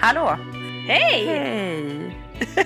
Hallå! 0.00 0.36
Hej! 0.88 1.26
Hej! 1.26 2.16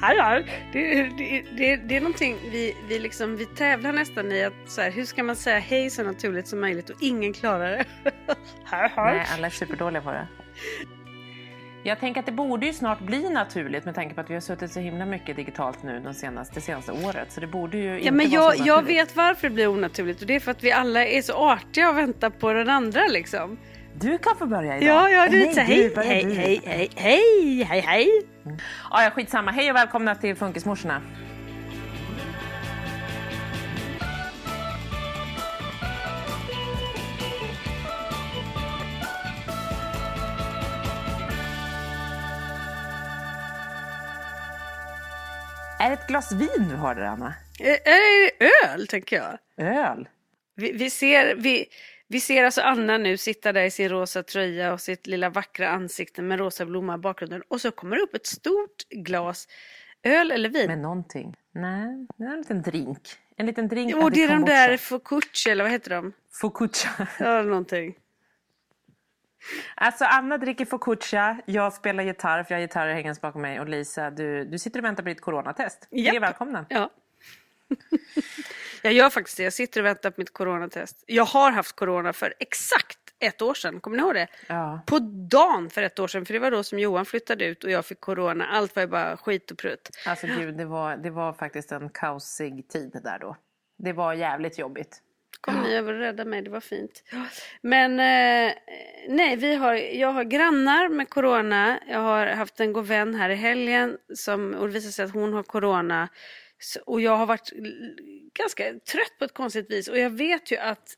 Hallå! 0.00 0.44
Det, 0.72 1.02
det, 1.02 1.44
det, 1.56 1.76
det 1.76 1.96
är 1.96 2.00
någonting 2.00 2.36
vi, 2.52 2.76
vi, 2.88 2.98
liksom, 2.98 3.36
vi 3.36 3.46
tävlar 3.46 3.92
nästan 3.92 4.32
i 4.32 4.44
att 4.44 4.52
så 4.66 4.80
här, 4.80 4.90
hur 4.90 5.04
ska 5.04 5.22
man 5.22 5.36
säga 5.36 5.58
hej 5.58 5.90
så 5.90 6.02
naturligt 6.02 6.48
som 6.48 6.60
möjligt 6.60 6.90
och 6.90 6.96
ingen 7.00 7.32
klarar 7.32 7.70
det. 7.70 7.84
Nej, 8.96 9.26
alla 9.34 9.46
är 9.46 9.50
superdåliga 9.50 10.02
på 10.02 10.10
det. 10.10 10.26
Jag 11.82 12.00
tänker 12.00 12.20
att 12.20 12.26
det 12.26 12.32
borde 12.32 12.66
ju 12.66 12.72
snart 12.72 13.00
bli 13.00 13.30
naturligt 13.30 13.84
med 13.84 13.94
tanke 13.94 14.14
på 14.14 14.20
att 14.20 14.30
vi 14.30 14.34
har 14.34 14.40
suttit 14.40 14.72
så 14.72 14.80
himla 14.80 15.06
mycket 15.06 15.36
digitalt 15.36 15.82
nu 15.82 16.00
de 16.00 16.14
senaste, 16.14 16.54
det 16.54 16.60
senaste 16.60 16.92
året. 16.92 17.32
Så 17.32 17.40
det 17.40 17.46
borde 17.46 17.78
ju 17.78 17.84
Ja, 17.88 17.96
inte 17.98 18.10
men 18.12 18.30
vara 18.30 18.42
jag, 18.42 18.56
så 18.56 18.62
jag 18.66 18.82
vet 18.82 19.16
varför 19.16 19.48
det 19.48 19.54
blir 19.54 19.68
onaturligt 19.68 20.20
och 20.20 20.26
det 20.26 20.34
är 20.34 20.40
för 20.40 20.50
att 20.50 20.64
vi 20.64 20.72
alla 20.72 21.06
är 21.06 21.22
så 21.22 21.32
artiga 21.32 21.90
och 21.90 21.96
väntar 21.96 22.30
på 22.30 22.52
den 22.52 22.68
andra 22.68 23.06
liksom. 23.06 23.58
Du 23.94 24.18
kan 24.18 24.36
få 24.36 24.46
börja 24.46 24.78
idag. 24.78 24.88
Ja, 24.88 25.10
ja, 25.10 25.28
du 25.28 25.38
här, 25.38 25.54
du, 25.54 25.60
hej, 25.60 25.92
hej, 25.96 26.34
hej, 26.34 26.60
hej, 26.64 26.90
hej, 26.96 27.62
hej, 27.62 27.80
hej. 27.80 28.08
Ja, 28.90 29.02
ja, 29.02 29.10
skitsamma. 29.10 29.50
Hej 29.50 29.70
och 29.70 29.76
välkomna 29.76 30.14
till 30.14 30.36
Funkismorsorna. 30.36 31.02
Är 45.80 45.88
det 45.88 45.94
ett 45.94 46.06
glas 46.06 46.32
vin 46.32 46.68
du 46.70 46.76
har 46.76 46.94
där, 46.94 47.02
Anna? 47.02 47.34
Är 47.60 47.70
är 47.70 48.26
det 48.40 48.46
öl 48.66 48.86
tänker 48.86 49.16
jag? 49.16 49.38
Öl? 49.66 50.08
Vi, 50.56 50.72
vi, 50.72 50.90
ser, 50.90 51.34
vi, 51.34 51.66
vi 52.08 52.20
ser 52.20 52.44
alltså 52.44 52.60
Anna 52.60 52.98
nu 52.98 53.16
sitta 53.16 53.52
där 53.52 53.62
i 53.62 53.70
sin 53.70 53.88
rosa 53.88 54.22
tröja 54.22 54.72
och 54.72 54.80
sitt 54.80 55.06
lilla 55.06 55.30
vackra 55.30 55.68
ansikte 55.68 56.22
med 56.22 56.38
rosa 56.38 56.66
blomma 56.66 56.94
i 56.94 56.98
bakgrunden. 56.98 57.42
Och 57.48 57.60
så 57.60 57.70
kommer 57.70 57.96
det 57.96 58.02
upp 58.02 58.14
ett 58.14 58.26
stort 58.26 58.88
glas 58.90 59.48
öl 60.02 60.30
eller 60.30 60.48
vin. 60.48 60.66
Med 60.66 60.78
någonting? 60.78 61.36
Nej, 61.52 62.06
det 62.16 62.24
är 62.24 62.28
en 62.28 62.38
liten 62.38 62.62
drink. 62.62 63.00
En 63.36 63.46
liten 63.46 63.68
drink 63.68 63.92
Jo, 63.92 64.08
det 64.08 64.22
är 64.22 64.28
de 64.28 64.44
där 64.44 64.76
Focaccia 64.76 65.52
eller 65.52 65.64
vad 65.64 65.72
heter 65.72 65.90
de? 65.90 66.12
Focaccia. 66.30 66.90
Ja, 67.18 67.42
någonting. 67.42 67.94
Alltså 69.74 70.04
Anna 70.04 70.38
dricker 70.38 70.64
focaccia, 70.64 71.40
jag 71.46 71.72
spelar 71.72 72.04
gitarr 72.04 72.44
för 72.44 72.54
jag 72.54 72.58
har 72.58 72.62
gitarrer 72.66 72.94
hängandes 72.94 73.20
bakom 73.20 73.42
mig 73.42 73.60
och 73.60 73.68
Lisa 73.68 74.10
du, 74.10 74.44
du 74.44 74.58
sitter 74.58 74.80
och 74.80 74.84
väntar 74.84 75.02
på 75.02 75.08
ditt 75.08 75.20
coronatest. 75.20 75.88
Ni 75.90 76.06
är 76.06 76.20
välkomna. 76.20 76.66
Ja. 76.68 76.90
Jag 78.82 78.92
gör 78.92 79.10
faktiskt 79.10 79.36
det. 79.36 79.42
Jag 79.42 79.52
sitter 79.52 79.80
och 79.80 79.86
väntar 79.86 80.10
på 80.10 80.20
mitt 80.20 80.32
coronatest. 80.32 81.04
Jag 81.06 81.24
har 81.24 81.50
haft 81.50 81.76
corona 81.76 82.12
för 82.12 82.34
exakt 82.38 82.98
ett 83.20 83.42
år 83.42 83.54
sedan. 83.54 83.80
Kommer 83.80 83.96
ni 83.96 84.02
ihåg 84.02 84.14
det? 84.14 84.26
Ja. 84.46 84.80
På 84.86 84.98
dagen 85.30 85.70
för 85.70 85.82
ett 85.82 85.98
år 85.98 86.08
sedan. 86.08 86.26
För 86.26 86.32
det 86.34 86.40
var 86.40 86.50
då 86.50 86.62
som 86.62 86.78
Johan 86.78 87.06
flyttade 87.06 87.44
ut 87.44 87.64
och 87.64 87.70
jag 87.70 87.86
fick 87.86 88.00
corona. 88.00 88.46
Allt 88.46 88.76
var 88.76 88.82
ju 88.82 88.86
bara 88.88 89.16
skit 89.16 89.50
och 89.50 89.58
prutt. 89.58 89.88
Alltså 90.06 90.26
gud, 90.26 90.56
det 90.56 90.64
var, 90.64 90.96
det 90.96 91.10
var 91.10 91.32
faktiskt 91.32 91.72
en 91.72 91.90
kaosig 91.90 92.68
tid 92.68 93.00
där 93.04 93.18
då. 93.18 93.36
Det 93.78 93.92
var 93.92 94.14
jävligt 94.14 94.58
jobbigt. 94.58 95.02
kom 95.40 95.54
ni 95.62 95.74
över 95.74 95.92
och 95.92 95.98
räddade 95.98 96.30
mig, 96.30 96.42
det 96.42 96.50
var 96.50 96.60
fint. 96.60 97.02
Men 97.60 97.90
eh, 97.92 98.54
nej, 99.08 99.36
vi 99.36 99.54
har, 99.54 99.74
jag 99.74 100.12
har 100.12 100.24
grannar 100.24 100.88
med 100.88 101.10
corona. 101.10 101.80
Jag 101.88 102.00
har 102.00 102.26
haft 102.26 102.60
en 102.60 102.72
god 102.72 102.86
vän 102.86 103.14
här 103.14 103.30
i 103.30 103.34
helgen 103.34 103.96
som, 104.14 104.54
och 104.54 104.66
det 104.66 104.72
visar 104.72 104.90
sig 104.90 105.04
att 105.04 105.14
hon 105.14 105.32
har 105.32 105.42
corona. 105.42 106.08
Så, 106.58 106.80
och 106.80 107.00
jag 107.00 107.16
har 107.16 107.26
varit 107.26 107.52
ganska 108.34 108.64
trött 108.64 109.18
på 109.18 109.24
ett 109.24 109.34
konstigt 109.34 109.70
vis. 109.70 109.88
Och 109.88 109.98
jag 109.98 110.10
vet 110.10 110.52
ju 110.52 110.56
att 110.56 110.94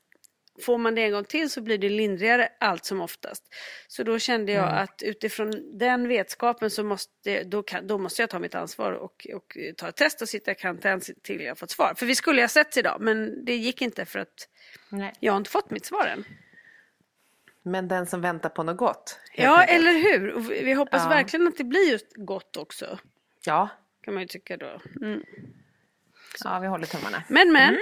får 0.61 0.77
man 0.77 0.95
det 0.95 1.01
en 1.03 1.11
gång 1.11 1.25
till 1.25 1.49
så 1.49 1.61
blir 1.61 1.77
det 1.77 1.89
lindrigare 1.89 2.49
allt 2.59 2.85
som 2.85 3.01
oftast. 3.01 3.43
Så 3.87 4.03
då 4.03 4.19
kände 4.19 4.51
jag 4.51 4.77
att 4.77 5.01
utifrån 5.03 5.77
den 5.79 6.07
vetskapen 6.07 6.69
så 6.69 6.83
måste, 6.83 7.43
då, 7.43 7.63
kan, 7.63 7.87
då 7.87 7.97
måste 7.97 8.21
jag 8.21 8.29
ta 8.29 8.39
mitt 8.39 8.55
ansvar 8.55 8.91
och, 8.91 9.27
och 9.33 9.57
ta 9.77 9.87
ett 9.89 9.95
test 9.95 10.21
och 10.21 10.29
sitta 10.29 10.51
i 10.51 10.55
karantän 10.55 11.01
till 11.23 11.41
jag 11.41 11.57
fått 11.57 11.71
svar. 11.71 11.93
För 11.97 12.05
vi 12.05 12.15
skulle 12.15 12.41
ha 12.41 12.47
setts 12.47 12.77
idag 12.77 12.97
men 13.01 13.45
det 13.45 13.55
gick 13.55 13.81
inte 13.81 14.05
för 14.05 14.19
att 14.19 14.47
Nej. 14.89 15.13
jag 15.19 15.33
har 15.33 15.37
inte 15.37 15.49
fått 15.49 15.71
mitt 15.71 15.85
svar 15.85 16.05
än. 16.05 16.23
Men 17.63 17.87
den 17.87 18.05
som 18.05 18.21
väntar 18.21 18.49
på 18.49 18.63
något 18.63 18.77
gott. 18.77 19.19
Ja, 19.35 19.59
enkelt. 19.61 19.79
eller 19.79 19.91
hur? 19.91 20.39
Vi 20.63 20.73
hoppas 20.73 21.03
Ja. 21.03 21.09
verkligen 21.09 21.47
att 21.47 21.57
det 21.57 21.63
blir 21.63 21.91
just 21.91 22.07
gott 22.15 22.57
också. 22.57 22.99
Ja. 23.45 23.69
Kan 24.01 24.13
man 24.13 24.23
ju 24.23 24.27
tycka 24.27 24.57
då. 24.57 24.81
Mm. 25.01 25.23
ja, 26.43 26.59
vi 26.59 26.67
håller 26.67 26.85
tummarna. 26.85 27.23
Men 27.27 27.51
men. 27.53 27.77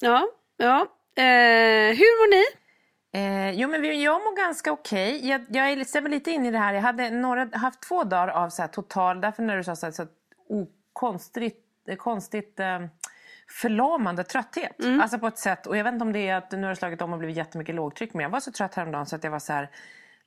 Ja, 0.00 0.28
ja. 0.56 0.80
Eh, 1.14 1.96
hur 1.96 2.20
mår 2.20 2.30
ni? 2.30 2.44
Eh, 3.14 3.50
jo, 3.50 3.68
men 3.68 4.00
jag 4.00 4.20
mår 4.24 4.36
ganska 4.36 4.72
okej. 4.72 5.28
Jag, 5.28 5.44
jag 5.48 5.70
är 5.70 5.76
lite- 5.76 5.90
stämmer 5.90 6.10
lite 6.10 6.30
in 6.30 6.46
i 6.46 6.50
det 6.50 6.58
här. 6.58 6.74
Jag 6.74 6.82
hade 6.82 7.10
några, 7.10 7.48
haft 7.52 7.82
två 7.82 8.04
dagar 8.04 8.28
av 8.28 8.50
så 8.50 8.68
total, 8.68 9.20
därför 9.20 9.42
när 9.42 9.56
du 9.56 9.64
sa 9.64 9.76
så 9.76 9.86
här, 9.86 9.92
så 9.92 10.02
här, 10.02 10.10
oh, 10.48 10.66
konstigt, 10.92 11.64
eh, 11.88 11.96
konstigt 11.96 12.60
eh, 12.60 12.80
förlamande 13.60 14.24
trötthet. 14.24 14.82
Mm. 14.82 15.00
Alltså 15.00 15.18
på 15.18 15.26
ett 15.26 15.38
sätt, 15.38 15.66
och 15.66 15.76
jag 15.76 15.84
vet 15.84 15.92
inte 15.92 16.04
om 16.04 16.12
det 16.12 16.28
är 16.28 16.36
att 16.36 16.52
nu 16.52 16.62
har 16.62 16.68
det 16.68 16.76
slagit 16.76 17.02
om 17.02 17.12
och 17.12 17.18
blivit 17.18 17.36
jättemycket 17.36 17.74
lågtryck, 17.74 18.14
men 18.14 18.22
jag 18.22 18.30
var 18.30 18.40
så 18.40 18.52
trött 18.52 18.74
häromdagen 18.74 19.06
så 19.06 19.16
att 19.16 19.24
jag 19.24 19.30
var 19.30 19.38
så 19.38 19.52
här, 19.52 19.70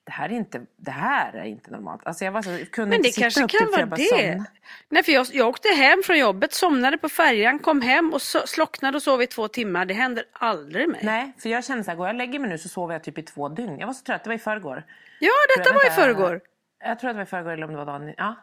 det 0.05 0.11
här 0.11 0.29
är 0.29 0.33
inte, 0.33 0.65
det 0.77 0.91
här 0.91 1.33
är 1.33 1.43
inte 1.43 1.71
normalt. 1.71 2.01
Alltså 2.05 2.25
jag 2.25 2.31
var 2.31 2.41
så, 2.41 2.65
kunde 2.71 2.89
Men 2.89 2.97
inte 2.97 3.09
det 3.09 3.13
sitta 3.13 3.21
kanske 3.23 3.39
kan 3.39 3.67
typ, 3.67 3.75
för 3.75 3.85
vara 3.85 3.99
jag 3.99 4.19
det. 4.19 4.45
Nej, 4.89 5.03
för 5.03 5.11
jag, 5.11 5.27
jag 5.33 5.47
åkte 5.47 5.69
hem 5.69 6.01
från 6.05 6.17
jobbet, 6.19 6.53
somnade 6.53 6.97
på 6.97 7.09
färjan, 7.09 7.59
kom 7.59 7.81
hem 7.81 8.13
och 8.13 8.21
so 8.21 8.39
slocknade 8.47 8.97
och 8.97 9.03
sov 9.03 9.21
i 9.21 9.27
två 9.27 9.47
timmar. 9.47 9.85
Det 9.85 9.93
händer 9.93 10.25
aldrig 10.31 10.89
mig. 10.89 10.99
Nej, 11.03 11.33
för 11.37 11.49
jag 11.49 11.65
kände 11.65 11.83
så 11.83 11.91
här, 11.91 11.97
går 11.97 12.07
jag 12.07 12.13
och 12.13 12.17
lägger 12.17 12.39
mig 12.39 12.49
nu 12.49 12.57
så 12.57 12.69
sover 12.69 12.93
jag 12.93 13.03
typ 13.03 13.17
i 13.17 13.23
två 13.23 13.49
dygn. 13.49 13.79
Jag 13.79 13.87
var 13.87 13.93
så 13.93 14.03
trött, 14.03 14.23
det 14.23 14.29
var 14.29 14.35
i 14.35 14.39
förrgår. 14.39 14.83
Ja, 15.19 15.31
detta 15.57 15.69
Jag 15.69 15.73
var 15.73 15.81
i 15.81 15.89
vet 15.89 15.97
inte, 15.97 16.01
förrgår. 16.01 16.41
Jag 16.79 16.99
tror 16.99 17.09
att 17.09 17.13
det 17.15 17.17
var 17.17 17.23
i 17.23 17.25
förrgår 17.25 17.51
eller 17.51 17.65
om 17.65 17.71
det 17.71 17.77
var 17.77 17.85
dagen 17.85 18.13
Ja. 18.17 18.35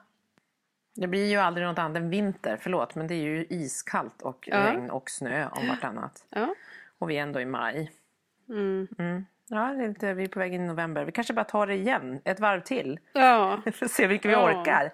Det 0.94 1.06
blir 1.06 1.26
ju 1.26 1.36
aldrig 1.36 1.66
något 1.66 1.78
annat 1.78 1.96
än 1.96 2.10
vinter, 2.10 2.58
förlåt, 2.60 2.94
men 2.94 3.06
det 3.06 3.14
är 3.14 3.22
ju 3.22 3.46
iskallt 3.50 4.22
och 4.22 4.48
Ja. 4.52 4.66
regn 4.66 4.90
och 4.90 5.10
snö 5.10 5.48
om 5.48 5.68
vartannat. 5.68 6.24
Ja. 6.30 6.54
Och 6.98 7.10
vi 7.10 7.18
är 7.18 7.22
ändå 7.22 7.40
i 7.40 7.46
maj. 7.46 7.92
Mm. 8.48 8.88
Mm. 8.98 9.26
Ja, 9.48 9.74
det 9.78 9.84
är 9.84 9.88
inte, 9.88 10.14
vi 10.14 10.24
är 10.24 10.28
på 10.28 10.38
väg 10.38 10.54
in 10.54 10.62
i 10.64 10.66
november. 10.66 11.04
Vi 11.04 11.12
kanske 11.12 11.32
bara 11.32 11.44
tar 11.44 11.66
det 11.66 11.74
igen, 11.74 12.20
ett 12.24 12.40
varv 12.40 12.60
till. 12.60 12.98
Ja. 13.12 13.62
För 13.72 13.84
att 13.86 13.92
se 13.92 14.06
vilka 14.06 14.28
vi 14.28 14.34
Ja. 14.34 14.60
orkar. 14.60 14.92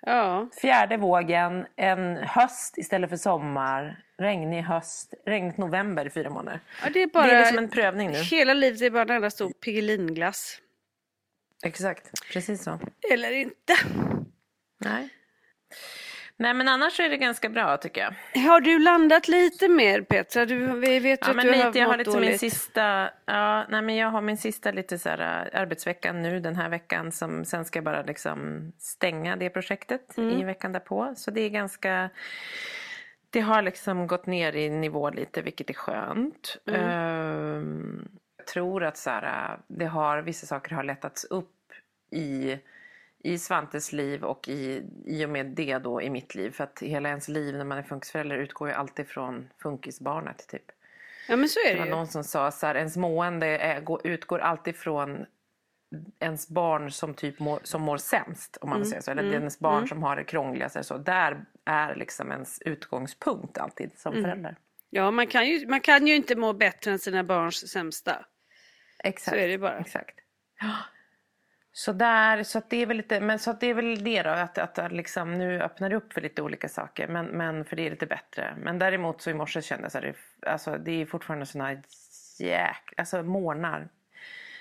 ja. 0.00 0.48
Fjärde 0.60 0.96
vågen, 0.96 1.66
en 1.76 2.16
höst 2.16 2.78
istället 2.78 3.10
för 3.10 3.16
sommar. 3.16 4.02
Regnig 4.18 4.62
höst, 4.62 5.14
regnigt 5.26 5.56
november 5.58 6.06
i 6.06 6.10
fyra 6.10 6.30
månader. 6.30 6.60
ja 6.82 6.90
det 6.92 7.02
är 7.02 7.06
bara... 7.06 7.26
Det 7.26 7.32
är 7.32 7.38
liksom 7.40 7.58
en 7.58 7.68
prövning 7.70 8.10
nu. 8.10 8.18
Hela 8.18 8.54
livet 8.54 8.82
är 8.82 8.90
bara 8.90 9.02
en 9.02 9.10
enda 9.10 9.30
stor 9.30 9.50
Piggelinglass. 9.50 10.58
Exakt, 11.64 12.10
precis 12.32 12.62
så. 12.64 12.78
Eller 13.12 13.30
inte. 13.32 13.74
Nej. 14.80 15.08
Nej 16.38 16.54
men 16.54 16.68
annars 16.68 17.00
är 17.00 17.08
det 17.08 17.16
ganska 17.16 17.48
bra 17.48 17.76
tycker 17.76 18.00
jag. 18.00 18.40
Har 18.42 18.60
du 18.60 18.78
landat 18.78 19.28
lite 19.28 19.68
mer 19.68 20.02
Petra? 20.02 20.46
Du, 20.46 20.80
vi 20.80 20.98
vet 20.98 21.20
Ja, 21.22 21.30
att 21.30 21.36
men 21.36 21.46
du 21.46 21.52
lite, 21.52 21.64
har 21.66 21.76
jag 21.76 21.86
har 21.86 21.96
lite 21.96 22.10
min 22.10 22.20
dåligt. 22.20 22.40
sista, 22.40 23.10
ja, 23.24 23.66
nej, 23.68 23.82
men 23.82 23.96
jag 23.96 24.08
har 24.10 24.20
min 24.20 24.36
sista 24.36 24.70
lite 24.72 24.98
så 24.98 25.08
här, 25.08 25.48
äh, 25.52 25.60
arbetsveckan 25.60 26.22
nu 26.22 26.40
den 26.40 26.56
här 26.56 26.68
veckan. 26.68 27.12
Som, 27.12 27.44
sen 27.44 27.64
ska 27.64 27.76
jag 27.76 27.84
bara 27.84 28.02
liksom 28.02 28.72
stänga 28.78 29.36
det 29.36 29.50
projektet 29.50 30.18
Mm. 30.18 30.30
i 30.40 30.44
veckan 30.44 30.72
därpå. 30.72 31.12
Så 31.16 31.30
det 31.30 31.40
är 31.40 31.50
ganska, 31.50 32.10
det 33.30 33.40
har 33.40 33.62
liksom 33.62 34.06
gått 34.06 34.26
ner 34.26 34.56
i 34.56 34.70
nivå 34.70 35.10
lite 35.10 35.42
vilket 35.42 35.70
är 35.70 35.74
skönt. 35.74 36.56
Mm. 36.66 36.80
Ehm, 36.80 38.08
jag 38.36 38.46
tror 38.46 38.84
att 38.84 38.96
så 38.96 39.10
här, 39.10 39.22
äh, 39.52 39.58
det 39.68 39.86
har, 39.86 40.18
vissa 40.22 40.46
saker 40.46 40.74
har 40.74 40.82
lättats 40.82 41.24
upp 41.24 41.52
i 42.10 42.56
i 43.26 43.38
Svantes 43.38 43.92
liv 43.92 44.24
och 44.24 44.48
i, 44.48 44.82
i 45.06 45.24
och 45.24 45.30
med 45.30 45.46
det 45.46 45.78
då 45.78 46.02
i 46.02 46.10
mitt 46.10 46.34
liv. 46.34 46.50
För 46.50 46.64
att 46.64 46.82
hela 46.82 47.08
ens 47.08 47.28
liv 47.28 47.54
när 47.56 47.64
man 47.64 47.78
är 47.78 47.82
funkisförälder 47.82 48.36
utgår 48.36 48.68
ju 48.68 48.74
alltid 48.74 49.08
från 49.08 49.48
funkisbarnet 49.62 50.48
typ. 50.48 50.62
Ja 51.28 51.36
men 51.36 51.48
så 51.48 51.60
är 51.60 51.68
Det 51.68 51.72
det 51.74 51.78
var 51.78 51.86
ju. 51.86 51.90
någon 51.90 52.06
som 52.06 52.24
sa 52.24 52.50
så 52.50 52.66
här, 52.66 52.74
ens 52.74 52.96
mående 52.96 53.46
är, 53.46 53.80
går, 53.80 54.06
utgår 54.06 54.38
alltid 54.38 54.76
från 54.76 55.26
ens 56.20 56.48
barn 56.48 56.90
som 56.90 57.14
typ 57.14 57.38
mår, 57.38 57.60
som 57.62 57.82
mår 57.82 57.96
sämst. 57.96 58.56
Om 58.60 58.70
man 58.70 58.78
vill 58.78 58.90
säga 58.90 59.02
så. 59.02 59.10
Eller 59.10 59.22
är 59.22 59.32
ens 59.32 59.58
barn 59.58 59.88
som 59.88 60.02
har 60.02 60.16
det 60.16 60.24
krångligast. 60.24 60.76
eller 60.76 60.84
Så. 60.84 60.98
Där 60.98 61.44
är 61.64 61.94
liksom 61.94 62.32
ens 62.32 62.62
utgångspunkt 62.62 63.58
alltid 63.58 63.90
som 63.96 64.12
förälder. 64.12 64.56
Ja 64.90 65.10
man 65.10 65.26
kan, 65.26 65.46
ju, 65.46 65.66
man 65.66 65.80
kan 65.80 66.06
ju 66.06 66.14
inte 66.14 66.36
må 66.36 66.52
bättre 66.52 66.90
än 66.90 66.98
sina 66.98 67.24
barns 67.24 67.68
sämsta. 67.72 68.24
Exakt. 69.04 69.36
Så 69.36 69.40
är 69.42 69.48
det 69.48 69.58
bara. 69.58 69.78
Exakt. 69.78 70.20
Så 71.78 71.92
där, 71.92 72.42
så 72.42 72.58
att 72.58 72.70
det 72.70 72.82
är 72.82 72.86
väl 72.86 72.96
lite, 72.96 73.20
men 73.20 73.38
så 73.38 73.50
att 73.50 73.60
det 73.60 73.66
är 73.66 73.74
väl 73.74 74.04
det 74.04 74.22
då, 74.22 74.30
att, 74.30 74.58
att 74.58 74.92
liksom 74.92 75.38
nu 75.38 75.62
öppnar 75.62 75.90
det 75.90 75.96
upp 75.96 76.12
för 76.12 76.20
lite 76.20 76.42
olika 76.42 76.68
saker. 76.68 77.08
Men, 77.08 77.26
men 77.26 77.64
för 77.64 77.76
det 77.76 77.86
är 77.86 77.90
lite 77.90 78.06
bättre. 78.06 78.56
Men 78.62 78.78
däremot 78.78 79.22
så 79.22 79.30
i 79.30 79.34
morse 79.34 79.62
kände 79.62 79.84
jag 79.84 79.92
så 79.92 79.98
här, 79.98 80.04
det, 80.06 80.48
alltså 80.50 80.78
det 80.78 81.02
är 81.02 81.06
fortfarande 81.06 81.46
såna 81.46 81.72
jäk, 82.38 82.92
alltså 82.96 83.22
morgnar. 83.22 83.88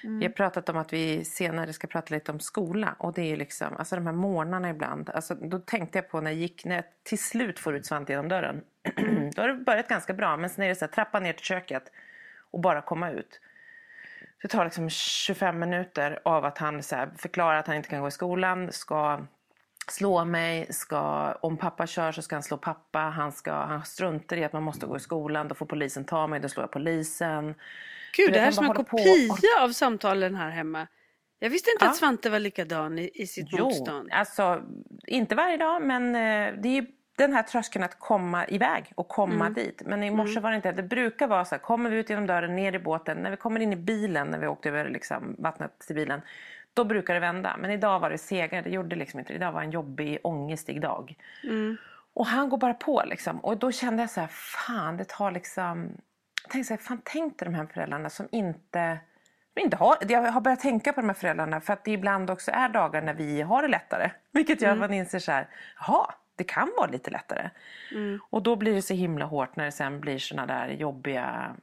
Vi 0.02 0.26
har 0.26 0.32
pratat 0.32 0.70
om 0.70 0.78
att 0.78 0.94
vi 0.94 1.26
senare 1.26 1.74
ska 1.74 1.88
prata 1.88 2.16
lite 2.16 2.32
om 2.32 2.40
skola. 2.40 2.96
Och 3.00 3.14
det 3.14 3.32
är 3.32 3.38
liksom, 3.38 3.78
alltså 3.78 3.96
de 3.96 4.06
här 4.06 4.14
morgnarna 4.14 4.70
ibland. 4.70 5.10
Alltså 5.10 5.36
då 5.36 5.60
tänkte 5.60 5.98
jag 5.98 6.10
på 6.10 6.22
när 6.22 6.32
jag 6.32 6.40
gick, 6.40 6.66
när 6.66 6.76
jag 6.76 6.86
till 7.04 7.20
slut 7.20 7.60
får 7.60 7.76
ut 7.76 7.86
Svante 7.86 8.14
genom 8.14 8.30
dörren. 8.30 8.62
då 9.36 9.42
har 9.42 9.48
det 9.48 9.54
börjat 9.54 9.88
ganska 9.88 10.14
bra. 10.14 10.38
Men 10.38 10.50
sen 10.50 10.64
är 10.64 10.70
det 10.70 10.76
så 10.76 10.86
här, 10.86 10.92
trappa 10.92 11.20
ner 11.20 11.34
till 11.34 11.46
köket 11.46 11.92
och 12.52 12.60
bara 12.60 12.82
komma 12.82 13.12
ut. 13.12 13.42
Det 14.42 14.48
tar 14.48 14.66
liksom 14.66 14.90
25 14.90 15.60
minuter 15.60 16.20
av 16.26 16.46
att 16.46 16.58
han 16.58 16.84
så 16.84 17.06
förklarar 17.18 17.56
att 17.60 17.68
han 17.68 17.76
inte 17.76 17.90
kan 17.90 18.02
gå 18.02 18.08
i 18.08 18.12
skolan, 18.12 18.72
ska 18.72 19.26
slå 19.92 20.26
mig, 20.26 20.74
ska, 20.74 21.32
om 21.42 21.58
pappa 21.58 21.88
kör 21.88 22.12
så 22.12 22.22
ska 22.22 22.36
han 22.36 22.44
slå 22.44 22.58
pappa, 22.58 23.00
han, 23.00 23.32
ska, 23.32 23.52
han 23.54 23.86
struntar 23.86 24.38
i 24.38 24.44
att 24.44 24.54
man 24.54 24.64
måste 24.64 24.86
gå 24.86 24.96
i 24.98 25.00
skolan, 25.00 25.48
då 25.48 25.56
får 25.56 25.66
polisen 25.66 26.06
ta 26.06 26.28
mig, 26.28 26.40
då 26.40 26.50
slår 26.50 26.64
jag 26.64 26.72
polisen. 26.72 27.56
Gud 28.18 28.26
vet, 28.26 28.34
det 28.34 28.40
här 28.40 28.48
är 28.48 28.52
som 28.52 28.66
en 28.66 28.74
kopia 28.74 29.62
av 29.64 29.70
samtalen 29.70 30.36
här 30.36 30.50
hemma. 30.50 30.88
Jag 31.40 31.50
visste 31.50 31.72
inte 31.72 31.86
Ja. 31.86 31.92
att 31.92 31.98
Svante 31.98 32.30
var 32.30 32.40
likadan 32.40 33.00
i, 33.00 33.12
i 33.14 33.28
sitt 33.28 33.48
Jo, 33.52 33.66
motstånd. 33.66 34.10
alltså 34.12 34.62
inte 35.08 35.36
varje 35.36 35.58
dag 35.58 35.82
men 35.82 36.16
eh, 36.16 36.62
det 36.62 36.78
är 36.78 36.86
den 37.16 37.34
här 37.34 37.44
tröskeln 37.44 37.86
att 37.86 38.00
komma 38.00 38.48
iväg 38.48 38.92
och 38.96 39.08
komma 39.08 39.50
dit. 39.50 39.82
Men 39.86 40.04
i 40.04 40.12
morse 40.12 40.40
var 40.40 40.50
det 40.50 40.56
inte 40.56 40.72
det. 40.72 40.84
brukar 40.84 41.28
vara 41.28 41.46
så 41.46 41.56
här, 41.56 41.60
kommer 41.60 41.90
vi 41.90 41.98
ut 41.98 42.10
genom 42.10 42.28
dörren, 42.28 42.56
ner 42.56 42.76
i 42.76 42.80
båten, 42.80 43.18
när 43.18 43.32
vi 43.32 43.38
kommer 43.38 43.60
in 43.60 43.74
i 43.74 43.76
bilen, 43.76 44.28
när 44.28 44.40
vi 44.40 44.48
åkte 44.48 44.70
över 44.70 44.90
liksom, 44.90 45.36
vattnet 45.40 45.80
till 45.80 45.96
bilen. 45.96 46.22
Då 46.74 46.84
brukar 46.84 47.14
det 47.14 47.20
vända. 47.20 47.58
Men 47.60 47.72
idag 47.72 48.00
var 48.00 48.10
det 48.10 48.18
segare, 48.18 48.62
det 48.62 48.70
gjorde 48.70 48.96
liksom 48.96 49.20
inte. 49.20 49.34
Idag 49.34 49.52
var 49.52 49.62
en 49.62 49.72
jobbig, 49.72 50.20
ångestig 50.24 50.82
dag. 50.82 51.16
Och 52.14 52.26
han 52.26 52.50
går 52.50 52.58
bara 52.58 52.74
på 52.74 53.04
liksom. 53.06 53.40
Och 53.40 53.58
då 53.58 53.72
kände 53.72 54.04
jag 54.04 54.10
så 54.10 54.22
här, 54.22 54.28
fan 54.28 54.98
det 54.98 55.08
tar 55.08 55.32
liksom... 55.32 55.90
Tänkte 56.50 56.68
så 56.68 56.74
här, 56.74 56.82
fan 56.82 57.02
tänk 57.04 57.40
dig 57.40 57.46
de 57.46 57.56
här 57.56 57.66
föräldrarna 57.66 58.10
som 58.10 58.28
inte... 58.32 59.00
Inte 59.60 59.78
har, 59.78 59.98
jag 60.08 60.32
har 60.32 60.42
börjat 60.42 60.60
tänka 60.60 60.94
på 60.94 61.02
de 61.02 61.08
här 61.08 61.14
föräldrarna 61.14 61.62
för 61.62 61.74
att 61.74 61.84
det 61.84 61.92
ibland 61.92 62.30
också 62.30 62.52
är 62.52 62.70
dagar 62.70 63.02
när 63.02 63.14
vi 63.14 63.42
har 63.42 63.62
det 63.62 63.68
lättare. 63.68 64.12
Vilket 64.32 64.62
gör 64.62 64.72
att 64.72 64.78
man 64.78 64.94
inser 64.94 65.20
så 65.20 65.32
här, 65.32 65.48
jaha, 65.80 66.14
det 66.36 66.44
kan 66.44 66.72
vara 66.78 66.88
lite 66.88 67.12
lättare. 67.12 67.50
Och 68.30 68.44
då 68.44 68.56
blir 68.56 68.74
det 68.74 68.82
så 68.82 68.94
himla 68.94 69.26
hårt 69.26 69.56
när 69.56 69.66
det 69.66 69.72
sen 69.72 70.02
blir 70.02 70.20
såna 70.20 70.46
där 70.46 70.68
jobbiga 70.68 71.56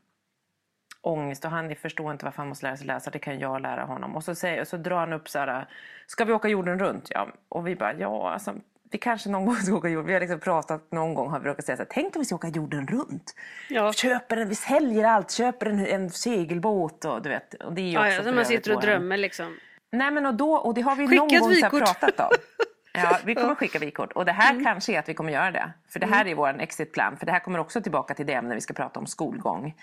ångest 1.01 1.45
och 1.45 1.51
han 1.51 1.77
förstår 1.77 2.13
inte 2.13 2.25
varför 2.25 2.39
han 2.39 2.49
måste 2.49 2.67
lära 2.67 2.77
sig 2.77 2.87
läsa, 2.87 3.11
det 3.11 3.19
kan 3.19 3.39
jag 3.39 3.63
lära 3.63 3.85
honom. 3.85 4.17
Och 4.17 4.25
så, 4.25 4.35
säger, 4.35 4.65
så 4.65 4.77
drar 4.77 4.99
han 4.99 5.13
upp 5.13 5.29
så 5.29 5.39
här, 5.39 5.69
ska 6.07 6.25
vi 6.25 6.33
åka 6.33 6.49
jorden 6.49 6.79
runt? 6.79 7.09
Ja. 7.11 7.29
Och 7.49 7.67
vi 7.67 7.77
bara, 7.77 7.95
ja 7.95 8.31
alltså, 8.31 8.55
vi 8.91 8.99
kanske 8.99 9.29
någon 9.29 9.47
gång 9.47 9.57
ska 9.57 9.75
åka 9.75 9.89
jorden 9.89 10.07
Vi 10.07 10.13
har 10.13 10.21
liksom 10.21 10.41
pratat 10.41 10.93
någon 10.93 11.15
gång, 11.15 11.31
har 11.31 11.41
vi 11.41 11.49
råkat 11.49 11.65
säga 11.65 11.77
så 11.77 11.83
här, 11.83 11.91
tänk 11.91 12.17
om 12.17 12.21
vi 12.21 12.27
ska 12.27 12.35
åka 12.35 12.49
jorden 12.49 12.87
runt. 12.87 13.35
Ja. 13.69 13.93
Köper 13.93 14.37
en, 14.37 14.49
vi 14.49 14.55
säljer 14.55 15.05
allt, 15.05 15.31
köper 15.31 15.67
en, 15.67 15.87
en 15.87 16.11
segelbåt 16.11 17.05
och 17.05 17.23
du 17.23 17.29
vet. 17.29 17.55
Och 17.55 17.73
det 17.73 17.81
är 17.81 17.87
ju 17.87 17.93
Ja, 17.93 18.01
också 18.01 18.11
ja, 18.11 18.23
för 18.23 18.31
så 18.31 18.37
man 18.37 18.47
sitter 18.47 18.75
och 18.75 18.81
drömmer 18.81 19.17
liksom. 19.17 19.59
Nej 19.93 20.11
men 20.11 20.27
och 20.27 20.35
då, 20.35 20.55
och 20.55 20.75
det 20.75 20.81
har 20.81 20.97
vi 20.97 21.09
Skicka 21.09 21.23
någon 21.23 21.61
gång 21.61 21.81
pratat 21.81 22.21
om. 22.21 22.37
Ja, 22.93 23.19
vi 23.25 23.35
kommer 23.35 23.55
skicka 23.55 23.79
vykort. 23.79 24.13
Och 24.13 24.25
det 24.25 24.33
här 24.33 24.65
kanske 24.65 24.93
är 24.93 24.99
att 24.99 25.09
vi 25.09 25.15
kommer 25.15 25.33
göra 25.33 25.51
det. 25.51 25.73
För 25.89 26.01
det 26.01 26.07
här 26.07 26.27
är 26.27 26.35
vår 26.35 26.61
exitplan. 26.61 27.17
För 27.17 27.27
det 27.27 27.33
här 27.33 27.41
kommer 27.41 27.59
också 27.59 27.81
tillbaka 27.81 28.15
till 28.15 28.27
det 28.27 28.33
ämne 28.33 28.55
vi 28.55 28.61
ska 28.61 28.75
prata 28.75 29.01
om, 29.01 29.07
skolgång. 29.07 29.75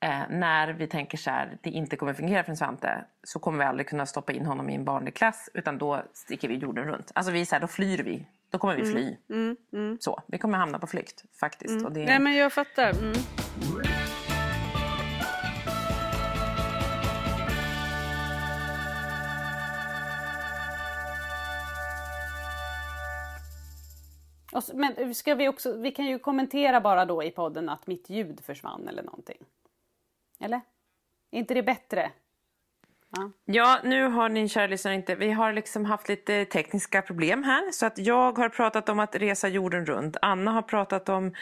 Eh, 0.00 0.20
när 0.30 0.72
vi 0.72 0.86
tänker 0.86 1.18
så 1.18 1.30
här, 1.30 1.58
det 1.62 1.70
inte 1.70 1.96
kommer 1.96 2.14
fungera 2.14 2.44
för 2.44 2.50
en 2.50 2.56
Svante 2.56 3.04
så 3.22 3.38
kommer 3.38 3.58
vi 3.58 3.64
aldrig 3.64 3.88
kunna 3.88 4.06
stoppa 4.06 4.32
in 4.32 4.46
honom 4.46 4.70
i 4.70 4.74
en 4.74 4.84
vanlig 4.84 5.14
klass. 5.14 5.50
Utan 5.54 5.78
då 5.78 6.02
sticker 6.12 6.48
vi 6.48 6.54
jorden 6.54 6.84
runt. 6.84 7.12
Alltså 7.14 7.32
vi 7.32 7.40
är 7.40 7.44
så 7.44 7.54
här, 7.54 7.60
då 7.60 7.66
flyr 7.66 7.98
vi. 7.98 8.26
Då 8.50 8.58
kommer 8.58 8.76
vi 8.76 8.92
fly. 8.92 9.16
Så, 10.00 10.22
vi 10.26 10.38
kommer 10.38 10.58
hamna 10.58 10.78
på 10.78 10.86
flykt 10.86 11.24
faktiskt. 11.40 11.94
Det, 11.94 12.04
Nej 12.04 12.18
men 12.18 12.34
jag 12.34 12.52
fattar. 12.52 12.92
Men 24.74 25.14
ska 25.14 25.34
vi 25.34 25.48
också, 25.48 25.76
vi 25.76 25.90
kan 25.90 26.06
ju 26.06 26.18
kommentera 26.18 26.80
bara 26.80 27.04
då 27.04 27.22
i 27.22 27.30
podden 27.30 27.68
att 27.68 27.86
mitt 27.86 28.10
ljud 28.10 28.40
försvann 28.44 28.88
eller 28.88 29.02
någonting. 29.02 29.38
Eller? 30.40 30.60
Är 31.30 31.38
inte 31.38 31.54
det 31.54 31.62
bättre? 31.62 32.10
Ja, 33.44 33.80
nu 33.84 34.02
har 34.02 34.28
ni 34.28 34.48
kära 34.48 34.66
lyssnare 34.66 34.94
inte, 34.94 35.14
vi 35.14 35.30
har 35.30 35.52
liksom 35.52 35.84
haft 35.84 36.08
lite 36.08 36.44
tekniska 36.44 37.02
problem 37.02 37.42
här. 37.42 37.72
Så 37.72 37.86
att 37.86 37.98
jag 37.98 38.38
har 38.38 38.48
pratat 38.48 38.88
om 38.88 38.98
att 38.98 39.16
resa 39.16 39.48
jorden 39.48 39.86
runt. 39.86 40.16
Anna 40.22 40.50
har 40.50 40.62
pratat 40.62 41.08
om 41.08 41.34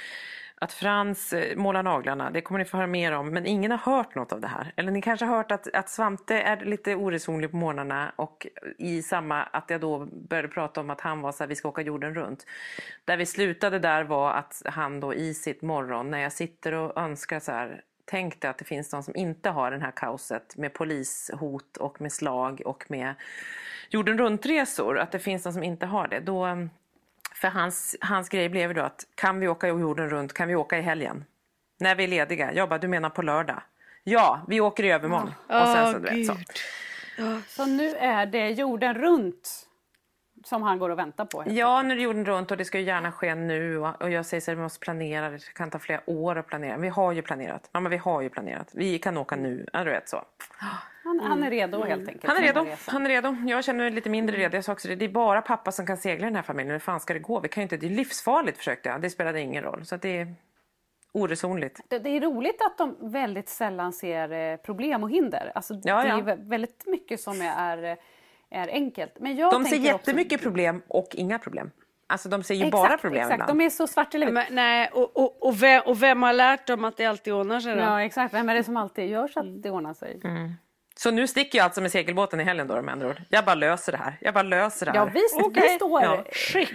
att 0.61 0.73
Frans 0.73 1.33
eh, 1.33 1.57
målar 1.57 1.83
naglarna. 1.83 2.31
Det 2.31 2.41
kommer 2.41 2.59
ni 2.59 2.65
få 2.65 2.77
höra 2.77 2.87
mer 2.87 3.13
om. 3.13 3.29
Men 3.29 3.47
ingen 3.47 3.71
har 3.71 3.79
hört 3.79 4.15
något 4.15 4.33
av 4.33 4.41
det 4.41 4.49
här. 4.49 4.73
Eller 4.77 4.93
ni 4.93 5.03
kanske 5.03 5.27
har 5.27 5.37
hört 5.37 5.53
att, 5.53 5.75
att 5.75 5.89
Svante 5.89 6.35
är 6.35 6.65
lite 6.65 6.95
oresonlig 6.95 7.51
på 7.51 7.57
morgnarna. 7.57 8.13
Och 8.17 8.47
i 8.79 9.03
samma, 9.03 9.43
att 9.43 9.71
jag 9.71 9.81
då 9.81 10.09
började 10.13 10.49
prata 10.49 10.81
om 10.81 10.91
att 10.91 11.01
han 11.01 11.21
var 11.21 11.33
så 11.33 11.43
här, 11.43 11.49
vi 11.49 11.57
ska 11.57 11.69
åka 11.69 11.83
jorden 11.83 12.15
runt. 12.15 12.47
Där 13.05 13.17
vi 13.17 13.27
slutade 13.27 13.79
där 13.79 14.05
var 14.05 14.33
att 14.33 14.63
han 14.65 15.01
då 15.01 15.15
i 15.15 15.35
sitt 15.35 15.63
morgon, 15.63 16.11
när 16.11 16.19
jag 16.19 16.33
sitter 16.33 16.73
och 16.73 16.99
önskar 16.99 17.41
så 17.41 17.53
här, 17.53 17.83
Tänk 18.09 18.41
dig 18.41 18.51
att 18.51 18.59
det 18.59 18.65
finns 18.65 18.91
de 18.91 19.03
som 19.03 19.17
inte 19.17 19.51
har 19.51 19.71
det 19.71 19.79
här 19.79 19.91
kaoset 19.91 20.57
med 20.57 20.73
polishot 20.73 21.77
och 21.77 22.01
med 22.01 22.13
slag 22.13 22.63
och 22.65 22.85
med 22.89 23.15
jorden 23.91 24.19
runt-resor. 24.19 24.99
Att 24.99 25.13
det 25.13 25.19
finns 25.19 25.43
de 25.43 25.53
som 25.53 25.63
inte 25.63 25.87
har 25.87 26.09
det. 26.09 26.21
Då, 26.21 26.45
mm, 26.45 26.71
för 27.41 27.49
hans, 27.49 27.97
hans 28.01 28.29
grej 28.29 28.49
blev 28.49 28.75
då 28.75 28.83
att 28.83 29.05
kan 29.15 29.41
vi 29.41 29.49
åka 29.49 29.69
jorden 29.69 30.11
runt, 30.11 30.33
kan 30.33 30.49
vi 30.49 30.55
åka 30.55 30.79
i 30.79 30.83
helgen? 30.83 31.25
När 31.79 31.95
vi 31.95 32.05
är 32.05 32.09
lediga. 32.09 32.53
Jag 32.53 32.69
bara, 32.69 32.79
du 32.79 32.89
menar 32.89 33.11
på 33.11 33.23
lördag? 33.23 33.63
Ja, 34.05 34.45
vi 34.49 34.61
åker 34.61 34.85
i 34.85 34.91
övermorgon. 34.91 35.35
och 35.49 35.69
sen 35.69 35.93
så, 35.93 35.99
du 35.99 36.17
vet, 36.17 36.27
så. 36.27 36.37
Så 37.49 37.67
nu 37.67 37.97
är 37.97 38.27
det 38.27 38.51
jorden 38.51 38.95
runt 38.95 39.66
som 40.47 40.63
han 40.63 40.79
går 40.79 40.91
och 40.91 40.99
väntar 40.99 41.25
på. 41.25 41.43
Ja, 41.47 41.83
nu 41.83 41.93
är 41.93 41.97
det 41.97 42.03
jorden 42.03 42.25
runt 42.25 42.51
och 42.51 42.57
det 42.57 42.65
ska 42.65 42.79
ju 42.79 42.85
gärna 42.85 43.13
ske 43.13 43.35
nu. 43.35 43.79
Och 43.79 44.11
jag 44.11 44.27
säger 44.27 44.41
så 44.41 44.51
här, 44.51 44.57
vi 44.57 44.63
måste 44.63 44.81
planera. 44.81 45.31
Det 45.31 45.53
kan 45.55 45.71
ta 45.71 45.79
flera 45.79 46.01
år 46.07 46.37
att 46.39 46.47
planera. 46.47 46.77
Vi 46.77 46.89
har 46.89 47.13
ju 47.13 47.23
planerat. 47.23 47.69
Mamma, 47.73 47.89
vi 47.89 47.97
har 47.97 48.21
ju 48.23 48.29
planerat. 48.31 48.69
Vi 48.73 48.99
kan 48.99 49.17
åka 49.17 49.37
nu. 49.37 49.67
Ja, 49.73 49.85
du 49.85 49.91
vet 49.91 50.09
så. 50.09 50.25
Han, 51.05 51.21
han 51.21 51.43
är 51.43 51.51
redo 51.51 51.85
helt 51.85 52.09
enkelt. 52.09 52.27
Han 52.27 52.37
är 52.37 52.43
redo. 52.43 52.67
Han 52.87 53.07
är 53.07 53.11
redo. 53.11 53.37
Jag 53.47 53.65
känner 53.65 53.85
mig 53.85 53.91
lite 53.91 54.11
mindre 54.11 54.37
redo. 54.37 54.55
Jag 54.57 54.65
sa 54.65 54.73
också 54.73 54.89
det. 54.89 54.97
Det 54.97 55.05
är 55.05 55.09
bara 55.09 55.43
pappa 55.43 55.73
som 55.73 55.87
kan 55.87 55.97
segla 55.97 56.27
i 56.27 56.31
den 56.31 56.37
här 56.37 56.43
familjen. 56.43 56.73
Hur 56.73 56.79
fan 56.79 57.01
ska 57.01 57.13
det 57.15 57.21
gå? 57.21 57.41
Vi 57.41 57.49
kan 57.49 57.61
ju 57.61 57.63
inte. 57.63 57.77
Det 57.77 57.87
är 57.87 57.91
livsfarligt 57.91 58.59
försökte 58.59 58.89
jag. 58.89 59.01
Det 59.01 59.11
spelade 59.11 59.41
ingen 59.41 59.63
roll. 59.63 59.85
Så 59.85 59.97
det 59.97 60.19
är 60.21 60.35
oresonligt. 61.13 61.81
Det, 61.89 61.99
det 61.99 62.11
är 62.11 62.21
roligt 62.21 62.63
att 62.63 62.79
de 62.79 62.97
väldigt 63.13 63.49
sällan 63.49 63.93
ser 63.93 64.33
eh, 64.33 64.57
problem 64.57 65.03
och 65.03 65.11
hinder. 65.11 65.53
Alltså, 65.55 65.75
Ja, 65.85 66.03
det 66.03 66.09
ja. 66.09 66.19
är 66.19 66.23
vä- 66.23 66.49
väldigt 66.49 66.87
mycket 66.87 67.21
som 67.21 67.41
är, 67.43 67.97
är, 68.51 68.69
enkelt. 68.69 69.13
Men 69.21 69.37
jag 69.37 69.53
De 69.53 69.65
ser 69.65 69.71
tänker 69.71 69.95
också- 69.95 70.09
jättemycket 70.11 70.43
problem 70.43 70.83
och 70.89 71.09
inga 71.13 71.39
problem. 71.39 71.71
Alltså 72.09 72.29
de 72.29 72.43
ser 72.43 72.55
ju 72.55 72.61
Exakt, 72.67 72.73
bara 72.73 72.99
problem 72.99 73.23
exakt. 73.23 73.35
ibland. 73.43 73.61
De 73.61 73.65
är 73.65 73.71
så 73.71 73.87
svart 73.87 74.15
eller 74.15 74.27
vitt. 74.27 74.45
Nej, 74.51 74.91
och, 74.93 75.17
och, 75.17 75.43
och, 75.47 75.63
vem, 75.63 75.83
och 75.87 76.03
vem 76.03 76.23
har 76.23 76.33
lärt 76.33 76.67
dem 76.67 76.85
att 76.85 76.97
det 76.97 77.07
alltid 77.07 77.33
ordnar 77.33 77.61
sig 77.61 77.75
då? 77.75 77.81
Ja, 77.81 78.03
exakt. 78.03 78.35
Vem 78.35 78.49
är 78.49 78.55
det 78.55 78.65
som 78.65 78.77
alltid 78.77 79.11
gör 79.11 79.29
så 79.29 79.41
att 79.41 79.63
det 79.63 79.71
ordnar 79.71 79.95
sig? 79.95 80.21
Så 80.99 81.11
nu 81.11 81.27
sticker 81.27 81.59
jag 81.59 81.65
alltså 81.65 81.81
med 81.81 81.93
segelbåten 81.93 82.41
i 82.41 82.45
helgen 82.45 82.67
då 82.67 82.83
med 82.83 82.93
andra 82.93 83.09
ord. 83.09 83.23
Jag 83.29 83.45
bara 83.45 83.55
löser 83.55 83.93
det 83.93 83.99
här. 83.99 84.19
Jag 84.21 84.35
bara 84.35 84.43
löser 84.43 84.87
det 84.87 84.93
här. 84.93 84.99
Ja, 84.99 85.05
vi, 85.05 85.21
vi 85.39 85.43
Okej. 85.45 85.69
står, 85.77 86.03
Ja. 86.03 86.25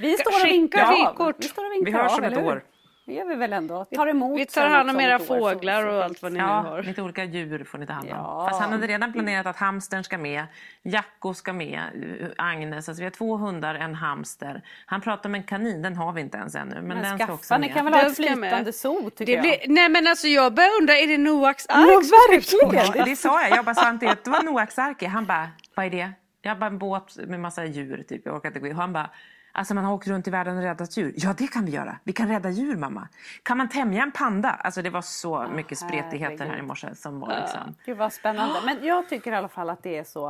vi 0.01 0.17
står 0.17 0.41
och 0.41 0.45
vinkar 0.45 0.81
av. 0.81 1.33
Vi 1.37 1.47
står 1.47 1.65
och 1.65 1.71
Vi 1.71 1.75
vinkar 1.85 2.03
hörs 2.03 2.17
om 2.17 2.23
ett 2.23 2.37
år. 2.37 2.63
Det 3.11 3.15
gör 3.15 3.25
vi 3.25 3.35
väl 3.35 3.53
ändå. 3.53 3.85
Tar 3.85 4.07
emot 4.07 4.39
Vi 4.39 4.45
tar 4.45 4.67
hand 4.69 4.89
om 4.89 4.99
era 4.99 5.19
fåglar 5.19 5.85
och 5.85 6.03
allt 6.03 6.21
vad 6.21 6.31
ni 6.31 6.37
nu 6.39 6.43
Ja, 6.45 6.51
har. 6.61 6.83
lite 6.83 7.01
olika 7.01 7.23
djur 7.23 7.63
får 7.63 7.77
ni 7.77 7.85
ta 7.87 7.93
hand 7.93 8.09
om. 8.09 8.15
Ja. 8.17 8.47
Fast 8.49 8.61
han 8.61 8.71
hade 8.71 8.87
redan 8.87 9.13
planerat 9.13 9.45
att 9.45 9.57
hamstern 9.57 10.03
ska 10.03 10.17
med, 10.17 10.43
Jacko 10.83 11.33
ska 11.33 11.53
med, 11.53 11.79
eh, 12.21 12.27
Agnes. 12.37 12.89
Alltså 12.89 13.01
vi 13.01 13.03
har 13.05 13.11
två 13.11 13.37
hundar, 13.37 13.75
en 13.75 13.95
hamster. 13.95 14.61
Han 14.85 15.01
pratar 15.01 15.29
om 15.29 15.35
en 15.35 15.43
kanin, 15.43 15.81
den 15.81 15.95
har 15.95 16.11
vi 16.13 16.21
inte 16.21 16.37
ens 16.37 16.55
ännu. 16.55 16.75
Men, 16.75 16.87
Men 16.87 16.97
den 16.97 17.05
ska 17.05 17.17
skaffa, 17.17 17.33
också 17.33 17.57
ni 17.57 17.67
med. 17.67 17.75
kan 17.75 17.85
väl 17.85 17.93
ha 17.93 18.01
ett 18.01 18.13
ska 18.13 18.23
flytande 18.23 18.73
zoo 18.73 19.09
tycker 19.09 19.25
Det 19.25 19.31
jag. 19.31 19.41
blir, 19.41 19.57
nej 19.67 19.89
men 19.89 20.07
alltså 20.07 20.27
jag 20.27 20.53
börjar 20.53 20.69
undra, 20.81 20.93
är 20.97 21.07
det 21.07 21.17
Noaks 21.17 21.65
ark? 21.69 22.05
Ska 22.05 22.67
verkligen. 22.67 22.97
Ja, 22.97 23.05
det 23.05 23.15
sa 23.15 23.41
jag. 23.47 23.57
Jag 23.57 23.65
bara, 23.65 23.75
Svante, 23.75 24.05
vet 24.05 24.23
du 24.25 24.31
vad 24.31 24.45
Noaks 24.45 24.79
ark 24.79 25.01
är? 25.01 25.07
Han 25.07 25.25
bara, 25.25 25.49
vad 25.75 25.85
är 25.85 25.89
det? 25.89 26.11
Jag 26.41 26.59
bara, 26.59 26.65
en 26.65 26.77
båt 26.77 27.17
med 27.27 27.39
massa 27.39 27.65
djur, 27.65 28.03
typ. 28.09 28.21
Jag 28.25 28.35
orkar 28.35 28.49
inte 28.49 28.59
gå 28.59 28.67
in. 28.67 28.75
Han 28.75 28.93
bara, 28.93 29.09
alltså 29.51 29.73
man 29.73 29.85
har 29.85 29.93
åkt 29.93 30.07
runt 30.07 30.27
i 30.27 30.31
världen 30.31 30.57
och 30.57 30.63
räddat 30.63 30.97
djur. 30.97 31.13
Ja, 31.17 31.33
det 31.37 31.47
kan 31.47 31.65
vi 31.65 31.71
göra. 31.71 31.97
Vi 32.03 32.13
kan 32.13 32.27
rädda 32.27 32.49
djur, 32.49 32.75
mamma. 32.75 33.07
Kan 33.43 33.57
man 33.57 33.69
tämja 33.69 34.03
en 34.03 34.11
panda? 34.11 34.49
Alltså 34.49 34.81
det 34.81 34.89
var 34.89 35.01
så 35.01 35.47
mycket 35.55 35.77
spretigheter 35.77 36.37
här 36.37 36.45
i 36.45 36.49
herregud. 36.49 36.67
morse 36.67 36.95
som 36.95 37.19
var 37.19 37.41
liksom... 37.41 37.75
Gud 37.85 37.97
vad 37.97 38.13
spännande. 38.13 38.59
Men 38.65 38.85
jag 38.85 39.09
tycker 39.09 39.31
i 39.31 39.35
alla 39.35 39.49
fall 39.49 39.69
att 39.69 39.83
det 39.83 39.97
är 39.97 40.03
så 40.03 40.29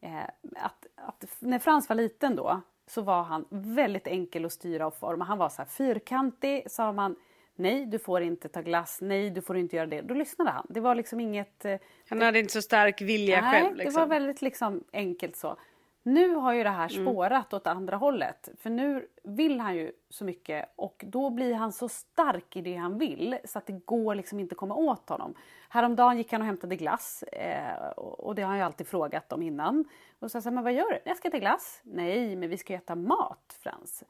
eh, 0.00 0.18
att, 0.56 0.86
att 0.96 1.36
när 1.38 1.58
Frans 1.58 1.88
var 1.88 1.96
liten 1.96 2.36
då 2.36 2.60
så 2.86 3.02
var 3.02 3.22
han 3.22 3.44
väldigt 3.50 4.06
enkel 4.06 4.44
att 4.44 4.52
styra 4.52 4.86
och 4.86 4.98
forma. 4.98 5.24
Han 5.24 5.38
var 5.38 5.48
så 5.48 5.62
här 5.62 5.68
fyrkantig, 5.68 6.70
sa 6.70 6.92
man 6.92 7.16
nej 7.56 7.86
du 7.86 7.98
får 7.98 8.22
inte 8.22 8.48
ta 8.48 8.60
glass, 8.60 8.98
nej 9.00 9.30
du 9.30 9.42
får 9.42 9.56
inte 9.56 9.76
göra 9.76 9.86
det. 9.86 10.00
Då 10.00 10.14
lyssnade 10.14 10.50
han. 10.50 10.66
Det 10.68 10.80
var 10.80 10.94
liksom 10.94 11.20
inget... 11.20 11.64
Eh, 11.64 11.76
Han 12.08 12.22
hade 12.22 12.38
inte 12.38 12.52
så 12.52 12.62
stark 12.62 13.00
vilja 13.00 13.40
nej, 13.40 13.50
själv. 13.50 13.76
Liksom. 13.76 13.92
det 13.94 14.00
var 14.00 14.06
väldigt 14.06 14.42
liksom 14.42 14.84
enkelt 14.92 15.36
så. 15.36 15.56
Nu 16.02 16.34
har 16.34 16.52
ju 16.52 16.62
det 16.62 16.70
här 16.70 16.92
Mm. 16.98 17.06
spårat 17.12 17.52
åt 17.52 17.66
andra 17.66 17.96
hållet. 17.96 18.48
För 18.58 18.70
nu 18.70 19.08
vill 19.24 19.60
han 19.60 19.76
ju 19.76 19.92
så 20.10 20.24
mycket 20.24 20.72
och 20.76 21.04
då 21.06 21.30
blir 21.30 21.54
han 21.54 21.72
så 21.72 21.88
stark 21.88 22.56
i 22.56 22.60
det 22.60 22.74
han 22.76 22.98
vill 22.98 23.38
så 23.44 23.58
att 23.58 23.66
det 23.66 23.72
går 23.86 24.14
liksom 24.14 24.40
inte 24.40 24.52
att 24.52 24.58
komma 24.58 24.74
åt 24.74 25.08
honom. 25.08 25.34
Häromdagen 25.68 26.18
gick 26.18 26.32
han 26.32 26.40
och 26.40 26.46
hämtade 26.46 26.76
glass 26.76 27.22
eh, 27.22 27.86
och 27.96 28.34
det 28.34 28.42
har 28.42 28.48
han 28.48 28.58
ju 28.58 28.64
alltid 28.64 28.86
frågat 28.86 29.32
om 29.32 29.42
innan. 29.42 29.84
Och 30.18 30.30
så 30.30 30.40
sa 30.40 30.50
men 30.50 30.64
vad 30.64 30.72
gör 30.72 30.90
du? 30.90 30.98
Jag 31.04 31.16
ska 31.16 31.28
äta 31.28 31.38
glass. 31.38 31.80
Nej, 31.84 32.36
men 32.36 32.48
vi 32.50 32.58
ska 32.58 32.72
ju 32.72 32.76
äta 32.76 32.94
mat 32.94 33.58
Frans. 33.62 34.04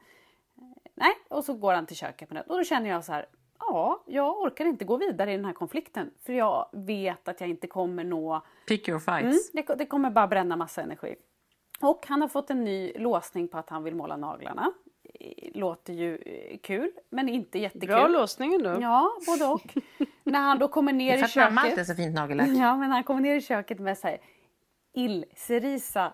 Nej, 0.95 1.13
och 1.29 1.43
så 1.43 1.53
går 1.53 1.73
han 1.73 1.85
till 1.85 1.95
köket 1.95 2.29
med 2.31 2.43
det. 2.43 2.49
Och 2.51 2.57
då 2.57 2.63
känner 2.63 2.89
jag 2.89 3.03
så 3.03 3.11
här, 3.11 3.25
ja, 3.59 4.03
jag 4.07 4.41
orkar 4.41 4.65
inte 4.65 4.85
gå 4.85 4.97
vidare 4.97 5.33
i 5.33 5.35
den 5.35 5.45
här 5.45 5.53
konflikten. 5.53 6.11
För 6.25 6.33
jag 6.33 6.69
vet 6.71 7.27
att 7.27 7.41
jag 7.41 7.49
inte 7.49 7.67
kommer 7.67 8.03
nå 8.03 8.41
Pick 8.67 8.87
your 8.87 8.99
fights. 8.99 9.53
Mm, 9.55 9.65
det, 9.67 9.75
det 9.75 9.85
kommer 9.85 10.09
bara 10.09 10.27
bränna 10.27 10.55
massa 10.55 10.81
energi. 10.81 11.15
Och 11.83 12.05
han 12.07 12.21
har 12.21 12.27
fått 12.27 12.49
en 12.49 12.63
ny 12.63 12.93
låsning 12.95 13.47
på 13.47 13.57
att 13.57 13.69
han 13.69 13.83
vill 13.83 13.95
måla 13.95 14.17
naglarna. 14.17 14.71
Eh, 15.19 15.49
Låter 15.53 15.93
ju 15.93 16.15
eh, 16.15 16.57
kul, 16.57 16.91
men 17.09 17.29
inte 17.29 17.59
jättekul. 17.59 17.87
Bra 17.87 18.07
låsning 18.07 18.53
ändå. 18.53 18.77
Ja, 18.81 19.11
både 19.27 19.45
och. 19.45 19.73
när 20.23 20.39
han 20.39 20.59
då 20.59 20.67
kommer 20.67 20.93
ner 20.93 21.17
i 21.17 21.21
att 21.23 21.35
mamma 21.35 21.61
alltid 21.61 21.71
är 21.71 21.75
köket. 21.75 21.87
så 21.87 21.95
fint 21.95 22.15
nagellack. 22.15 22.47
Ja, 22.47 22.77
men 22.77 22.91
han 22.91 23.03
kommer 23.03 23.21
ner 23.21 23.35
i 23.35 23.41
köket 23.41 23.79
med 23.79 23.97
så 23.97 24.07
här 24.07 24.17
illcerisa 24.93 26.13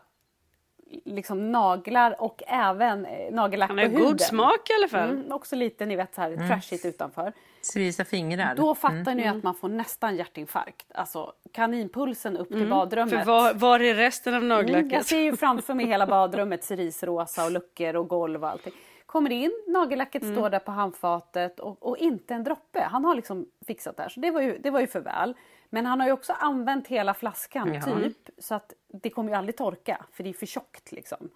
liksom 1.05 1.51
naglar 1.51 2.21
och 2.21 2.43
även 2.47 3.05
eh, 3.05 3.33
nagellack 3.33 3.69
Han 3.69 3.77
på 3.77 3.83
har 3.83 3.89
huden. 3.89 4.03
god 4.05 4.21
smak 4.21 4.69
i 4.69 4.73
alla 4.79 4.87
fall. 4.87 5.09
Mm, 5.09 5.31
också 5.31 5.55
lite, 5.55 5.85
ni 5.85 5.95
vet 5.95 6.15
så 6.15 6.21
här 6.21 6.47
trashigt 6.47 6.85
utanför. 6.85 7.33
Visa 7.75 8.05
fingrar. 8.05 8.55
Då 8.55 8.75
fattar 8.75 9.15
ni 9.15 9.21
ju 9.23 9.27
att 9.29 9.43
man 9.43 9.55
får 9.55 9.69
nästan 9.69 10.15
hjärtinfarkt. 10.15 10.85
Alltså 10.93 11.33
kaninpulsen 11.51 12.37
upp 12.37 12.47
till 12.47 12.57
För 12.59 12.65
badrummet. 12.69 13.25
var, 13.27 13.53
var 13.53 13.79
är 13.79 13.95
resten 13.95 14.33
av 14.33 14.37
Mm, 14.43 14.49
nagellacket? 14.49 14.91
jag 14.91 15.05
ser 15.05 15.19
ju 15.19 15.35
framför 15.37 15.73
mig 15.73 15.85
hela 15.85 16.07
badrummet 16.17 16.63
cerisrosa 16.63 17.45
och 17.45 17.51
luckor 17.51 17.95
och 17.95 18.07
golv 18.07 18.43
och 18.43 18.49
allting. 18.49 18.73
Kommer 19.05 19.29
in, 19.31 19.51
nagellacket 19.67 20.23
Mm. 20.23 20.35
står 20.35 20.49
där 20.49 20.59
på 20.59 20.71
handfatet 20.71 21.59
och, 21.59 21.83
och 21.87 21.97
inte 21.97 22.33
en 22.33 22.43
droppe. 22.43 22.79
Han 22.81 23.05
har 23.05 23.15
liksom 23.15 23.45
fixat 23.67 23.97
det 23.97 24.03
här 24.03 24.09
så 24.09 24.19
det 24.19 24.31
var 24.31 24.41
ju, 24.41 24.57
det 24.57 24.69
var 24.69 24.79
ju 24.79 24.87
för 24.87 24.99
väl. 24.99 25.33
Men 25.69 25.85
han 25.85 25.99
har 25.99 26.07
ju 26.07 26.13
också 26.13 26.33
använt 26.33 26.87
hela 26.87 27.13
flaskan 27.13 27.73
Ja. 27.73 27.81
typ 27.81 28.29
så 28.37 28.55
att 28.55 28.73
det 28.87 29.09
kommer 29.09 29.29
ju 29.31 29.35
aldrig 29.37 29.57
torka 29.57 30.05
för 30.11 30.23
det 30.23 30.29
är 30.29 30.33
för 30.33 30.45
tjockt 30.45 30.91
liksom. 30.91 31.29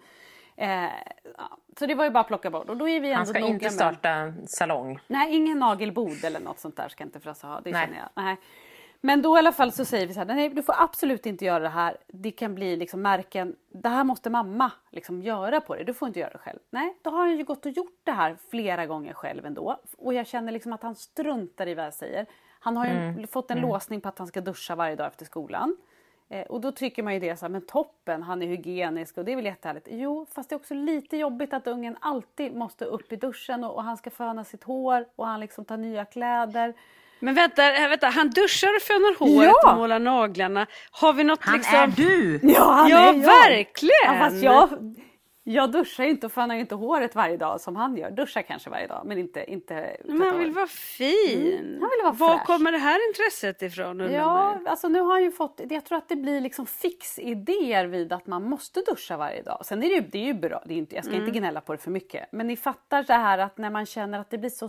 Eh. 0.56 0.86
Så 1.78 1.86
det 1.86 1.94
var 1.94 2.04
ju 2.04 2.10
bara 2.10 2.20
att 2.20 2.26
plocka 2.26 2.50
bort 2.50 2.68
och 2.68 2.76
då 2.76 2.88
är 2.88 3.00
vi 3.00 3.08
ändå 3.08 3.16
Han 3.18 3.26
ska 3.26 3.38
inte 3.38 3.64
med- 3.64 3.72
starta 3.72 4.32
salong. 4.46 4.98
Nej, 5.06 5.34
ingen 5.36 5.58
nagelbod 5.58 6.24
eller 6.24 6.40
något 6.40 6.58
sånt 6.58 6.76
där 6.76 6.88
ska 6.88 7.04
inte 7.04 7.20
Frasse 7.20 7.46
ha. 7.46 7.60
Det 7.60 7.70
Nej. 7.70 7.86
känner 7.86 7.98
jag. 7.98 8.24
Nej. 8.24 8.36
Men 9.00 9.22
då 9.22 9.36
i 9.36 9.38
alla 9.38 9.52
fall 9.52 9.72
så 9.72 9.84
säger 9.84 10.06
vi 10.06 10.12
så 10.14 10.20
här, 10.20 10.26
nej 10.26 10.48
du 10.48 10.62
får 10.62 10.74
absolut 10.78 11.26
inte 11.26 11.44
göra 11.44 11.58
det 11.62 11.68
här. 11.68 11.96
Det 12.06 12.30
kan 12.30 12.54
bli 12.54 12.76
liksom 12.76 13.02
märken, 13.02 13.56
det 13.68 13.88
här 13.88 14.04
måste 14.04 14.30
mamma 14.30 14.70
liksom 14.90 15.22
göra 15.22 15.60
på 15.60 15.74
dig, 15.74 15.84
du 15.84 15.94
får 15.94 16.08
inte 16.08 16.20
göra 16.20 16.30
det 16.30 16.38
själv. 16.38 16.58
Nej, 16.70 16.96
då 17.02 17.10
har 17.10 17.18
han 17.18 17.36
ju 17.36 17.44
gått 17.44 17.66
och 17.66 17.72
gjort 17.72 18.00
det 18.04 18.12
här 18.12 18.36
flera 18.50 18.86
gånger 18.86 19.12
själv 19.12 19.46
ändå. 19.46 19.80
Och 19.98 20.14
jag 20.14 20.26
känner 20.26 20.52
liksom 20.52 20.72
att 20.72 20.82
han 20.82 20.94
struntar 20.94 21.66
i 21.68 21.74
vad 21.74 21.86
jag 21.86 21.94
säger. 21.94 22.26
Han 22.60 22.76
har 22.76 22.86
ju 22.86 22.90
Mm. 22.92 23.26
fått 23.26 23.50
en 23.50 23.60
låsning 23.60 24.00
på 24.00 24.08
att 24.08 24.18
han 24.18 24.26
ska 24.26 24.40
duscha 24.40 24.74
varje 24.74 24.96
dag 24.96 25.06
efter 25.06 25.24
skolan. 25.24 25.76
Eh, 26.30 26.42
och 26.42 26.60
då 26.60 26.72
tycker 26.72 27.02
man 27.02 27.14
ju 27.14 27.20
det 27.20 27.36
så 27.36 27.44
här, 27.44 27.50
men 27.50 27.66
toppen, 27.66 28.22
han 28.22 28.42
är 28.42 28.46
hygienisk 28.46 29.18
och 29.18 29.24
det 29.24 29.32
är 29.32 29.36
väl 29.36 29.44
jättehärligt. 29.44 29.88
Jo, 29.90 30.26
fast 30.34 30.48
det 30.48 30.54
är 30.54 30.56
också 30.56 30.74
lite 30.74 31.16
jobbigt 31.16 31.52
att 31.52 31.66
ungen 31.66 31.96
alltid 32.00 32.54
måste 32.56 32.84
upp 32.84 33.12
i 33.12 33.16
duschen 33.16 33.64
och, 33.64 33.74
och 33.74 33.82
han 33.84 33.96
ska 33.96 34.10
föna 34.10 34.44
sitt 34.44 34.64
hår 34.64 35.04
och 35.16 35.26
han 35.26 35.40
liksom 35.40 35.64
tar 35.64 35.76
nya 35.76 36.04
kläder. 36.04 36.74
Men 37.20 37.34
vänta, 37.34 37.74
äh, 37.76 37.88
vänta, 37.88 38.06
han 38.08 38.30
duschar 38.30 38.68
och 38.76 38.82
fönar 38.82 39.18
håret 39.18 39.50
Ja! 39.62 39.70
och 39.72 39.76
målar 39.78 39.98
naglarna. 39.98 40.66
Har 40.90 41.12
vi 41.12 41.24
något 41.24 41.42
Han 41.44 41.56
liksom... 41.56 41.74
är 41.78 41.86
du! 41.86 42.40
Ja, 42.42 42.62
han 42.72 42.88
Ja, 42.90 42.98
är 42.98 43.14
jag. 43.14 43.22
verkligen! 43.22 43.90
Ja, 44.04 44.14
fast 44.18 44.42
jag, 44.42 44.68
jag 45.46 45.72
duschar 45.72 46.04
ju 46.04 46.10
inte 46.10 46.26
och 46.26 46.32
fönar 46.32 46.54
ju 46.54 46.60
inte 46.60 46.74
håret 46.74 47.14
varje 47.14 47.36
dag 47.36 47.60
som 47.60 47.76
han 47.76 47.96
gör. 47.96 48.10
Duschar 48.10 48.42
kanske 48.42 48.70
varje 48.70 48.86
dag, 48.86 49.02
men 49.04 49.18
inte, 49.18 49.50
inte 49.52 49.96
Men 50.04 50.22
han 50.22 50.38
vill 50.38 50.52
vara 50.52 50.66
fin. 50.66 51.58
Mm, 51.58 51.80
han 51.80 51.90
vill 51.90 52.02
vara 52.02 52.12
Var 52.12 52.36
fräsch. 52.38 52.46
kommer 52.46 52.72
det 52.72 52.78
här 52.78 53.08
intresset 53.08 53.62
ifrån? 53.62 54.00
Ja, 54.00 54.58
ju. 54.60 54.68
alltså 54.68 54.88
nu 54.88 55.00
har 55.00 55.12
han 55.12 55.22
ju 55.22 55.30
fått, 55.32 55.60
jag 55.70 55.84
tror 55.84 55.98
att 55.98 56.08
det 56.08 56.16
blir 56.16 56.40
liksom 56.40 56.66
fixidéer 56.66 57.86
vid 57.86 58.12
att 58.12 58.26
man 58.26 58.42
måste 58.48 58.80
duscha 58.80 59.16
varje 59.16 59.42
dag. 59.42 59.66
Sen 59.66 59.82
är 59.82 59.88
det 59.88 59.94
ju, 59.94 60.00
det 60.00 60.18
är 60.18 60.24
ju 60.26 60.34
bra, 60.34 60.62
det 60.66 60.74
är 60.74 60.78
inte, 60.78 60.94
jag 60.94 61.04
ska 61.04 61.14
Mm. 61.14 61.26
inte 61.26 61.38
gnälla 61.38 61.60
på 61.60 61.72
det 61.72 61.78
för 61.78 61.90
mycket. 61.90 62.26
Men 62.32 62.46
ni 62.46 62.56
fattar 62.56 63.02
så 63.02 63.12
här 63.12 63.38
att 63.38 63.58
när 63.58 63.70
man 63.70 63.86
känner 63.86 64.18
att 64.20 64.30
det 64.30 64.38
blir 64.38 64.50
så 64.50 64.68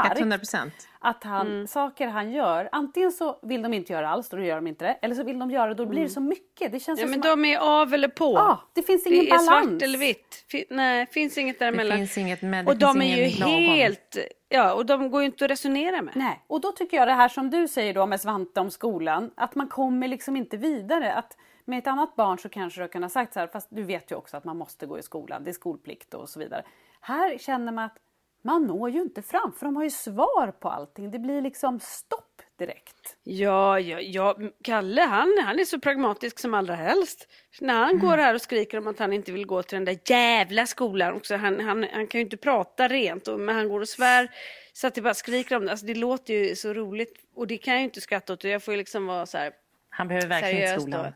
starkt 0.00 0.18
100 0.20 0.38
procent. 0.38 0.88
att 0.98 1.24
han, 1.24 1.46
Mm. 1.46 1.66
saker 1.66 2.08
han 2.08 2.32
gör, 2.32 2.68
antingen 2.72 3.12
så 3.12 3.38
vill 3.42 3.62
de 3.62 3.74
inte 3.74 3.92
göra 3.92 4.08
alls, 4.08 4.28
då 4.28 4.40
gör 4.40 4.56
de 4.56 4.66
inte 4.66 4.84
det. 4.84 4.92
Eller 5.02 5.14
så 5.14 5.22
vill 5.24 5.38
de 5.38 5.50
göra 5.50 5.68
det, 5.68 5.74
då 5.74 5.86
blir 5.86 6.02
det 6.02 6.08
så 6.08 6.20
mycket. 6.20 6.72
Det 6.72 6.80
känns 6.80 7.00
Mm. 7.00 7.10
Ja, 7.12 7.16
men 7.16 7.22
som 7.36 7.42
de 7.42 7.48
är 7.48 7.58
av 7.58 7.94
eller 7.94 8.08
på. 8.08 8.32
Ja, 8.34 8.60
det 8.74 8.82
finns 8.82 9.06
ingen 9.06 9.24
det 9.24 9.30
är 9.30 9.46
balans. 9.46 9.68
svart 9.70 9.82
eller 9.82 9.98
vitt. 9.98 10.44
Fi- 10.48 10.64
nej, 10.70 11.06
finns 11.06 11.38
inget 11.38 11.58
däremellan. 11.58 11.98
finns 11.98 12.18
inget 12.18 12.42
med- 12.42 12.64
det 12.64 12.70
och 12.70 12.76
de 12.78 13.02
är 13.02 13.16
ju 13.16 13.24
helt... 13.24 14.16
Ja, 14.48 14.74
och 14.74 14.86
de 14.86 15.10
går 15.10 15.20
ju 15.22 15.26
inte 15.26 15.44
att 15.44 15.50
resonera 15.50 16.02
med. 16.02 16.16
Nej, 16.16 16.44
och 16.46 16.60
då 16.60 16.72
tycker 16.72 16.96
jag 16.96 17.08
det 17.08 17.12
här 17.14 17.28
som 17.28 17.50
du 17.50 17.68
säger 17.68 17.94
då 17.94 18.06
med 18.06 18.20
Svante 18.20 18.60
om 18.60 18.70
skolan, 18.70 19.30
att 19.36 19.54
man 19.54 19.68
kommer 19.68 20.08
liksom 20.08 20.36
inte 20.36 20.56
vidare. 20.56 21.12
Att 21.14 21.36
med 21.64 21.78
ett 21.78 21.86
annat 21.86 22.16
barn 22.16 22.38
så 22.38 22.48
kanske 22.48 22.82
du 22.82 22.88
kunde 22.88 23.04
ha 23.04 23.10
sagt 23.10 23.32
så 23.32 23.40
här, 23.40 23.46
fast 23.46 23.68
du 23.70 23.82
vet 23.82 24.10
ju 24.10 24.14
också 24.16 24.36
att 24.36 24.44
man 24.44 24.56
måste 24.56 24.86
gå 24.86 24.98
i 24.98 25.02
skolan, 25.02 25.44
det 25.44 25.50
är 25.50 25.52
skolplikt 25.52 26.14
och 26.14 26.28
så 26.28 26.38
vidare. 26.38 26.64
Här 27.00 27.38
känner 27.38 27.72
man 27.72 27.84
att 27.84 27.96
man 28.44 28.66
når 28.66 28.90
ju 28.90 29.02
inte 29.02 29.22
fram, 29.22 29.52
för 29.52 29.66
de 29.66 29.76
har 29.76 29.84
ju 29.84 29.90
svar 29.90 30.52
på 30.60 30.68
allting. 30.68 31.10
Det 31.10 31.18
blir 31.18 31.42
liksom 31.42 31.80
stopp 31.80 32.42
direkt. 32.58 33.16
Ja, 33.22 33.80
ja, 33.80 34.00
ja, 34.00 34.36
Kalle 34.62 35.02
han, 35.02 35.38
han 35.44 35.58
är 35.58 35.64
så 35.64 35.80
pragmatisk 35.80 36.38
som 36.38 36.54
allra 36.54 36.74
helst. 36.74 37.28
När 37.60 37.74
han 37.74 37.98
går 37.98 38.18
här 38.18 38.34
och 38.34 38.40
skriker 38.40 38.78
om 38.78 38.86
att 38.86 38.98
han 38.98 39.12
inte 39.12 39.32
vill 39.32 39.46
gå 39.46 39.62
till 39.62 39.76
den 39.76 39.84
där 39.84 39.98
jävla 40.04 40.66
skolan 40.66 41.14
också, 41.14 41.36
han, 41.36 41.60
han, 41.60 41.86
han 41.92 42.06
kan 42.06 42.18
ju 42.18 42.24
inte 42.24 42.36
prata 42.36 42.88
rent, 42.88 43.28
och, 43.28 43.40
men 43.40 43.54
han 43.54 43.68
går 43.68 43.80
och 43.80 43.88
svär 43.88 44.30
så 44.72 44.86
att 44.86 44.94
det 44.94 45.02
bara 45.02 45.14
skriker 45.14 45.56
om 45.56 45.64
det. 45.64 45.70
Alltså, 45.70 45.86
det 45.86 45.94
låter 45.94 46.34
ju 46.34 46.56
så 46.56 46.72
roligt 46.72 47.24
och 47.34 47.46
det 47.46 47.58
kan 47.58 47.74
jag 47.74 47.80
ju 47.80 47.84
inte 47.84 48.00
skratta 48.00 48.32
åt. 48.32 48.44
Jag 48.44 48.62
får 48.62 48.74
ju 48.74 48.78
liksom 48.78 49.06
vara 49.06 49.26
så 49.26 49.38
här, 49.38 49.52
Han 49.90 50.08
behöver 50.08 50.28
verkligen 50.28 50.70
inte 50.70 50.80
skolan. 50.80 51.04
då. 51.04 51.12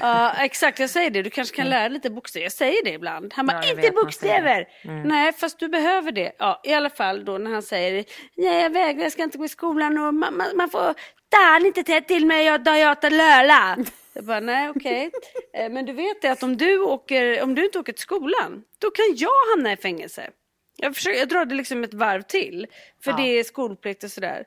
Ja, 0.00 0.32
exakt. 0.40 0.78
Jag 0.78 0.90
säger 0.90 1.10
det. 1.10 1.22
Du 1.22 1.30
kanske 1.30 1.56
kan 1.56 1.68
lära 1.68 1.80
dig 1.82 1.90
lite 1.90 2.10
bokstäver. 2.10 2.44
Jag 2.44 2.52
säger 2.52 2.84
det 2.84 2.90
ibland. 2.90 3.32
Han 3.34 3.46
bara, 3.46 3.64
Ja, 3.64 3.70
inte 3.70 3.90
bokstäver! 3.90 4.68
Nej, 5.04 5.32
fast 5.32 5.58
du 5.58 5.68
behöver 5.68 6.12
det. 6.12 6.32
Ja, 6.38 6.60
i 6.64 6.72
alla 6.74 6.90
fall 6.90 7.24
då 7.24 7.38
när 7.38 7.50
han 7.50 7.62
säger, 7.62 8.04
nej 8.36 8.62
jag 8.62 8.70
vägrar, 8.70 9.02
jag 9.02 9.12
ska 9.12 9.22
inte 9.22 9.38
gå 9.38 9.44
i 9.44 9.48
skolan 9.48 9.98
och 9.98 10.14
man, 10.14 10.36
man, 10.36 10.56
man 10.56 10.70
får 10.70 10.94
Dan 11.28 11.66
inte 11.66 11.82
tätt 11.84 12.08
till 12.08 12.26
mig, 12.26 12.44
jag 12.44 12.66
jag 12.78 13.12
löla. 13.12 13.76
Jag 14.12 14.24
bara, 14.24 14.40
nej 14.40 14.68
okej. 14.68 15.10
Eh, 15.56 15.70
Men 15.70 15.86
du 15.86 15.92
vet 15.92 16.22
det 16.22 16.28
att 16.28 16.42
om 16.42 16.56
du, 16.56 16.78
åker, 16.78 17.42
om 17.42 17.54
du 17.54 17.64
inte 17.64 17.78
åker 17.78 17.92
till 17.92 18.02
skolan, 18.02 18.62
då 18.78 18.90
kan 18.90 19.04
jag 19.16 19.30
hamna 19.54 19.72
i 19.72 19.76
fängelse. 19.76 20.30
Jag, 20.76 20.94
försöker, 20.94 21.18
jag 21.18 21.28
drar 21.28 21.44
det 21.44 21.54
liksom 21.54 21.84
ett 21.84 21.94
varv 21.94 22.22
till, 22.22 22.66
för 23.04 23.10
Ja. 23.10 23.16
det 23.16 23.22
är 23.38 23.44
skolplikt 23.44 24.04
och 24.04 24.10
sådär. 24.10 24.44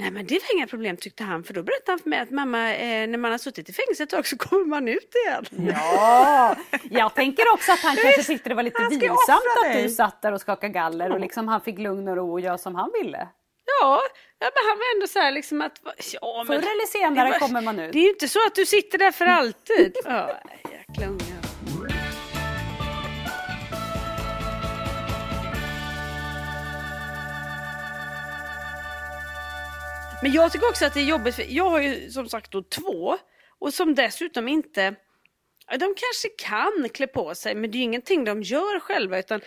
Nej 0.00 0.10
men 0.10 0.26
det 0.26 0.34
var 0.34 0.56
inga 0.56 0.66
problem 0.66 0.96
tyckte 0.96 1.24
han, 1.24 1.44
för 1.44 1.54
då 1.54 1.62
berättade 1.62 1.92
han 1.92 1.98
för 1.98 2.08
mig 2.10 2.18
att 2.20 2.30
mamma, 2.30 2.74
eh, 2.74 3.08
när 3.08 3.18
man 3.18 3.30
har 3.30 3.38
suttit 3.38 3.68
i 3.68 3.72
fängelse 3.72 4.02
ett 4.02 4.10
tag 4.10 4.26
så 4.26 4.36
kommer 4.36 4.64
man 4.66 4.88
ut 4.88 5.14
igen. 5.26 5.72
Ja, 5.74 6.56
jag 6.90 7.14
tänker 7.14 7.52
också 7.54 7.72
att 7.72 7.80
han 7.80 7.96
kanske 7.96 8.22
tyckte 8.22 8.48
det 8.48 8.54
var 8.54 8.62
lite 8.62 8.86
vilsamt 8.90 9.40
att 9.64 9.72
dig. 9.72 9.82
du 9.82 9.88
satt 9.90 10.22
där 10.22 10.32
och 10.32 10.40
skakade 10.40 10.72
galler 10.72 11.12
och 11.12 11.20
liksom 11.20 11.48
han 11.48 11.60
fick 11.60 11.78
lugn 11.78 12.08
och 12.08 12.16
ro 12.16 12.32
och 12.32 12.40
göra 12.40 12.58
som 12.58 12.74
han 12.74 12.90
ville. 13.02 13.28
Ja, 13.80 14.00
men 14.40 14.50
han 14.68 14.78
var 14.78 14.96
ändå 14.96 15.06
så 15.06 15.18
här 15.18 15.32
liksom 15.32 15.60
att, 15.62 15.72
ja 16.20 16.34
men. 16.36 16.46
Förr 16.46 16.54
eller 16.70 16.86
senare 16.86 17.30
var- 17.30 17.38
kommer 17.38 17.60
man 17.60 17.80
ut. 17.80 17.92
Det 17.92 17.98
är 17.98 18.02
ju 18.02 18.08
inte 18.10 18.28
så 18.28 18.38
att 18.46 18.54
du 18.54 18.66
sitter 18.66 18.98
där 18.98 19.12
för 19.12 19.26
alltid. 19.26 19.96
Ja, 20.04 20.40
jäkla 20.72 21.06
ungar. 21.06 21.49
Men 30.22 30.32
jag 30.32 30.52
tycker 30.52 30.68
också 30.68 30.84
att 30.84 30.94
det 30.94 31.00
är 31.00 31.04
jobbigt, 31.04 31.34
för 31.34 31.44
jag 31.48 31.70
har 31.70 31.80
ju 31.80 32.10
som 32.10 32.28
sagt 32.28 32.50
då 32.52 32.62
två 32.62 33.18
och 33.58 33.74
som 33.74 33.94
dessutom 33.94 34.48
inte, 34.48 34.94
de 35.70 35.94
kanske 35.96 36.28
kan 36.38 36.88
klä 36.94 37.06
på 37.06 37.34
sig 37.34 37.54
men 37.54 37.70
det 37.70 37.76
är 37.76 37.78
ju 37.78 37.84
ingenting 37.84 38.24
de 38.24 38.42
gör 38.42 38.80
själva 38.80 39.18
utan 39.18 39.40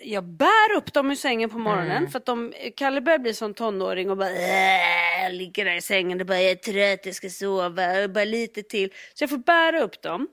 jag 0.00 0.24
bär 0.24 0.76
upp 0.76 0.92
dem 0.92 1.10
ur 1.10 1.14
sängen 1.14 1.50
på 1.50 1.58
morgonen 1.58 2.08
för 2.08 2.18
att 2.18 2.26
de, 2.26 2.52
Kalle 2.76 3.00
börjar 3.00 3.18
bli 3.18 3.34
som 3.34 3.54
tonåring 3.54 4.10
och 4.10 4.16
bara 4.16 4.30
äh, 4.30 5.32
ligger 5.32 5.64
där 5.64 5.74
i 5.74 5.80
sängen 5.80 6.20
och 6.20 6.26
bara 6.26 6.40
jag 6.40 6.50
är 6.50 6.54
trött, 6.54 7.06
jag 7.06 7.14
ska 7.14 7.30
sova, 7.30 8.02
och 8.02 8.10
bara 8.10 8.24
lite 8.24 8.62
till. 8.62 8.92
Så 9.14 9.22
jag 9.22 9.30
får 9.30 9.38
bära 9.38 9.80
upp 9.80 10.02
dem, 10.02 10.28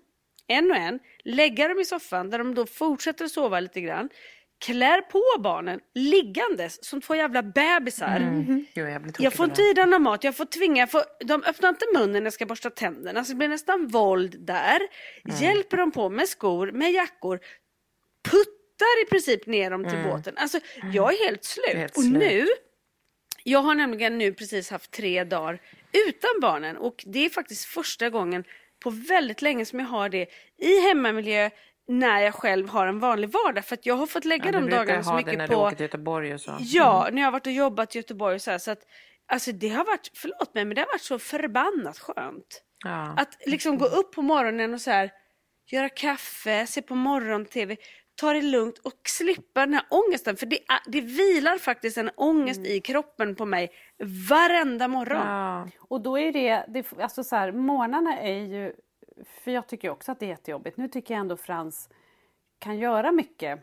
en 0.48 0.72
och 0.72 0.78
en, 0.78 1.00
lägga 1.24 1.68
dem 1.68 1.80
i 1.80 1.86
soffan 1.86 2.30
där 2.30 2.38
de 2.38 2.56
då 2.56 2.66
fortsätter 2.66 3.28
sova 3.28 3.60
lite 3.60 3.82
grann. 3.82 4.10
Klär 4.66 5.02
på 5.02 5.24
barnen 5.40 5.80
liggandes 5.94 6.86
som 6.86 7.02
två 7.02 7.16
jävla 7.16 7.44
bebisar. 7.44 8.20
Gud, 8.74 8.90
jag 8.90 9.02
blir 9.02 9.12
tokig 9.12 9.26
Jag 9.26 9.34
får 9.34 9.46
inte 9.46 9.62
i 9.62 9.74
någon 9.74 10.04
mat, 10.04 10.24
jag 10.24 10.36
får 10.36 10.46
tvinga, 10.46 10.82
jag 10.82 10.92
får, 10.92 11.02
de 11.26 11.44
öppnar 11.44 11.70
inte 11.70 11.86
munnen 11.94 12.12
när 12.12 12.22
jag 12.22 12.34
ska 12.34 12.46
borsta 12.46 12.70
tänderna 12.70 13.24
så 13.24 13.32
det 13.32 13.36
blir 13.36 13.48
nästan 13.48 13.88
våld 13.88 14.36
där. 14.40 14.80
Hjälper 15.42 15.78
dem 15.78 15.92
på 15.92 16.10
med 16.10 16.30
skor, 16.30 16.72
med 16.72 16.92
jackor, 16.92 17.40
puttar 18.24 19.04
i 19.04 19.10
princip 19.10 19.46
ner 19.46 19.72
dem 19.72 19.84
till 19.84 20.04
båten. 20.04 20.38
Alltså 20.38 20.60
jag 20.94 21.14
är 21.14 21.26
helt 21.28 21.44
slut. 21.44 21.66
är 21.68 21.78
helt 21.78 21.98
och 21.98 22.04
slut. 22.04 22.18
nu, 22.18 22.48
jag 23.44 23.60
har 23.60 23.76
nämligen 23.76 24.18
nu 24.18 24.34
precis 24.34 24.70
haft 24.70 24.92
tre 24.92 25.24
dagar 25.24 25.62
utan 26.08 26.32
barnen 26.42 26.78
och 26.78 27.04
det 27.08 27.26
är 27.26 27.30
faktiskt 27.30 27.66
första 27.66 28.10
gången 28.10 28.44
på 28.84 28.90
väldigt 28.90 29.42
länge 29.42 29.66
som 29.66 29.80
jag 29.80 29.88
har 29.88 30.10
det 30.10 30.28
i 30.58 30.80
hemmamiljö 30.80 31.50
när 31.88 32.20
jag 32.20 32.34
själv 32.34 32.70
har 32.70 32.88
en 32.88 33.00
vanlig 33.00 33.30
vardag 33.30 33.66
för 33.66 33.74
att 33.74 33.86
jag 33.86 33.96
har 33.96 34.08
fått 34.08 34.26
lägga 34.26 34.46
Ja, 34.46 34.52
de 34.52 34.58
du 34.58 34.66
brukar 34.66 34.78
dagarna 34.78 35.04
så 35.04 35.10
ha 35.10 35.18
det 35.18 35.26
mycket 35.26 35.38
när 35.38 35.48
på 35.48 35.54
du 35.54 35.60
åker 35.60 35.76
till 35.76 35.84
Göteborg 35.84 36.34
och 36.34 36.42
så. 36.42 36.58
Ja, 36.60 37.10
när 37.12 37.22
jag 37.22 37.28
har 37.28 37.32
varit 37.32 37.48
och 37.48 37.54
jobbat 37.54 37.96
i 37.96 38.00
Göteborg 38.00 38.36
och 38.36 38.42
så 38.42 38.52
här, 38.52 38.58
så 38.58 38.72
att 38.72 38.82
alltså 39.28 39.52
det 39.52 39.70
har 39.70 39.86
varit, 39.86 40.12
förlåt 40.16 40.54
mig, 40.54 40.66
men 40.66 40.76
det 40.76 40.82
har 40.82 40.88
varit 40.88 41.02
så 41.02 41.20
förbannat 41.20 42.00
skönt. 42.00 42.62
Ja. 42.84 43.14
Att 43.18 43.38
liksom 43.46 43.78
gå 43.78 43.86
upp 43.86 44.12
på 44.12 44.22
morgonen 44.22 44.74
och 44.74 44.82
så 44.82 44.92
här 44.92 45.12
göra 45.72 45.90
kaffe, 45.90 46.68
se 46.68 46.82
på 46.82 46.96
morgon-tv, 46.96 47.78
ta 48.16 48.34
det 48.34 48.42
lugnt 48.42 48.78
och 48.78 49.02
slippa 49.08 49.60
den 49.60 49.74
här 49.74 49.84
ångesten. 49.90 50.38
För 50.38 50.46
det, 50.46 50.60
det 50.86 51.02
vilar 51.02 51.58
faktiskt 51.58 51.98
en 51.98 52.10
ångest 52.16 52.66
i 52.66 52.82
kroppen 52.82 53.36
på 53.36 53.46
mig 53.46 53.72
varenda 54.30 54.88
morgon. 54.88 55.28
Ja. 55.28 55.70
Och 55.90 56.02
då 56.02 56.20
är 56.20 56.32
det, 56.32 56.66
det 56.68 57.04
alltså 57.04 57.24
så 57.24 57.36
här, 57.36 57.52
morgnarna 57.52 58.20
är 58.20 58.40
ju, 58.40 58.74
för 59.24 59.52
jag 59.52 59.68
tycker 59.68 59.90
också 59.90 60.12
att 60.12 60.20
det 60.20 60.26
är 60.26 60.30
jättejobbigt. 60.30 60.78
Nu 60.78 60.88
tycker 60.88 61.14
jag 61.14 61.22
ändå 61.22 61.38
Frans 61.38 61.90
kan 62.60 62.78
göra 62.78 63.12
mycket 63.12 63.60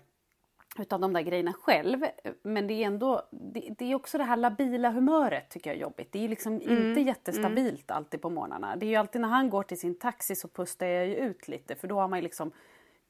utav 0.78 1.00
de 1.00 1.12
där 1.12 1.21
grejerna 1.21 1.52
själv. 1.52 2.04
Men 2.42 2.66
det 2.66 2.75
är 2.75 2.87
ändå, 2.87 3.23
det, 3.30 3.75
det 3.78 3.85
är 3.85 3.94
också 3.94 4.18
det 4.18 4.25
här 4.25 4.37
labila 4.37 4.90
humöret 4.90 5.50
tycker 5.50 5.71
jag 5.71 5.76
är 5.76 5.80
jobbigt. 5.80 6.12
Det 6.12 6.25
är 6.25 6.28
liksom 6.28 6.62
inte 6.62 7.00
jättestabilt 7.00 7.91
alltid 7.91 8.23
på 8.23 8.30
morgnarna. 8.30 8.76
Det 8.76 8.86
är 8.86 8.91
ju 8.91 8.97
alltid 8.97 9.21
när 9.21 9.28
han 9.28 9.50
går 9.50 9.62
till 9.62 9.80
sin 9.80 9.99
taxi 9.99 10.36
så 10.36 10.49
pustar 10.49 10.86
jag 10.86 11.06
ju 11.06 11.15
ut 11.15 11.49
lite 11.49 11.75
för 11.75 11.88
då 11.88 12.00
har 12.00 12.08
man 12.08 12.19
ju 12.19 12.23
liksom 12.23 12.52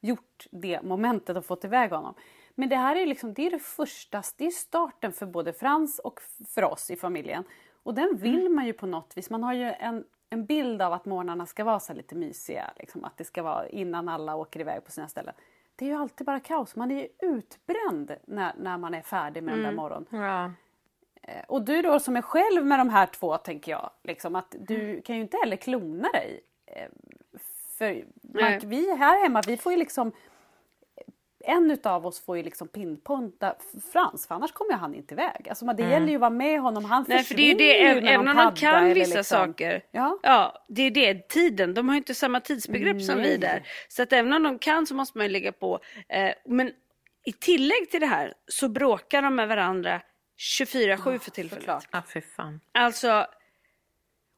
gjort 0.01 0.47
det 0.51 0.81
momentet 0.81 1.37
och 1.37 1.45
fått 1.45 1.65
iväg 1.65 1.91
honom. 1.91 2.15
Men 2.55 2.69
det 2.69 2.75
här 2.75 2.95
är 2.95 3.05
liksom, 3.05 3.33
det 3.33 3.45
är 3.47 3.51
det 3.51 3.59
första, 3.59 4.23
det 4.37 4.45
är 4.45 4.51
starten 4.51 5.13
för 5.13 5.25
både 5.25 5.53
Frans 5.53 5.99
och 5.99 6.19
för 6.49 6.63
oss 6.63 6.91
i 6.91 6.95
familjen. 6.95 7.43
Och 7.83 7.93
den 7.93 8.15
vill 8.17 8.49
man 8.49 8.65
ju 8.65 8.73
på 8.73 8.85
något 8.85 9.17
vis. 9.17 9.29
Man 9.29 9.43
har 9.43 9.53
ju 9.53 9.63
en, 9.79 10.03
en 10.29 10.45
bild 10.45 10.81
av 10.81 10.93
att 10.93 11.05
morgnarna 11.05 11.45
ska 11.45 11.63
vara 11.63 11.79
så 11.79 11.93
lite 11.93 12.15
mysiga. 12.15 12.71
Liksom, 12.79 13.03
att 13.03 13.17
det 13.17 13.23
ska 13.23 13.43
vara 13.43 13.67
innan 13.67 14.09
alla 14.09 14.35
åker 14.35 14.59
iväg 14.59 14.83
på 14.85 14.91
sina 14.91 15.07
ställen. 15.07 15.33
Det 15.75 15.85
är 15.85 15.89
ju 15.89 15.95
alltid 15.95 16.27
bara 16.27 16.39
kaos. 16.39 16.75
Man 16.75 16.91
är 16.91 16.95
ju 16.99 17.07
utbränd 17.19 18.15
när, 18.25 18.53
när 18.57 18.77
man 18.77 18.93
är 18.93 19.01
färdig 19.01 19.43
med 19.43 19.53
den 19.53 19.63
där 19.63 19.71
morgonen. 19.71 20.07
Ja. 20.09 20.51
Eh, 21.21 21.43
Och 21.47 21.61
du 21.61 21.81
då 21.81 21.99
som 21.99 22.15
är 22.15 22.21
själv 22.21 22.65
med 22.65 22.79
de 22.79 22.89
här 22.89 23.05
två 23.05 23.37
tänker 23.37 23.71
jag, 23.71 23.89
liksom, 24.03 24.35
att 24.35 24.55
du 24.59 25.01
kan 25.01 25.15
ju 25.15 25.21
inte 25.21 25.37
heller 25.43 25.55
klona 25.55 26.09
dig. 26.11 26.41
Eh, 26.65 26.87
För. 27.77 28.05
Mark, 28.21 28.63
vi 28.63 28.95
här 28.95 29.23
hemma, 29.23 29.41
vi 29.47 29.57
får 29.57 29.71
ju 29.71 29.77
liksom 29.77 30.11
en 31.43 31.71
utav 31.71 32.05
oss 32.05 32.25
får 32.25 32.37
ju 32.37 32.43
liksom 32.43 32.67
pinpointa 32.67 33.55
Frans, 33.93 34.27
för 34.27 34.35
annars 34.35 34.51
kommer 34.51 34.71
ju 34.71 34.77
han 34.77 34.95
inte 34.95 35.13
iväg. 35.13 35.49
Alltså, 35.49 35.65
det 35.65 35.83
gäller 35.83 36.07
ju 36.07 36.15
att 36.15 36.21
vara 36.21 36.29
med 36.29 36.61
honom, 36.61 36.85
han 36.85 37.05
Nej, 37.07 37.23
för 37.23 37.35
det 37.35 37.51
är 37.51 37.55
det, 37.55 37.63
ju 37.63 38.07
även 38.07 38.19
om 38.19 38.25
de 38.25 38.35
padda 38.35 38.55
kan 38.55 38.83
eller 38.83 38.95
vissa 38.95 39.17
liksom- 39.17 39.37
saker. 39.37 39.83
Ja. 39.91 40.19
Ja, 40.23 40.65
det 40.67 40.81
är 40.81 40.91
det, 40.91 41.29
tiden. 41.29 41.73
De 41.73 41.87
har 41.87 41.95
ju 41.95 41.97
inte 41.97 42.15
samma 42.15 42.39
tidsbegrepp 42.39 43.01
som 43.01 43.21
vi 43.21 43.37
där. 43.37 43.67
Så 43.87 44.03
att 44.03 44.13
även 44.13 44.33
om 44.33 44.43
de 44.43 44.59
kan 44.59 44.87
så 44.87 44.95
måste 44.95 45.17
man 45.17 45.25
ju 45.25 45.31
lägga 45.31 45.51
på. 45.51 45.79
Eh, 46.09 46.31
men 46.45 46.71
i 47.25 47.31
tillägg 47.31 47.91
till 47.91 47.99
det 47.99 48.05
här 48.07 48.33
så 48.47 48.69
bråkar 48.69 49.21
de 49.21 49.35
med 49.35 49.47
varandra 49.47 50.01
24-7 50.57 51.19
för 51.19 51.31
tillfället. 51.31 51.63
såklart. 51.63 51.87
Ja, 51.91 52.03
fy 52.13 52.21
fan. 52.21 52.59
Alltså, 52.71 53.27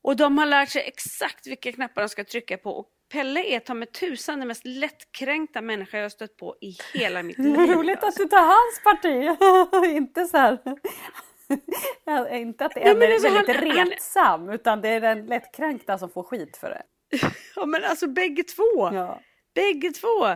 och 0.04 0.16
de 0.16 0.38
har 0.38 0.46
lärt 0.46 0.70
sig 0.70 0.82
exakt 0.88 1.48
vilka 1.48 1.72
knappar 1.72 2.02
de 2.02 2.10
ska 2.10 2.24
trycka 2.24 2.58
på. 2.58 2.70
Och 2.72 2.88
Pelle 3.16 3.44
är 3.44 3.60
ta 3.60 3.74
med 3.74 3.92
tusan 3.92 4.40
den 4.40 4.48
mest 4.48 4.66
lättkränkta 4.66 5.62
människa 5.62 5.98
jag 5.98 6.06
har 6.06 6.10
stött 6.10 6.38
på 6.38 6.56
i 6.62 6.78
hela 6.94 7.24
mitt 7.24 7.38
liv. 7.38 7.56
Roligt 7.56 8.04
att 8.04 8.16
du 8.16 8.26
tar 8.26 8.38
hans 8.38 8.82
parti. 8.84 9.38
inte 9.96 10.26
så 10.26 10.38
här. 10.38 10.58
Inte 12.36 12.66
att 12.66 12.72
det 12.74 12.80
är 12.80 12.86
Nej, 12.86 12.96
men 12.96 13.12
alltså, 13.12 13.30
väldigt 13.30 13.56
han- 13.56 13.78
han- 13.78 13.90
retsam 13.90 14.50
utan 14.50 14.82
det 14.82 14.90
är 14.90 15.02
den 15.02 15.26
lättkränkta 15.26 15.98
som 15.98 16.10
får 16.10 16.24
skit 16.24 16.58
för 16.58 16.70
det. 16.70 16.82
Ja 17.56 17.66
men 17.66 17.84
alltså 17.84 18.08
bägge 18.08 18.44
två. 18.44 18.90
Ja. 18.94 19.20
Bägge 19.56 19.92
två. 19.92 20.28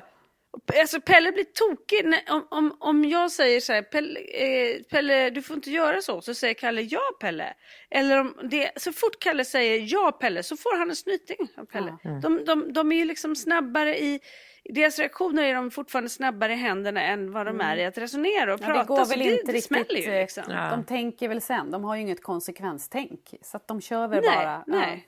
Alltså 0.80 1.02
Pelle 1.02 1.32
blir 1.32 1.44
tokig 1.44 2.06
när, 2.06 2.22
om, 2.30 2.48
om, 2.50 2.78
om 2.80 3.06
jag 3.06 3.32
säger 3.32 3.60
så 3.60 3.74
här, 3.74 3.82
Pelle, 3.82 4.20
eh, 4.20 4.84
Pelle 4.84 5.30
du 5.30 5.42
får 5.42 5.56
inte 5.56 5.72
göra 5.72 6.02
så, 6.02 6.22
så 6.22 6.34
säger 6.34 6.54
Kalle 6.54 6.82
ja 6.82 7.02
Pelle. 7.20 7.54
Eller 7.90 8.20
om 8.20 8.36
det, 8.52 8.72
så 8.76 8.92
fort 8.92 9.20
Kalle 9.20 9.46
säger 9.46 9.86
ja 9.94 10.12
Pelle 10.12 10.44
så 10.44 10.58
får 10.58 10.78
han 10.78 10.90
en 10.90 10.96
snyting 10.96 11.48
av 11.58 11.66
Pelle. 11.66 11.98
De, 12.22 12.46
de, 12.46 12.74
de 12.74 12.92
är 12.92 12.96
ju 12.96 13.06
liksom 13.06 13.36
snabbare 13.36 14.00
i, 14.00 14.20
deras 14.64 15.00
reaktioner 15.00 15.44
är 15.44 15.54
de 15.56 15.72
fortfarande 15.72 16.10
snabbare 16.10 16.54
i 16.54 16.56
händerna 16.56 17.02
än 17.02 17.32
vad 17.32 17.46
de 17.46 17.62
är 17.62 17.78
i 17.78 17.86
att 17.86 17.98
resonera 17.98 18.54
och 18.54 18.60
Ja, 18.62 18.66
prata. 18.66 18.80
det 18.80 18.86
går 18.88 19.06
väl 19.06 19.20
det, 19.20 19.26
inte 19.32 19.52
det 19.52 19.58
riktigt. 19.58 20.08
ju 20.08 20.12
eh, 20.12 20.22
liksom. 20.22 20.44
Ja. 20.50 20.70
De 20.72 20.84
tänker 20.86 21.28
väl 21.28 21.42
sen, 21.42 21.72
de 21.72 21.84
har 21.84 21.96
ju 21.96 22.02
inget 22.02 22.24
konsekvenstänk. 22.24 23.34
Så 23.42 23.58
att 23.58 23.68
de 23.68 23.82
kör 23.82 24.08
väl 24.08 24.24
Nej, 24.26 24.36
bara. 24.46 24.64
nej. 24.68 25.08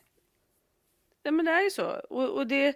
Ja, 1.24 1.32
men 1.32 1.46
det 1.46 1.52
är 1.52 1.62
ju 1.62 1.70
så. 1.70 1.86
Och, 2.10 2.30
och 2.30 2.48
det 2.48 2.76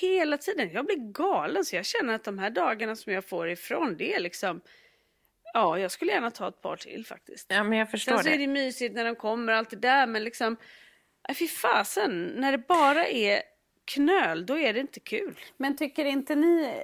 hela 0.00 0.38
tiden, 0.38 0.70
jag 0.72 0.86
blir 0.86 1.12
galen 1.12 1.64
så 1.64 1.76
jag 1.76 1.84
känner 1.86 2.14
att 2.14 2.24
de 2.24 2.38
här 2.38 2.50
dagarna 2.50 2.96
som 2.96 3.12
jag 3.12 3.28
får 3.28 3.50
ifrån 3.50 3.96
det 3.96 4.14
är 4.14 4.20
liksom, 4.20 4.60
ja 5.52 5.78
jag 5.78 5.90
skulle 5.90 6.12
gärna 6.12 6.30
ta 6.30 6.48
ett 6.48 6.62
par 6.62 6.76
till 6.76 7.06
faktiskt. 7.06 7.46
Ja, 7.50 7.64
men 7.64 7.78
jag 7.78 7.90
förstår 7.90 8.16
Sen 8.16 8.24
så 8.24 8.30
är 8.30 8.38
det. 8.38 8.46
mysigt 8.46 8.94
när 8.94 9.04
de 9.04 9.16
kommer 9.16 9.52
och 9.52 9.58
allt 9.58 9.70
det 9.70 9.76
där 9.76 10.06
men 10.06 10.24
liksom, 10.24 10.56
nej 11.28 11.34
fy 11.36 11.48
fasen, 11.48 12.32
när 12.36 12.52
det 12.52 12.58
bara 12.58 13.06
är 13.06 13.42
knöl 13.84 14.46
då 14.46 14.58
är 14.58 14.72
det 14.72 14.80
inte 14.80 15.00
kul. 15.00 15.38
Men 15.56 15.76
tycker 15.76 16.04
inte 16.04 16.34
ni, 16.34 16.74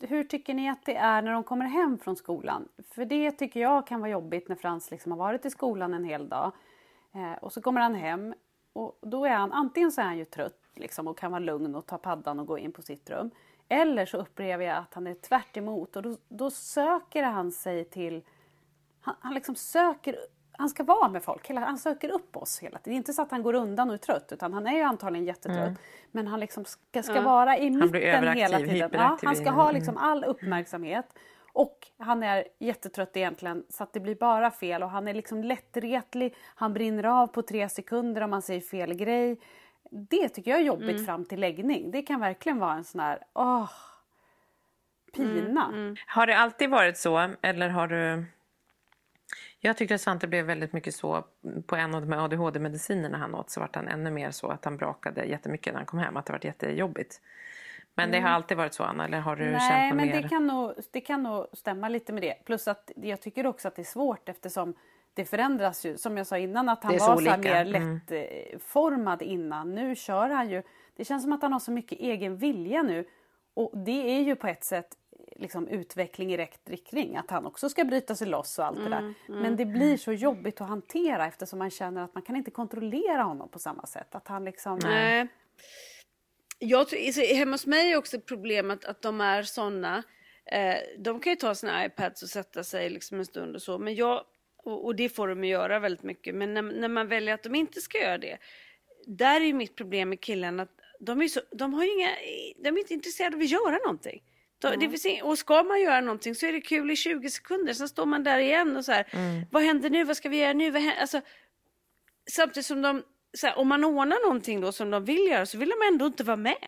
hur 0.00 0.24
tycker 0.24 0.54
ni 0.54 0.70
att 0.70 0.84
det 0.84 0.94
är 0.96 1.22
när 1.22 1.32
de 1.32 1.44
kommer 1.44 1.66
hem 1.66 1.98
från 1.98 2.16
skolan? 2.16 2.68
För 2.94 3.04
det 3.04 3.30
tycker 3.30 3.60
jag 3.60 3.86
kan 3.86 4.00
vara 4.00 4.10
jobbigt 4.10 4.48
när 4.48 4.56
Frans 4.56 4.90
liksom 4.90 5.12
har 5.12 5.18
varit 5.18 5.46
i 5.46 5.50
skolan 5.50 5.94
en 5.94 6.04
hel 6.04 6.28
dag. 6.28 6.52
Eh, 7.14 7.32
och 7.32 7.52
så 7.52 7.62
kommer 7.62 7.80
han 7.80 7.94
hem 7.94 8.34
och 8.72 8.98
då 9.02 9.24
är 9.24 9.30
han, 9.30 9.52
antingen 9.52 9.92
så 9.92 10.00
är 10.00 10.04
han 10.04 10.18
ju 10.18 10.24
trött 10.24 10.59
liksom, 10.74 11.08
och 11.08 11.18
kan 11.18 11.30
vara 11.30 11.38
lugn 11.38 11.74
och 11.74 11.86
ta 11.86 11.98
paddan 11.98 12.40
och 12.40 12.46
gå 12.46 12.58
in 12.58 12.72
på 12.72 12.82
sitt 12.82 13.10
rum. 13.10 13.30
Eller 13.68 14.06
så 14.06 14.18
upplever 14.18 14.64
jag 14.64 14.76
att 14.76 14.94
han 14.94 15.06
är 15.06 15.14
tvärt 15.14 15.56
emot 15.56 15.96
och 15.96 16.02
då, 16.02 16.16
då 16.28 16.50
söker 16.50 17.22
han 17.22 17.52
sig 17.52 17.84
till, 17.84 18.22
han, 19.00 19.14
han 19.20 19.34
liksom 19.34 19.54
söker 19.54 20.16
han 20.60 20.68
ska 20.68 20.84
vara 20.84 21.08
med 21.08 21.22
folk, 21.22 21.50
hela, 21.50 21.60
han 21.60 21.78
söker 21.78 22.10
upp 22.10 22.36
oss 22.36 22.58
hela 22.58 22.78
tiden. 22.78 22.82
Det 22.84 22.90
är 22.90 22.96
inte 22.96 23.12
så 23.12 23.22
att 23.22 23.30
han 23.30 23.42
går 23.42 23.54
undan 23.54 23.88
och 23.88 23.94
är 23.94 23.98
trött 23.98 24.32
utan 24.32 24.52
han 24.52 24.66
är 24.66 24.76
ju 24.76 24.82
antagligen 24.82 25.26
jättetrött. 25.26 25.66
Mm. 25.66 25.76
Men 26.10 26.26
han 26.26 26.40
liksom 26.40 26.64
ska, 26.64 27.02
ska 27.02 27.20
vara 27.20 27.58
i 27.58 27.70
mitten 27.70 28.36
hela 28.36 28.58
tiden. 28.58 28.90
Ja, 28.92 29.18
han 29.22 29.36
ska 29.36 29.50
ha 29.50 29.72
liksom 29.72 29.96
all 29.96 30.24
uppmärksamhet. 30.24 31.06
Och 31.52 31.88
han 31.98 32.22
är 32.22 32.44
jättetrött 32.58 33.16
egentligen 33.16 33.64
så 33.68 33.82
att 33.82 33.92
det 33.92 34.00
blir 34.00 34.14
bara 34.14 34.50
fel 34.50 34.82
och 34.82 34.90
han 34.90 35.08
är 35.08 35.14
liksom 35.14 35.44
lättretlig. 35.44 36.34
Han 36.54 36.72
brinner 36.72 37.04
av 37.04 37.26
på 37.26 37.42
tre 37.42 37.68
sekunder 37.68 38.22
om 38.22 38.30
man 38.30 38.42
säger 38.42 38.60
fel 38.60 38.94
grej. 38.94 39.40
Det 39.90 40.28
tycker 40.28 40.50
jag 40.50 40.60
är 40.60 40.64
jobbigt 40.64 40.90
mm. 40.90 41.04
fram 41.04 41.24
till 41.24 41.40
läggning. 41.40 41.90
Det 41.90 42.02
kan 42.02 42.20
verkligen 42.20 42.58
vara 42.58 42.74
en 42.74 42.84
sån 42.84 43.00
här, 43.00 43.22
åh, 43.32 43.70
pina. 45.16 45.66
Mm, 45.66 45.80
mm. 45.80 45.96
Har 46.06 46.26
det 46.26 46.38
alltid 46.38 46.70
varit 46.70 46.96
så 46.96 47.30
eller 47.42 47.68
har 47.68 47.88
du 47.88 48.24
jag 49.62 49.76
tyckte 49.76 49.94
att 49.94 50.00
Svante 50.00 50.26
blev 50.26 50.44
väldigt 50.44 50.72
mycket 50.72 50.94
så 50.94 51.24
på 51.66 51.76
en 51.76 51.94
av 51.94 52.06
de 52.06 52.12
ADHD-medicinerna 52.12 53.18
han 53.18 53.34
åt 53.34 53.50
så 53.50 53.60
var 53.60 53.70
han 53.72 53.88
ännu 53.88 54.10
mer 54.10 54.30
så 54.30 54.48
att 54.48 54.64
han 54.64 54.76
brakade 54.76 55.24
jättemycket 55.24 55.72
när 55.72 55.78
han 55.78 55.86
kom 55.86 55.98
hem, 55.98 56.16
att 56.16 56.26
det 56.26 56.32
var 56.32 56.40
jättejobbigt. 56.44 57.20
Men 57.94 58.10
det 58.10 58.16
har 58.16 58.28
mm. 58.28 58.34
alltid 58.34 58.56
varit 58.56 58.74
så 58.74 58.84
Anna, 58.84 59.04
eller 59.04 59.20
har 59.20 59.36
du 59.36 59.50
Nej, 59.50 59.60
känt 59.60 59.96
men 59.96 60.06
mer? 60.06 60.22
Det 60.22 60.28
kan, 60.28 60.46
nog, 60.46 60.74
det 60.90 61.00
kan 61.00 61.22
nog 61.22 61.46
stämma 61.52 61.88
lite 61.88 62.12
med 62.12 62.22
det. 62.22 62.34
Plus 62.44 62.68
att 62.68 62.90
jag 62.96 63.20
tycker 63.20 63.46
också 63.46 63.68
att 63.68 63.76
det 63.76 63.82
är 63.82 63.84
svårt 63.84 64.28
eftersom 64.28 64.74
det 65.14 65.24
förändras 65.24 65.86
ju. 65.86 65.96
Som 65.96 66.16
jag 66.16 66.26
sa 66.26 66.38
innan 66.38 66.68
att 66.68 66.84
han 66.84 66.92
var 66.92 66.98
så, 66.98 67.16
så 67.16 67.38
mer 67.38 67.66
mm. 67.66 68.00
lättformad 68.08 69.22
innan. 69.22 69.74
Nu 69.74 69.96
kör 69.96 70.28
han 70.28 70.50
ju. 70.50 70.62
Det 70.96 71.04
känns 71.04 71.22
som 71.22 71.32
att 71.32 71.42
han 71.42 71.52
har 71.52 71.60
så 71.60 71.72
mycket 71.72 71.98
egen 71.98 72.36
vilja 72.36 72.82
nu. 72.82 73.08
Och 73.54 73.78
det 73.78 74.16
är 74.16 74.20
ju 74.20 74.36
på 74.36 74.46
ett 74.46 74.64
sätt 74.64 74.96
liksom, 75.36 75.68
utveckling 75.68 76.32
i 76.32 76.36
rätt 76.36 76.70
riktning. 76.70 77.16
Att 77.16 77.30
han 77.30 77.46
också 77.46 77.68
ska 77.68 77.84
bryta 77.84 78.14
sig 78.14 78.26
loss 78.26 78.58
och 78.58 78.64
allt 78.66 78.78
mm, 78.78 78.90
det 78.90 78.96
där. 78.96 79.02
Mm, 79.02 79.14
mm. 79.28 79.42
Men 79.42 79.56
det 79.56 79.64
blir 79.64 79.96
så 79.96 80.12
jobbigt 80.12 80.60
att 80.60 80.68
hantera 80.68 81.26
eftersom 81.26 81.58
man 81.58 81.70
känner 81.70 82.02
att 82.02 82.14
man 82.14 82.22
kan 82.22 82.36
inte 82.36 82.50
kontrollera 82.50 83.22
honom 83.22 83.48
på 83.48 83.58
samma 83.58 83.86
sätt. 83.86 84.14
Att 84.14 84.28
han 84.28 84.44
liksom... 84.44 84.78
Nej. 84.82 85.28
Jag 86.58 86.88
tror, 86.88 87.36
hemma 87.36 87.52
hos 87.52 87.66
mig 87.66 87.92
är 87.92 87.96
också 87.96 88.20
problemet 88.20 88.84
att 88.84 89.02
de 89.02 89.20
är 89.20 89.42
såna. 89.42 90.02
Eh, 90.52 90.76
de 90.98 91.20
kan 91.20 91.32
ju 91.32 91.36
ta 91.36 91.54
sina 91.54 91.84
iPads 91.84 92.22
och 92.22 92.28
sätta 92.28 92.64
sig 92.64 92.90
liksom 92.90 93.18
en 93.18 93.26
stund 93.26 93.54
och 93.54 93.62
så. 93.62 93.78
Men 93.78 93.94
jag, 93.94 94.24
och, 94.64 94.84
och 94.84 94.96
det 94.96 95.08
får 95.08 95.28
de 95.28 95.44
göra 95.44 95.78
väldigt 95.78 96.02
mycket. 96.02 96.34
Men 96.34 96.54
när, 96.54 96.62
när, 96.62 96.88
man 96.88 97.08
väljer 97.08 97.34
att 97.34 97.42
de 97.42 97.54
inte 97.54 97.80
ska 97.80 97.98
göra 97.98 98.18
det. 98.18 98.38
Där 99.06 99.40
är 99.40 99.44
ju 99.44 99.52
mitt 99.52 99.76
problem 99.76 100.08
med 100.08 100.20
killarna 100.20 100.62
att 100.62 100.70
de, 101.00 101.20
är 101.20 101.28
så, 101.28 101.40
de, 101.50 101.74
har 101.74 101.98
inga, 101.98 102.08
de 102.62 102.68
är 102.68 102.78
inte 102.78 102.94
intresserade 102.94 103.36
av 103.36 103.42
att 103.42 103.50
göra 103.50 103.78
någonting. 103.78 104.22
Mm. 104.64 104.90
Vill 104.90 105.22
och 105.22 105.38
ska 105.38 105.62
man 105.62 105.80
göra 105.80 106.00
någonting 106.00 106.34
så 106.34 106.46
är 106.46 106.52
det 106.52 106.60
kul 106.60 106.90
i 106.90 106.96
20 106.96 107.30
sekunder. 107.30 107.72
Sen 107.72 107.88
står 107.88 108.06
man 108.06 108.24
där 108.24 108.38
igen 108.38 108.76
och 108.76 108.84
så 108.84 108.92
här. 108.92 109.06
Mm. 109.10 109.42
Vad 109.50 109.62
händer 109.62 109.90
nu? 109.90 110.04
Vad 110.04 110.16
ska 110.16 110.28
vi 110.28 110.36
göra 110.36 110.52
nu? 110.52 110.70
Vad 110.70 110.82
Alltså, 111.00 111.20
samtidigt 112.30 112.66
som 112.66 112.82
de, 112.82 113.02
här, 113.42 113.58
om 113.58 113.68
man 113.68 113.84
ordnar 113.84 114.26
någonting 114.26 114.60
då 114.60 114.72
som 114.72 114.90
de 114.90 115.04
vill 115.04 115.26
göra 115.28 115.46
så 115.46 115.58
vill 115.58 115.68
de 115.68 115.88
ändå 115.92 116.06
inte 116.06 116.24
vara 116.24 116.36
med. 116.36 116.66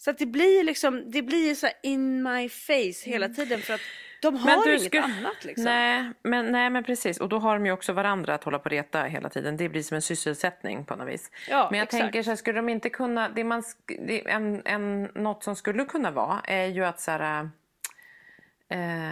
Så 0.00 0.10
att 0.10 0.18
det 0.18 0.26
blir 0.26 0.64
liksom, 0.64 1.10
det 1.10 1.22
blir 1.22 1.54
så 1.54 1.68
in 1.82 2.22
my 2.22 2.48
face 2.48 3.10
hela 3.10 3.26
mm. 3.26 3.36
tiden 3.36 3.60
för 3.60 3.74
att 3.74 3.80
de 4.22 4.36
har 4.36 4.50
men 4.50 4.60
du 4.64 4.70
inget 4.70 4.84
skulle... 4.84 5.02
annat 5.02 5.44
liksom. 5.44 5.64
Nej 5.64 6.10
men, 6.22 6.52
nej 6.52 6.70
men 6.70 6.84
precis 6.84 7.20
och 7.20 7.28
då 7.28 7.38
har 7.38 7.54
de 7.54 7.66
ju 7.66 7.72
också 7.72 7.92
varandra 7.92 8.34
att 8.34 8.44
hålla 8.44 8.58
på 8.58 8.64
och 8.64 8.70
reta 8.70 9.02
hela 9.02 9.28
tiden. 9.28 9.56
Det 9.56 9.68
blir 9.68 9.82
som 9.82 9.94
en 9.94 10.02
sysselsättning 10.02 10.84
på 10.84 10.96
något 10.96 11.08
vis. 11.08 11.30
Ja, 11.48 11.68
men 11.70 11.78
jag 11.78 11.84
exakt. 11.84 12.02
tänker 12.02 12.22
så 12.22 12.30
här, 12.30 12.36
skulle 12.36 12.58
de 12.58 12.68
inte 12.68 12.90
kunna, 12.90 13.28
det 13.28 13.44
man, 13.44 13.62
det, 13.86 14.30
en, 14.30 14.62
en, 14.64 15.02
något 15.02 15.44
som 15.44 15.56
skulle 15.56 15.84
kunna 15.84 16.10
vara 16.10 16.40
är 16.44 16.66
ju 16.66 16.84
att 16.84 17.00
så 17.00 17.10
här, 17.10 17.50
eh, 18.68 19.10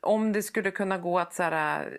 om 0.00 0.32
det 0.32 0.42
skulle 0.42 0.70
kunna 0.70 0.98
gå 0.98 1.18
att 1.18 1.34
så 1.34 1.42
här, 1.42 1.98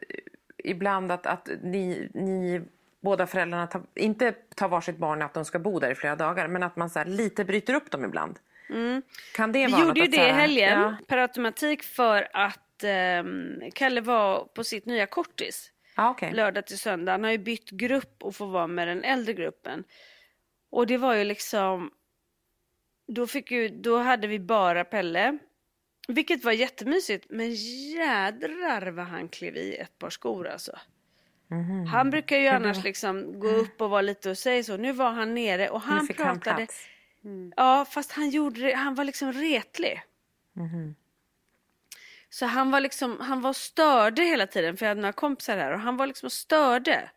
ibland 0.58 1.12
att, 1.12 1.26
att 1.26 1.50
ni, 1.64 2.10
ni 2.14 2.62
båda 3.02 3.28
föräldrarna 3.28 3.68
tar, 3.68 3.82
inte 3.96 4.32
tar 4.32 4.68
varsitt 4.68 4.98
barn 4.98 5.22
att 5.22 5.34
de 5.34 5.46
ska 5.46 5.60
bo 5.60 5.80
där 5.80 5.92
i 5.92 5.96
flera 5.96 6.16
dagar 6.16 6.48
men 6.48 6.64
att 6.64 6.76
man 6.76 6.90
så 6.90 7.00
här, 7.00 7.06
lite 7.06 7.46
bryter 7.46 7.74
upp 7.74 7.92
dem 7.92 8.06
ibland. 8.06 8.40
Mm. 8.70 9.02
Kan 9.36 9.52
det 9.52 9.68
vara 9.68 9.82
Vi 9.82 9.88
gjorde 9.88 10.00
ju 10.00 10.08
det 10.08 10.28
i 10.28 10.32
helgen 10.32 10.82
ja. 10.82 10.96
per 11.08 11.18
automatik 11.18 11.84
för 11.84 12.28
att 12.34 12.84
um, 13.24 13.62
Kalle 13.74 14.02
var 14.02 14.46
på 14.46 14.64
sitt 14.64 14.86
nya 14.86 15.06
kortis. 15.06 15.72
Ah, 15.96 16.10
okay. 16.10 16.34
Lördag 16.34 16.68
till 16.68 16.80
söndag. 16.80 17.12
Han 17.12 17.24
har 17.24 17.32
ju 17.32 17.38
bytt 17.38 17.70
grupp 17.70 18.24
och 18.24 18.36
får 18.36 18.48
vara 18.48 18.68
med 18.68 18.88
den 18.88 19.04
äldre 19.04 19.34
gruppen. 19.34 19.84
Och 20.70 20.88
det 20.88 20.98
var 20.98 21.16
ju 21.16 21.24
liksom... 21.24 21.92
Då, 23.08 23.28
fick 23.28 23.52
ju, 23.52 23.70
då 23.70 23.98
hade 23.98 24.28
vi 24.28 24.40
bara 24.40 24.84
Pelle. 24.84 25.38
Vilket 26.08 26.44
var 26.44 26.52
jättemysigt. 26.52 27.26
Men 27.30 27.54
jädrar 27.94 28.92
vad 28.92 29.06
han 29.06 29.30
klev 29.30 29.58
i 29.58 29.76
ett 29.76 30.00
par 30.00 30.10
skor 30.10 30.48
alltså. 30.48 30.72
Mm. 31.52 31.86
Han 31.86 32.10
brukar 32.10 32.38
ju 32.38 32.48
annars 32.48 32.84
liksom 32.84 33.40
gå 33.40 33.48
upp 33.48 33.82
och 33.82 33.90
vara 33.90 34.02
lite 34.02 34.30
och 34.30 34.38
säga 34.38 34.64
så. 34.64 34.78
Nu 34.78 34.92
var 34.92 35.12
han 35.12 35.34
nere 35.34 35.70
och 35.70 35.82
han 35.82 36.08
pratade. 36.08 36.52
Han 36.52 36.68
Mm. 37.24 37.54
Ja, 37.56 37.86
fast 37.86 38.12
han 38.12 38.30
gjorde 38.30 38.76
han 38.76 38.96
var 38.96 39.04
liksom 39.04 39.34
retlig. 39.34 40.02
Mm. 40.56 40.96
Så 42.30 42.46
han 42.46 42.72
var 42.72 42.80
liksom, 42.80 43.20
han 43.20 43.42
var 43.42 43.54
störde 43.54 44.24
hela 44.24 44.48
tiden 44.48 44.78
för 44.78 44.86
jag 44.86 44.90
hade 44.90 45.02
några 45.02 45.14
kompisar 45.14 45.58
här 45.58 45.74
och 45.74 45.80
han 45.80 45.98
var 45.98 46.08
liksom 46.08 46.30
störde. 46.30 47.10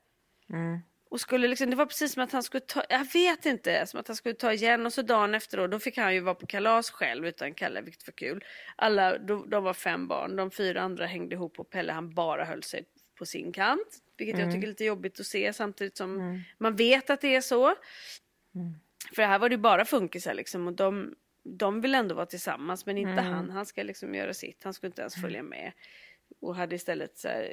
Mm. 0.51 0.81
Och 1.11 1.21
skulle 1.21 1.49
liksom, 1.49 1.71
det 1.71 1.77
var 1.77 1.87
precis 1.87 2.13
som 2.13 2.23
att 2.23 2.33
han 2.33 2.43
skulle 2.43 2.61
ta, 2.61 2.83
jag 2.89 3.13
vet 3.13 3.47
inte, 3.47 3.87
som 3.87 4.01
att 4.01 4.09
han 4.09 4.17
skulle 4.17 4.35
ta 4.35 4.53
igen 4.53 4.87
och 4.87 4.93
så 4.93 5.03
dagen 5.03 5.35
efter 5.35 5.59
då, 5.59 5.67
då 5.67 5.79
fick 5.79 5.99
han 5.99 6.15
ju 6.15 6.21
vara 6.21 6.35
på 6.35 6.47
kalas 6.47 6.91
själv 6.91 7.27
utan 7.27 7.55
Kalle, 7.55 7.81
vilket 7.81 8.07
var 8.07 8.13
kul. 8.13 8.45
Alla, 8.77 9.19
de, 9.19 9.51
de 9.51 9.65
var 9.65 9.75
fem 9.75 10.09
barn, 10.09 10.37
de 10.37 10.51
fyra 10.51 10.83
andra 10.83 11.07
hängde 11.07 11.35
ihop 11.35 11.59
och 11.59 11.71
Pelle 11.71 11.93
han 11.93 12.15
bara 12.15 12.45
höll 12.45 12.63
sig 12.63 12.85
på 13.19 13.27
sin 13.27 13.53
kant. 13.53 14.04
Vilket 14.17 14.35
mm. 14.35 14.47
jag 14.47 14.55
tycker 14.55 14.67
är 14.67 14.71
lite 14.71 14.85
jobbigt 14.85 15.21
att 15.21 15.27
se 15.27 15.53
samtidigt 15.53 15.97
som 15.97 16.21
mm. 16.21 16.41
man 16.59 16.77
vet 16.77 17.11
att 17.11 17.21
det 17.21 17.35
är 17.35 17.41
så. 17.41 17.67
Mm. 17.67 18.75
För 19.15 19.23
här 19.23 19.39
var 19.39 19.49
det 19.49 19.59
bara 19.59 19.85
funkisar 19.85 20.35
liksom 20.35 20.67
och 20.67 20.73
de, 20.73 21.15
de 21.43 21.81
vill 21.81 21.95
ändå 21.95 22.15
vara 22.15 22.27
tillsammans 22.27 22.87
men 22.87 22.99
inte 22.99 23.13
mm. 23.13 23.25
han. 23.25 23.51
Han 23.51 23.67
ska 23.67 23.83
liksom 23.83 24.15
göra 24.15 24.35
sitt. 24.35 24.65
Han 24.65 24.75
skulle 24.75 24.89
inte 24.89 25.03
ens 25.03 25.15
följa 25.15 25.43
med. 25.43 25.73
Och 26.41 26.57
hade 26.57 26.75
istället 26.77 27.19
så 27.19 27.29
här, 27.29 27.51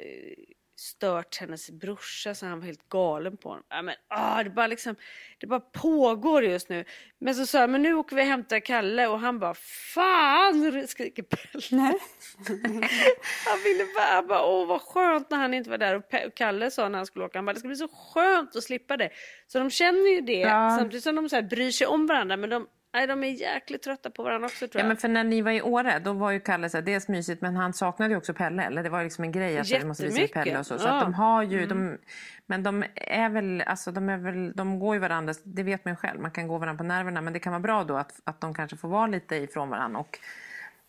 stört 0.76 1.36
hennes 1.36 1.70
brorsa 1.70 2.34
så 2.34 2.46
han 2.46 2.60
var 2.60 2.66
helt 2.66 2.88
galen 2.88 3.36
på 3.36 3.48
honom. 3.48 3.64
Ja, 3.68 3.82
men, 3.82 3.94
ah, 4.08 4.42
det, 4.42 4.50
bara 4.50 4.66
liksom, 4.66 4.96
det 5.38 5.46
bara 5.46 5.60
pågår 5.60 6.44
just 6.44 6.68
nu. 6.68 6.84
Men 7.18 7.34
så 7.34 7.46
sa 7.46 7.58
jag, 7.58 7.70
men 7.70 7.82
nu 7.82 7.94
åker 7.94 8.16
vi 8.16 8.22
och 8.22 8.26
hämtar 8.26 8.60
Kalle 8.60 9.06
och 9.06 9.20
han 9.20 9.38
bara 9.38 9.54
Fan! 9.94 10.88
skriker 10.88 11.22
Pelle. 11.22 11.62
han 13.46 13.58
ville 13.64 13.84
bara, 13.94 14.14
han 14.14 14.26
bara, 14.26 14.46
åh 14.46 14.66
vad 14.66 14.80
skönt 14.80 15.30
när 15.30 15.38
han 15.38 15.54
inte 15.54 15.70
var 15.70 15.78
där. 15.78 15.96
Och 15.96 16.34
Kalle 16.34 16.70
sa 16.70 16.88
när 16.88 16.98
han 16.98 17.06
skulle 17.06 17.24
åka, 17.24 17.38
han 17.38 17.44
bara, 17.44 17.52
det 17.52 17.58
ska 17.58 17.68
bli 17.68 17.76
så 17.76 17.88
skönt 17.88 18.56
att 18.56 18.64
slippa 18.64 18.96
det. 18.96 19.10
Så 19.46 19.58
de 19.58 19.70
känner 19.70 20.10
ju 20.10 20.20
det 20.20 20.40
ja. 20.40 20.76
samtidigt 20.78 21.04
som 21.04 21.16
de 21.16 21.28
så 21.28 21.36
här, 21.36 21.42
bryr 21.42 21.70
sig 21.70 21.86
om 21.86 22.06
varandra. 22.06 22.36
Men 22.36 22.50
de 22.50 22.66
Nej, 22.94 23.06
de 23.06 23.24
är 23.24 23.28
jäkligt 23.28 23.82
trötta 23.82 24.10
på 24.10 24.22
varandra 24.22 24.46
också 24.46 24.68
tror 24.68 24.80
jag. 24.80 24.84
Ja, 24.84 24.88
men 24.88 24.96
för 24.96 25.08
när 25.08 25.24
ni 25.24 25.42
var 25.42 25.50
i 25.50 25.62
Åre, 25.62 25.98
då 25.98 26.12
var 26.12 26.30
ju 26.30 26.40
Kalle 26.40 26.70
så 26.70 26.76
här, 26.76 26.82
dels 26.82 27.08
mysigt 27.08 27.42
men 27.42 27.56
han 27.56 27.72
saknade 27.72 28.10
ju 28.10 28.16
också 28.16 28.34
Pelle. 28.34 28.62
Eller 28.62 28.82
det 28.82 28.88
var 28.88 29.04
liksom 29.04 29.24
en 29.24 29.32
grej 29.32 29.58
att 29.58 29.70
vi 29.70 29.84
måste 29.84 30.06
visa 30.06 30.26
Pelle 30.32 30.58
och 30.58 30.66
så. 30.66 30.78
Så 30.78 30.88
ja. 30.88 30.92
att 30.92 31.02
de 31.02 31.14
har 31.14 31.42
ju, 31.42 31.62
mm. 31.62 31.68
de, 31.68 31.98
men 32.46 32.62
de 32.62 32.84
är 32.94 33.28
väl, 33.28 33.62
alltså 33.66 33.92
de 33.92 34.08
är 34.08 34.16
väl, 34.16 34.52
de 34.52 34.78
går 34.78 34.94
ju 34.94 35.00
varandra, 35.00 35.34
det 35.44 35.62
vet 35.62 35.84
man 35.84 35.92
ju 35.92 35.96
själv. 35.96 36.20
Man 36.20 36.30
kan 36.30 36.48
gå 36.48 36.58
varandra 36.58 36.78
på 36.78 36.84
nerverna 36.84 37.20
men 37.20 37.32
det 37.32 37.38
kan 37.38 37.52
vara 37.52 37.60
bra 37.60 37.84
då 37.84 37.96
att, 37.96 38.20
att 38.24 38.40
de 38.40 38.54
kanske 38.54 38.76
får 38.76 38.88
vara 38.88 39.06
lite 39.06 39.36
ifrån 39.36 39.68
varandra. 39.68 40.00
Och, 40.00 40.18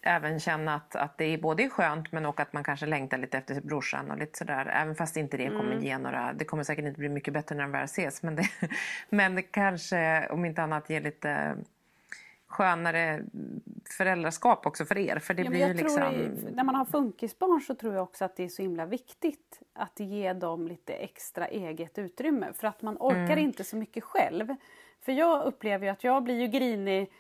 även 0.04 0.40
känna 0.40 0.76
att, 0.76 0.96
att 0.96 1.18
det 1.18 1.26
är 1.26 1.38
både 1.38 1.70
skönt 1.70 2.12
men 2.12 2.26
också 2.26 2.42
att 2.42 2.54
man 2.54 2.64
kanske 2.64 2.86
längtar 2.86 3.18
lite 3.18 3.38
efter 3.38 3.62
brorsan 3.62 4.12
och 4.12 4.18
lite 4.18 4.38
sådär. 4.38 4.66
Även 4.66 4.96
fast 4.96 5.18
inte 5.18 5.38
det 5.38 5.48
kommer 5.48 5.72
mm. 5.72 5.84
ge 5.84 5.98
några, 5.98 6.34
det 6.34 6.46
kommer 6.46 6.64
säkert 6.64 6.86
inte 6.86 7.00
bli 7.00 7.10
mycket 7.10 7.34
bättre 7.34 7.56
när 7.56 7.64
de 7.64 7.72
väl 7.72 7.84
ses. 7.84 8.24
Men 8.24 8.36
det, 8.36 8.50
men 9.10 9.36
det 9.36 9.42
kanske 9.42 10.28
om 10.30 10.46
inte 10.46 10.64
annat 10.64 10.90
ger 10.90 11.02
lite 11.02 11.56
skönare 12.54 13.24
föräldraskap 13.98 14.66
också 14.66 14.86
för 14.86 14.98
er? 14.98 15.20
För 15.20 15.34
det 15.34 15.44
ja, 15.44 15.50
blir 15.50 15.74
liksom... 15.74 16.04
I, 16.04 16.52
när 16.52 16.64
man 16.64 16.76
har 16.76 16.86
funkisbarn 16.86 17.62
så 17.62 17.76
tror 17.76 17.94
jag 17.94 18.04
också 18.04 18.26
att 18.26 18.36
det 18.36 18.44
är 18.44 18.50
så 18.50 18.62
himla 18.62 18.86
viktigt 18.86 19.62
att 19.74 20.00
ge 20.00 20.34
dem 20.34 20.68
lite 20.68 20.94
extra 20.94 21.48
eget 21.48 21.98
utrymme 21.98 22.54
för 22.54 22.68
att 22.68 22.82
man 22.82 22.98
orkar 23.00 23.18
mm. 23.18 23.40
inte 23.40 23.64
så 23.64 23.76
mycket 23.76 24.04
själv. 24.04 24.56
För 25.02 25.12
jag 25.12 25.44
upplever 25.44 25.86
ju 25.86 25.92
att 25.92 26.04
jag 26.04 26.24
blir 26.24 26.42
ju 26.42 26.48
grinig, 26.48 27.12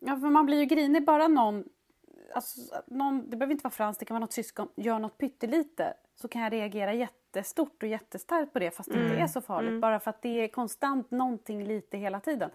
ja 0.00 0.16
för 0.16 0.30
man 0.30 0.46
blir 0.46 0.58
ju 0.58 0.64
grinig 0.64 1.04
bara 1.04 1.28
någon, 1.28 1.64
alltså, 2.34 2.82
någon 2.86 3.30
det 3.30 3.36
behöver 3.36 3.52
inte 3.52 3.64
vara 3.64 3.72
Frans, 3.72 3.98
det 3.98 4.04
kan 4.04 4.14
vara 4.14 4.24
något 4.24 4.32
syskon, 4.32 4.68
gör 4.76 4.98
något 4.98 5.18
pyttelite 5.18 5.94
så 6.14 6.28
kan 6.28 6.42
jag 6.42 6.52
reagera 6.52 6.94
jättestort 6.94 7.82
och 7.82 7.88
jättestarkt 7.88 8.52
på 8.52 8.58
det 8.58 8.70
fast 8.70 8.90
det 8.92 8.98
mm. 8.98 9.10
inte 9.10 9.22
är 9.22 9.26
så 9.26 9.40
farligt 9.40 9.68
mm. 9.68 9.80
bara 9.80 10.00
för 10.00 10.10
att 10.10 10.22
det 10.22 10.44
är 10.44 10.48
konstant 10.48 11.10
någonting 11.10 11.64
lite 11.64 11.98
hela 11.98 12.20
tiden. 12.20 12.50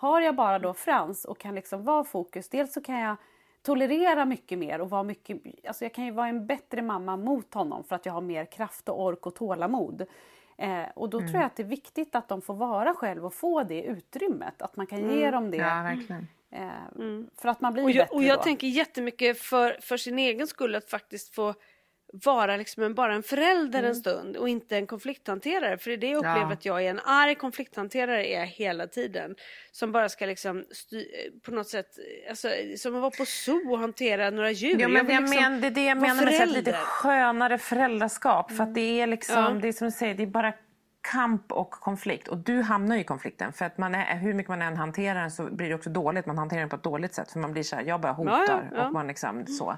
Har 0.00 0.20
jag 0.20 0.34
bara 0.34 0.58
då 0.58 0.74
Frans 0.74 1.24
och 1.24 1.38
kan 1.38 1.54
liksom 1.54 1.84
vara 1.84 2.04
fokus, 2.04 2.48
dels 2.48 2.72
så 2.72 2.80
kan 2.80 2.98
jag 2.98 3.16
tolerera 3.62 4.24
mycket 4.24 4.58
mer 4.58 4.80
och 4.80 4.90
vara 4.90 5.02
mycket, 5.02 5.40
alltså 5.66 5.84
jag 5.84 5.94
kan 5.94 6.04
ju 6.04 6.10
vara 6.10 6.28
en 6.28 6.46
bättre 6.46 6.82
mamma 6.82 7.16
mot 7.16 7.54
honom 7.54 7.84
för 7.84 7.96
att 7.96 8.06
jag 8.06 8.12
har 8.12 8.20
mer 8.20 8.44
kraft 8.44 8.88
och 8.88 9.02
ork 9.02 9.26
och 9.26 9.34
tålamod. 9.34 10.06
Eh, 10.56 10.84
och 10.94 11.10
då 11.10 11.18
mm. 11.18 11.30
tror 11.30 11.40
jag 11.40 11.46
att 11.46 11.56
det 11.56 11.62
är 11.62 11.66
viktigt 11.66 12.14
att 12.14 12.28
de 12.28 12.42
får 12.42 12.54
vara 12.54 12.94
själv 12.94 13.26
och 13.26 13.34
få 13.34 13.62
det 13.62 13.82
utrymmet, 13.82 14.62
att 14.62 14.76
man 14.76 14.86
kan 14.86 14.98
ge 14.98 15.22
mm. 15.22 15.32
dem 15.32 15.50
det. 15.50 15.56
Ja, 15.56 15.82
verkligen. 15.82 16.26
Eh, 16.50 16.94
mm. 16.96 17.30
För 17.36 17.48
att 17.48 17.60
man 17.60 17.72
blir 17.72 17.84
och 17.84 17.90
jag, 17.90 18.04
bättre 18.04 18.16
Och 18.16 18.22
jag 18.22 18.38
då. 18.38 18.42
tänker 18.42 18.66
jättemycket 18.66 19.38
för, 19.38 19.78
för 19.80 19.96
sin 19.96 20.18
egen 20.18 20.46
skull 20.46 20.74
att 20.74 20.90
faktiskt 20.90 21.34
få 21.34 21.54
vara 22.12 22.56
liksom 22.56 22.82
en, 22.82 22.94
bara 22.94 23.14
en 23.14 23.22
förälder 23.22 23.78
Mm. 23.78 23.88
en 23.88 23.94
stund 23.96 24.36
och 24.36 24.48
inte 24.48 24.76
en 24.76 24.86
konflikthanterare. 24.86 25.78
För 25.78 25.90
det 25.90 25.96
är 25.96 25.98
det 25.98 26.06
jag 26.10 26.16
upplever 26.18 26.40
Ja. 26.40 26.52
att 26.52 26.64
jag 26.64 26.82
är. 26.84 26.90
En 26.90 27.00
arg 27.04 27.34
konflikthanterare 27.34 28.26
är 28.26 28.38
jag 28.40 28.46
hela 28.46 28.86
tiden. 28.86 29.34
Som 29.72 29.92
bara 29.92 30.08
ska 30.08 30.26
liksom 30.26 30.64
på 31.42 31.50
något 31.50 31.68
sätt, 31.68 31.86
alltså, 32.30 32.48
som 32.76 32.94
att 32.94 33.00
vara 33.00 33.10
på 33.10 33.24
zoo 33.24 33.72
och 33.72 33.78
hantera 33.78 34.30
några 34.30 34.50
djur. 34.50 34.80
Ja, 34.80 34.88
men 34.88 35.08
jag 35.08 35.22
liksom 35.22 35.42
men, 35.42 35.60
det 35.60 35.66
är 35.66 35.70
det 35.70 35.84
jag 35.84 35.96
menar 36.00 36.24
med 36.24 36.34
här 36.34 36.46
lite 36.46 36.72
skönare 36.72 37.58
föräldraskap. 37.58 38.52
För 38.52 38.62
att 38.64 38.74
det 38.74 39.00
är 39.00 39.06
liksom, 39.06 39.36
Ja. 39.44 39.50
det 39.50 39.68
är 39.68 39.72
som 39.72 39.84
du 39.86 39.92
säger, 39.92 40.14
det 40.14 40.22
är 40.22 40.26
bara 40.26 40.52
kamp 41.12 41.52
och 41.52 41.70
konflikt. 41.70 42.28
Och 42.28 42.38
du 42.38 42.62
hamnar 42.62 42.94
ju 42.96 43.00
i 43.00 43.04
konflikten. 43.04 43.52
För 43.52 43.64
att 43.64 43.78
man 43.78 43.94
är, 43.94 44.16
hur 44.16 44.34
mycket 44.34 44.48
man 44.50 44.62
än 44.62 44.76
hanterar 44.76 45.20
den 45.20 45.30
så 45.30 45.42
blir 45.54 45.68
det 45.68 45.74
också 45.74 45.90
dåligt. 45.90 46.26
Man 46.26 46.38
hanterar 46.38 46.60
den 46.60 46.68
på 46.68 46.76
ett 46.76 46.82
dåligt 46.82 47.14
sätt. 47.14 47.32
För 47.32 47.38
man 47.38 47.52
blir 47.52 47.62
så 47.62 47.76
här, 47.76 47.82
jag 47.82 48.00
bara 48.00 48.12
hotar. 48.12 48.70
Ja. 48.74 48.86
Och 48.86 48.92
man 48.92 49.06
liksom 49.06 49.46
så. 49.46 49.76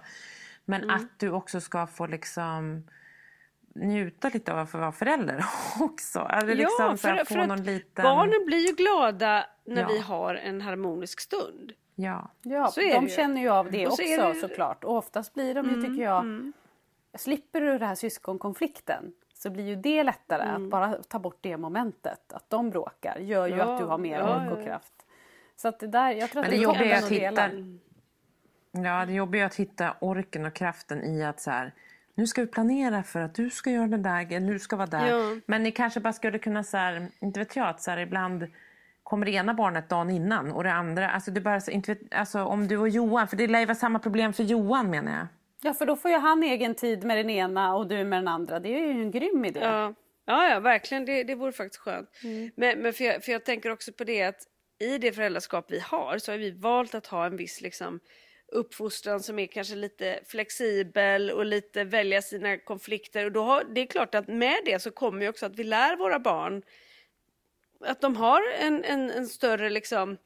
Men 0.64 0.90
att 0.90 1.18
du 1.18 1.30
också 1.30 1.60
ska 1.60 1.86
få 1.86 2.06
liksom 2.06 2.84
njuta 3.74 4.28
lite 4.28 4.52
av 4.52 4.58
att 4.58 4.74
vara 4.74 4.92
förälder 4.92 5.44
också. 5.80 6.18
Eller 6.32 6.54
liksom 6.54 6.98
så 6.98 7.08
här, 7.08 7.24
få 7.24 7.40
att 7.40 7.48
någon 7.48 7.62
liten... 7.62 8.02
barnen 8.02 8.46
blir 8.46 8.66
ju 8.68 8.74
glada 8.74 9.46
när 9.64 9.82
Ja. 9.82 9.88
vi 9.88 9.98
har 9.98 10.34
en 10.34 10.60
harmonisk 10.60 11.20
stund. 11.20 11.72
Ja. 11.94 12.30
Ja, 12.42 12.66
Så 12.68 12.80
är 12.80 12.94
de 12.94 13.00
det 13.04 13.10
ju. 13.10 13.16
känner 13.16 13.40
ju 13.40 13.48
av 13.48 13.70
det 13.70 13.86
Och 13.86 13.92
så 13.92 14.02
också 14.02 14.02
det 14.02 14.08
ju- 14.08 14.20
Mm, 14.20 14.40
såklart. 14.40 14.84
Och 14.84 14.96
oftast 14.96 15.34
blir 15.34 15.54
de 15.54 15.68
ju, 15.70 15.82
tycker 15.82 16.02
jag, 16.02 16.52
slipper 17.18 17.60
du 17.60 17.78
den 17.78 17.88
här 17.88 17.94
syskonkonflikten 17.94 19.12
så 19.34 19.50
blir 19.50 19.64
ju 19.64 19.76
det 19.76 20.02
lättare 20.02 20.42
att 20.42 20.60
bara 20.70 20.94
ta 21.02 21.18
bort 21.18 21.38
det 21.40 21.56
momentet. 21.56 22.32
Att 22.32 22.50
de 22.50 22.70
bråkar 22.70 23.16
gör 23.18 23.46
ju 23.46 23.52
Mm. 23.54 23.66
Ja, 23.68 23.74
att 23.74 23.80
du 23.80 23.84
har 23.86 23.98
mer 23.98 24.18
ja, 24.18 24.36
ork 24.36 24.42
ja, 24.46 24.52
och 24.52 24.60
ja. 24.60 24.64
kraft. 24.64 24.92
Så 25.56 25.68
att 25.68 25.78
det 25.80 25.86
där, 25.86 26.10
jag 26.10 26.30
tror 26.30 26.42
att 26.42 26.48
Men 26.50 26.58
det 26.58 26.62
jobbiga 26.64 26.96
är 26.98 27.02
att 27.02 27.08
hitta... 27.08 27.50
Ja, 28.72 29.06
det 29.06 29.12
jobbiga 29.12 29.42
är 29.42 29.46
att 29.46 29.54
hitta 29.54 29.96
orken 30.00 30.44
och 30.44 30.54
kraften 30.54 31.04
i 31.04 31.24
att 31.24 31.40
så 31.40 31.50
här, 31.50 31.72
nu 32.14 32.26
ska 32.26 32.40
vi 32.40 32.46
planera 32.46 33.02
för 33.02 33.20
att 33.20 33.34
du 33.34 33.50
ska 33.50 33.70
göra 33.70 33.86
den 33.86 34.02
där, 34.02 34.32
eller 34.32 34.52
du 34.52 34.58
ska 34.58 34.76
vara 34.76 34.86
där. 34.86 35.08
Ja. 35.08 35.36
Men 35.46 35.62
ni 35.62 35.72
kanske 35.72 36.00
bara 36.00 36.12
skulle 36.12 36.38
kunna 36.38 36.64
så 36.64 36.76
här, 36.76 37.08
inte 37.20 37.40
vet 37.40 37.56
jag, 37.56 37.68
att 37.68 37.82
så 37.82 37.90
här, 37.90 37.98
ibland 37.98 38.46
kommer 39.02 39.26
det 39.26 39.32
ena 39.32 39.54
barnet 39.54 39.88
dagen 39.88 40.10
innan 40.10 40.52
och 40.52 40.64
det 40.64 40.72
andra, 40.72 41.10
alltså 41.10 41.30
det 41.30 41.40
bara, 41.40 41.60
inte 41.68 41.94
vet, 41.94 42.14
alltså 42.14 42.44
om 42.44 42.68
du 42.68 42.78
och 42.78 42.88
Johan, 42.88 43.28
för 43.28 43.36
det 43.36 43.46
lär 43.46 43.60
ju 43.60 43.66
vara 43.66 43.74
samma 43.74 43.98
problem 43.98 44.32
för 44.32 44.42
Johan 44.42 44.90
menar 44.90 45.12
jag. 45.12 45.26
Ja, 45.64 45.74
för 45.74 45.86
då 45.86 45.96
får 45.96 46.10
ju 46.10 46.16
han 46.16 46.42
egen 46.42 46.74
tid 46.74 47.04
med 47.04 47.16
den 47.16 47.30
ena 47.30 47.74
och 47.74 47.86
du 47.86 48.04
med 48.04 48.18
den 48.18 48.28
andra. 48.28 48.60
Det 48.60 48.68
är 48.68 48.78
ju 48.78 48.90
en 48.90 49.10
grym 49.10 49.44
idé. 49.44 49.60
Ja, 49.60 49.94
ja, 50.24 50.48
ja 50.48 50.60
verkligen. 50.60 51.04
Det, 51.04 51.22
det 51.22 51.34
vore 51.34 51.52
faktiskt 51.52 51.80
skönt. 51.80 52.08
Mm. 52.24 52.50
Men, 52.56 52.78
men 52.78 52.92
för, 52.92 53.04
jag, 53.04 53.24
för 53.24 53.32
jag 53.32 53.44
tänker 53.44 53.70
också 53.70 53.92
på 53.92 54.04
det 54.04 54.22
att 54.22 54.46
i 54.78 54.98
det 54.98 55.12
föräldraskap 55.12 55.66
vi 55.68 55.80
har 55.80 56.18
så 56.18 56.32
har 56.32 56.38
vi 56.38 56.50
valt 56.50 56.94
att 56.94 57.06
ha 57.06 57.26
en 57.26 57.36
viss 57.36 57.60
liksom, 57.60 58.00
uppfostran 58.52 59.22
som 59.22 59.38
är 59.38 59.46
kanske 59.46 59.74
lite 59.74 60.20
flexibel 60.26 61.30
och 61.30 61.46
lite 61.46 61.84
välja 61.84 62.22
sina 62.22 62.58
konflikter. 62.58 63.24
Och 63.24 63.32
då 63.32 63.42
har, 63.42 63.64
det 63.64 63.80
är 63.80 63.86
klart 63.86 64.14
att 64.14 64.28
med 64.28 64.56
det 64.64 64.78
så 64.82 64.90
kommer 64.90 65.22
ju 65.22 65.28
också 65.28 65.46
att 65.46 65.56
vi 65.56 65.64
lär 65.64 65.96
våra 65.96 66.18
barn 66.18 66.62
att 67.80 68.00
de 68.00 68.16
har 68.16 68.42
en, 68.58 68.84
en, 68.84 69.10
en 69.10 69.26
större 69.26 69.70
liksom, 69.70 70.16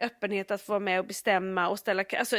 öppenhet 0.00 0.50
att 0.50 0.62
få 0.62 0.72
vara 0.72 0.80
med 0.80 0.98
och 0.98 1.06
bestämma 1.06 1.68
och 1.68 1.78
ställa... 1.78 2.04
Alltså, 2.18 2.36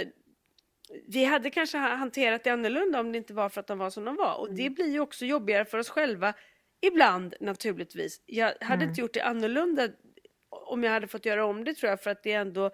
vi 1.07 1.25
hade 1.25 1.49
kanske 1.49 1.77
ha- 1.77 1.95
hanterat 1.95 2.43
det 2.43 2.49
annorlunda 2.49 2.99
om 2.99 3.11
det 3.11 3.17
inte 3.17 3.33
var 3.33 3.49
för 3.49 3.59
att 3.59 3.67
de 3.67 3.77
var 3.77 3.89
som 3.89 4.05
de 4.05 4.15
var. 4.15 4.39
Och 4.39 4.53
det 4.53 4.69
blir 4.69 4.91
ju 4.91 4.99
också 4.99 5.25
jobbigare 5.25 5.65
för 5.65 5.77
oss 5.77 5.89
själva 5.89 6.33
ibland 6.81 7.35
naturligtvis. 7.39 8.21
Jag 8.25 8.53
hade 8.61 8.85
inte 8.85 9.01
gjort 9.01 9.13
det 9.13 9.21
annorlunda 9.21 9.89
om 10.49 10.83
jag 10.83 10.91
hade 10.91 11.07
fått 11.07 11.25
göra 11.25 11.45
om 11.45 11.63
det 11.63 11.73
tror 11.73 11.89
jag 11.89 12.01
för 12.01 12.09
att 12.11 12.23
det 12.23 12.31
är 12.31 12.41
ändå 12.41 12.71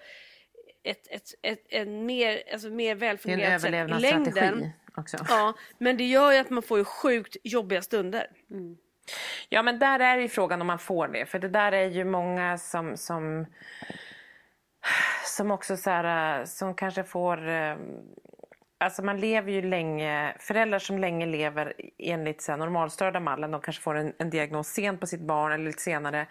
ett, 0.85 1.07
ett, 1.11 1.23
ett, 1.41 1.65
en 1.69 2.05
mer, 2.05 2.43
alltså, 2.53 2.69
mer 2.69 2.95
välfungerande 2.95 3.59
sätt 3.59 3.69
i 3.69 4.01
längden. 4.01 4.69
också. 4.95 5.17
Ja, 5.29 5.53
men 5.77 5.97
det 5.97 6.03
gör 6.05 6.31
ju 6.31 6.37
att 6.37 6.49
man 6.49 6.63
får 6.63 6.77
ju 6.77 6.83
sjukt 6.83 7.37
jobbiga 7.43 7.81
stunder. 7.81 8.27
Ja, 9.49 9.61
men 9.61 9.79
där 9.79 9.99
är 9.99 10.17
ju 10.17 10.27
frågan 10.27 10.61
om 10.61 10.67
man 10.67 10.79
får 10.79 11.07
det. 11.07 11.25
För 11.25 11.39
det 11.39 11.49
där 11.49 11.71
är 11.71 11.85
ju 11.89 12.03
många 12.03 12.57
som, 12.57 12.97
som, 12.97 13.45
som 15.25 15.51
också 15.51 15.77
så 15.77 15.89
här, 15.89 16.45
som 16.45 16.75
kanske 16.75 17.03
får... 17.03 17.49
eh, 17.49 17.75
Alltså 18.77 19.03
man 19.03 19.19
lever 19.19 19.51
ju 19.51 19.61
länge, 19.61 20.35
föräldrar 20.39 20.79
som 20.79 20.99
länge 20.99 21.25
lever 21.25 21.73
enligt 21.97 22.41
så 22.41 22.51
här, 22.51 22.59
normalstörda 22.59 23.19
mallen, 23.19 23.51
de 23.51 23.61
kanske 23.61 23.81
får 23.81 23.95
en, 23.95 24.13
en 24.19 24.29
diagnos 24.29 24.67
sent 24.67 24.99
på 24.99 25.07
sitt 25.07 25.21
barn 25.21 25.51
eller 25.51 25.65
lite 25.65 25.81
senare. 25.81 26.27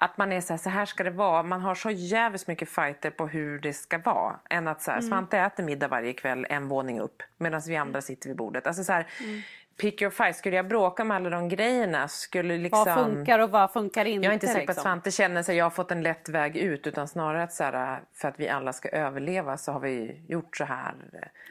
Att 0.00 0.18
man 0.18 0.32
är 0.32 0.40
så 0.40 0.52
här, 0.52 0.58
så 0.58 0.70
här 0.70 0.86
ska 0.86 1.04
det 1.04 1.10
vara. 1.10 1.42
Man 1.42 1.60
har 1.60 1.74
så 1.74 1.90
jävligt 1.90 2.46
mycket 2.46 2.68
fighter 2.68 3.10
på 3.10 3.26
hur 3.26 3.58
det 3.58 3.72
ska 3.72 3.98
vara. 3.98 4.40
Än 4.50 4.68
att 4.68 4.82
så 4.82 4.90
här, 4.90 5.00
Svante 5.00 5.38
äter 5.38 5.64
middag 5.64 5.88
varje 5.88 6.12
kväll 6.12 6.46
en 6.48 6.68
våning 6.68 7.00
upp 7.00 7.22
medan 7.36 7.62
vi 7.66 7.76
andra 7.76 8.00
sitter 8.00 8.28
vid 8.28 8.36
bordet. 8.36 8.66
Alltså 8.66 8.84
så 8.84 8.92
här, 8.92 9.06
pick 9.80 10.02
your 10.02 10.10
fight. 10.10 10.36
Skulle 10.36 10.56
jag 10.56 10.68
bråka 10.68 11.04
med 11.04 11.16
alla 11.16 11.30
de 11.30 11.48
grejerna 11.48 12.08
skulle 12.08 12.58
liksom... 12.58 12.84
Vad 12.84 13.04
funkar 13.04 13.38
och 13.38 13.50
vad 13.50 13.72
funkar 13.72 14.04
inte? 14.04 14.24
Jag 14.24 14.30
är 14.30 14.34
inte 14.34 14.46
säker 14.46 14.58
på 14.58 14.62
att 14.62 14.68
liksom. 14.68 14.82
Svante 14.82 15.10
känner 15.10 15.42
sig 15.42 15.56
jag 15.56 15.64
har 15.64 15.70
fått 15.70 15.90
en 15.90 16.02
lätt 16.02 16.28
väg 16.28 16.56
ut 16.56 16.86
utan 16.86 17.08
snarare 17.08 17.42
att 17.42 17.52
så 17.52 17.64
här, 17.64 18.00
för 18.14 18.28
att 18.28 18.40
vi 18.40 18.48
alla 18.48 18.72
ska 18.72 18.88
överleva 18.88 19.56
så 19.56 19.72
har 19.72 19.80
vi 19.80 20.24
gjort 20.28 20.56
så 20.56 20.64
här. 20.64 20.94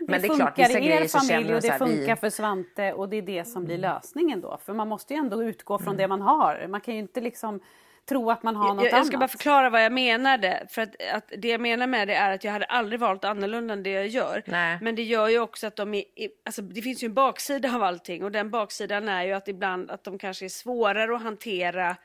Men 0.08 0.22
det, 0.22 0.28
är 0.28 0.36
klart, 0.36 0.60
vissa 0.60 0.80
grejer 0.80 1.02
er 1.02 1.08
så 1.08 1.20
känner 1.20 1.56
och 1.56 1.62
så 1.62 1.68
det 1.68 1.72
här, 1.72 1.80
funkar 1.80 1.96
vi... 1.96 2.04
Mm. 2.04 2.18
för 2.18 2.30
Svante 2.30 2.94
och 2.94 3.10
det 3.10 3.18
är 3.18 3.22
det 3.22 3.44
som 3.44 3.66
blir 3.66 3.78
lösningen 3.78 4.42
då. 4.42 4.58
För 4.66 4.74
man 4.74 4.88
måste 4.88 5.14
ju 5.14 5.20
ändå 5.20 5.44
utgå 5.44 5.80
från 5.80 5.98
det 5.98 6.08
man 6.08 6.22
har. 6.22 6.68
Man 6.68 6.82
kan 6.82 6.94
ju 6.94 7.00
inte 7.00 7.22
liksom 7.22 7.60
tro 8.10 8.32
att 8.32 8.44
man 8.44 8.56
har 8.56 8.74
något 8.74 8.84
Jag, 8.86 8.94
jag 8.94 9.06
ska 9.06 9.16
annat. 9.18 9.20
bara 9.20 9.28
förklara 9.38 9.70
vad 9.70 9.84
jag 9.84 9.92
menade. 9.92 10.68
För 10.70 10.82
att, 10.82 10.96
att 11.14 11.32
det 11.38 11.48
jag 11.48 11.62
menar 11.62 11.88
med 11.88 12.08
det 12.08 12.14
är 12.16 12.32
att 12.36 12.44
jag 12.44 12.52
hade 12.52 12.66
aldrig 12.66 13.00
valt 13.00 13.24
annorlunda 13.24 13.74
än 13.74 13.84
det 13.84 13.90
jag 13.92 14.08
gör. 14.08 14.44
Nej. 14.46 14.78
Men 14.82 14.96
det 14.96 15.04
gör 15.04 15.28
ju 15.28 15.40
också 15.40 15.68
att 15.68 15.76
de 15.76 15.94
är, 15.94 16.04
alltså 16.46 16.62
det 16.62 16.82
finns 16.82 17.04
ju 17.04 17.06
en 17.06 17.14
baksida 17.14 17.76
av 17.76 17.84
allting 17.84 18.24
och 18.24 18.32
den 18.32 18.50
baksidan 18.50 19.10
är 19.10 19.24
ju 19.24 19.34
att 19.34 19.48
ibland 19.48 19.92
att 19.92 20.04
de 20.04 20.18
kanske 20.20 20.46
är 20.46 20.50
svårare 20.50 21.16
att 21.16 21.22
hantera. 21.22 21.96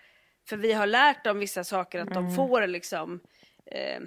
För 0.49 0.57
vi 0.57 0.73
har 0.73 0.87
lärt 0.87 1.25
dem 1.25 1.39
vissa 1.39 1.65
saker 1.65 2.01
att 2.01 2.15
de 2.15 2.35
får 2.35 2.67
liksom 2.67 3.21
eh, 3.67 4.01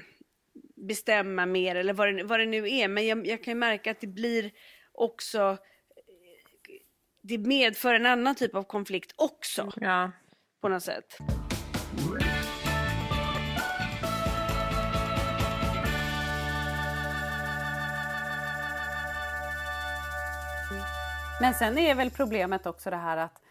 bestämma 0.75 1.45
mer 1.45 1.75
eller 1.75 1.93
vad 1.93 2.15
det, 2.15 2.23
vad 2.23 2.39
det 2.39 2.45
nu 2.45 2.69
är. 2.69 2.87
Men 2.87 3.07
jag, 3.07 3.27
jag 3.27 3.43
kan 3.43 3.51
ju 3.51 3.55
märka 3.59 3.91
att 3.91 3.99
det 4.01 4.07
blir 4.07 4.51
också 4.91 5.39
eh, 5.39 5.55
det 7.21 7.37
medför 7.37 7.93
en 7.93 8.05
annan 8.05 8.35
typ 8.35 8.55
av 8.55 8.63
konflikt 8.63 9.13
också 9.15 9.71
Ja. 9.75 10.11
på 10.61 10.69
något 10.69 10.83
sätt. 10.83 11.17
Men 21.41 21.53
sen 21.53 21.77
är 21.77 21.95
väl 21.95 22.11
problemet 22.11 22.65
också 22.65 22.89
det 22.89 22.95
här 22.95 23.17
att 23.17 23.41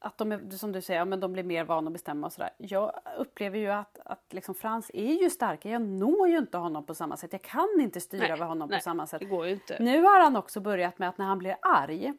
att 0.00 0.18
de, 0.18 0.32
är, 0.32 0.50
som 0.50 0.72
du 0.72 0.82
säger, 0.82 1.00
ja, 1.00 1.04
men 1.04 1.20
de 1.20 1.32
blir 1.32 1.42
mer 1.42 1.64
vana 1.64 1.88
att 1.88 1.92
bestämma 1.92 2.26
och 2.26 2.32
sådär. 2.32 2.50
Jag 2.58 2.92
upplever 3.18 3.58
ju 3.58 3.68
att, 3.68 3.98
att 4.04 4.24
liksom 4.30 4.54
Frans 4.54 4.90
är 4.94 5.22
ju 5.22 5.30
starkare. 5.30 5.72
Jag 5.72 5.82
når 5.82 6.28
ju 6.28 6.38
inte 6.38 6.58
honom 6.58 6.86
på 6.86 6.94
samma 6.94 7.16
sätt. 7.16 7.32
Jag 7.32 7.42
kan 7.42 7.68
inte 7.80 8.00
styra 8.00 8.22
Nej, 8.22 8.32
över 8.32 8.46
honom 8.46 8.68
nej, 8.68 8.78
på 8.78 8.82
samma 8.82 9.06
sätt. 9.06 9.20
det 9.20 9.26
går 9.26 9.46
ju 9.46 9.52
inte. 9.52 9.76
Nu 9.80 10.02
har 10.02 10.20
han 10.20 10.36
också 10.36 10.60
börjat 10.60 10.98
med 10.98 11.08
att 11.08 11.18
när 11.18 11.26
han 11.26 11.38
blir 11.38 11.56
arg 11.62 12.12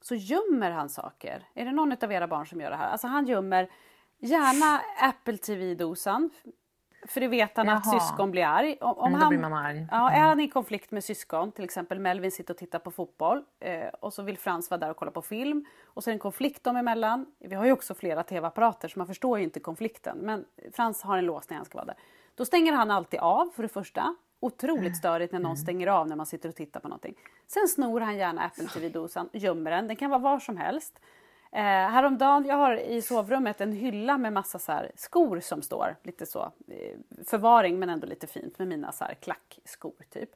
så 0.00 0.14
gömmer 0.14 0.70
han 0.70 0.88
saker. 0.88 1.48
Är 1.54 1.64
det 1.64 1.72
någon 1.72 1.92
av 2.04 2.12
era 2.12 2.26
barn 2.28 2.46
som 2.46 2.60
gör 2.60 2.70
det 2.70 2.76
här? 2.76 2.88
Alltså 2.88 3.06
han 3.06 3.26
gömmer 3.26 3.70
gärna 4.26 4.80
Apple 5.00 5.36
TV-dosan. 5.36 6.30
För 7.08 7.20
det 7.20 7.28
vet 7.28 7.56
han 7.56 7.68
att 7.68 7.82
Jaha. 7.86 8.00
syskon 8.00 8.30
blir 8.30 8.44
arg. 8.44 8.76
Om, 8.80 8.98
om 8.98 9.06
Mm, 9.08 9.20
han, 9.20 9.28
blir 9.28 9.54
arg. 9.56 9.86
Ja, 9.90 10.10
är 10.10 10.20
han 10.20 10.40
i 10.40 10.48
konflikt 10.48 10.90
med 10.90 11.04
syskon, 11.04 11.52
till 11.52 11.64
exempel 11.64 11.98
Melvin 12.00 12.30
sitter 12.32 12.54
och 12.54 12.58
tittar 12.58 12.78
på 12.78 12.90
fotboll 12.90 13.42
eh, 13.60 13.88
och 13.88 14.12
så 14.12 14.22
vill 14.22 14.38
Frans 14.38 14.70
vara 14.70 14.78
där 14.78 14.90
och 14.90 14.96
kolla 14.96 15.10
på 15.10 15.22
film 15.22 15.64
och 15.84 16.04
så 16.04 16.10
är 16.10 16.12
det 16.12 16.16
en 16.16 16.18
konflikt 16.18 16.64
dem 16.64 16.76
emellan. 16.76 17.26
Vi 17.38 17.54
har 17.54 17.64
ju 17.64 17.72
också 17.72 17.94
flera 17.94 18.22
tv-apparater 18.22 18.88
så 18.88 18.98
man 18.98 19.06
förstår 19.06 19.38
ju 19.38 19.44
inte 19.44 19.60
konflikten 19.60 20.18
men 20.18 20.44
Frans 20.72 21.02
har 21.02 21.18
en 21.18 21.24
lås 21.26 21.50
när 21.50 21.56
han 21.56 21.66
ska 21.66 21.78
vara 21.78 21.86
där. 21.86 21.96
Då 22.34 22.44
stänger 22.44 22.72
han 22.72 22.90
alltid 22.90 23.20
av 23.20 23.50
för 23.56 23.62
det 23.62 23.68
första. 23.68 24.16
Otroligt 24.40 24.96
störigt 24.96 25.32
när 25.32 25.40
någon 25.40 25.56
stänger 25.56 25.86
av 25.86 26.08
när 26.08 26.16
man 26.16 26.26
sitter 26.26 26.48
och 26.48 26.54
tittar 26.54 26.80
på 26.80 26.88
någonting. 26.88 27.14
Sen 27.46 27.68
snor 27.68 28.00
han 28.00 28.16
gärna 28.16 28.42
Apple 28.42 28.66
TV-dosan, 28.66 29.28
gömmer 29.32 29.70
den. 29.70 29.86
Den 29.86 29.96
kan 29.96 30.10
vara 30.10 30.20
var 30.20 30.38
som 30.38 30.56
helst. 30.56 31.00
Eh, 31.56 31.62
häromdagen, 31.62 32.46
jag 32.46 32.56
har 32.56 32.76
i 32.76 33.02
sovrummet 33.02 33.60
en 33.60 33.72
hylla 33.72 34.18
med 34.18 34.32
massa 34.32 34.58
så 34.58 34.82
skor 34.94 35.40
som 35.40 35.62
står. 35.62 35.96
Lite 36.02 36.26
så 36.26 36.52
eh, 36.68 37.24
förvaring 37.26 37.78
men 37.78 37.88
ändå 37.88 38.06
lite 38.06 38.26
fint 38.26 38.58
med 38.58 38.68
mina 38.68 38.92
så 38.92 39.04
här 39.04 39.14
klackskor 39.14 39.94
typ. 40.10 40.30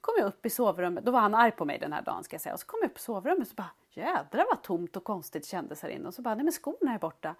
Kom 0.00 0.14
jag 0.18 0.26
upp 0.26 0.46
i 0.46 0.50
sovrummet, 0.50 1.04
då 1.04 1.12
var 1.12 1.20
han 1.20 1.34
arg 1.34 1.50
på 1.50 1.64
mig 1.64 1.78
den 1.78 1.92
här 1.92 2.02
dagen 2.02 2.24
ska 2.24 2.34
jag 2.34 2.40
säga. 2.40 2.52
Och 2.52 2.60
så 2.60 2.66
kom 2.66 2.78
jag 2.82 2.90
upp 2.90 2.98
i 2.98 3.00
sovrummet 3.00 3.50
och 3.50 3.56
bara 3.56 3.70
jädrar 3.90 4.44
vad 4.50 4.62
tomt 4.62 4.96
och 4.96 5.04
konstigt 5.04 5.46
kändes 5.46 5.82
här 5.82 5.88
inne. 5.88 6.08
Och 6.08 6.14
så 6.14 6.22
bara, 6.22 6.34
nej 6.34 6.44
men 6.44 6.52
skorna 6.52 6.94
är 6.94 6.98
borta. 6.98 7.34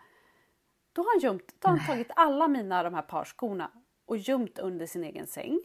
Då 0.93 1.03
har 1.03 1.15
han 1.15 1.21
gömt, 1.21 1.55
då 1.59 1.69
har 1.69 1.77
han 1.77 1.87
tagit 1.87 2.11
alla 2.17 2.49
mina 2.49 2.83
de 2.83 2.95
här 2.95 3.03
par 3.03 3.25
skorna 3.25 3.71
och 4.07 4.17
gömt 4.17 4.59
under 4.59 4.87
sin 4.87 5.05
egen 5.05 5.27
säng. 5.27 5.61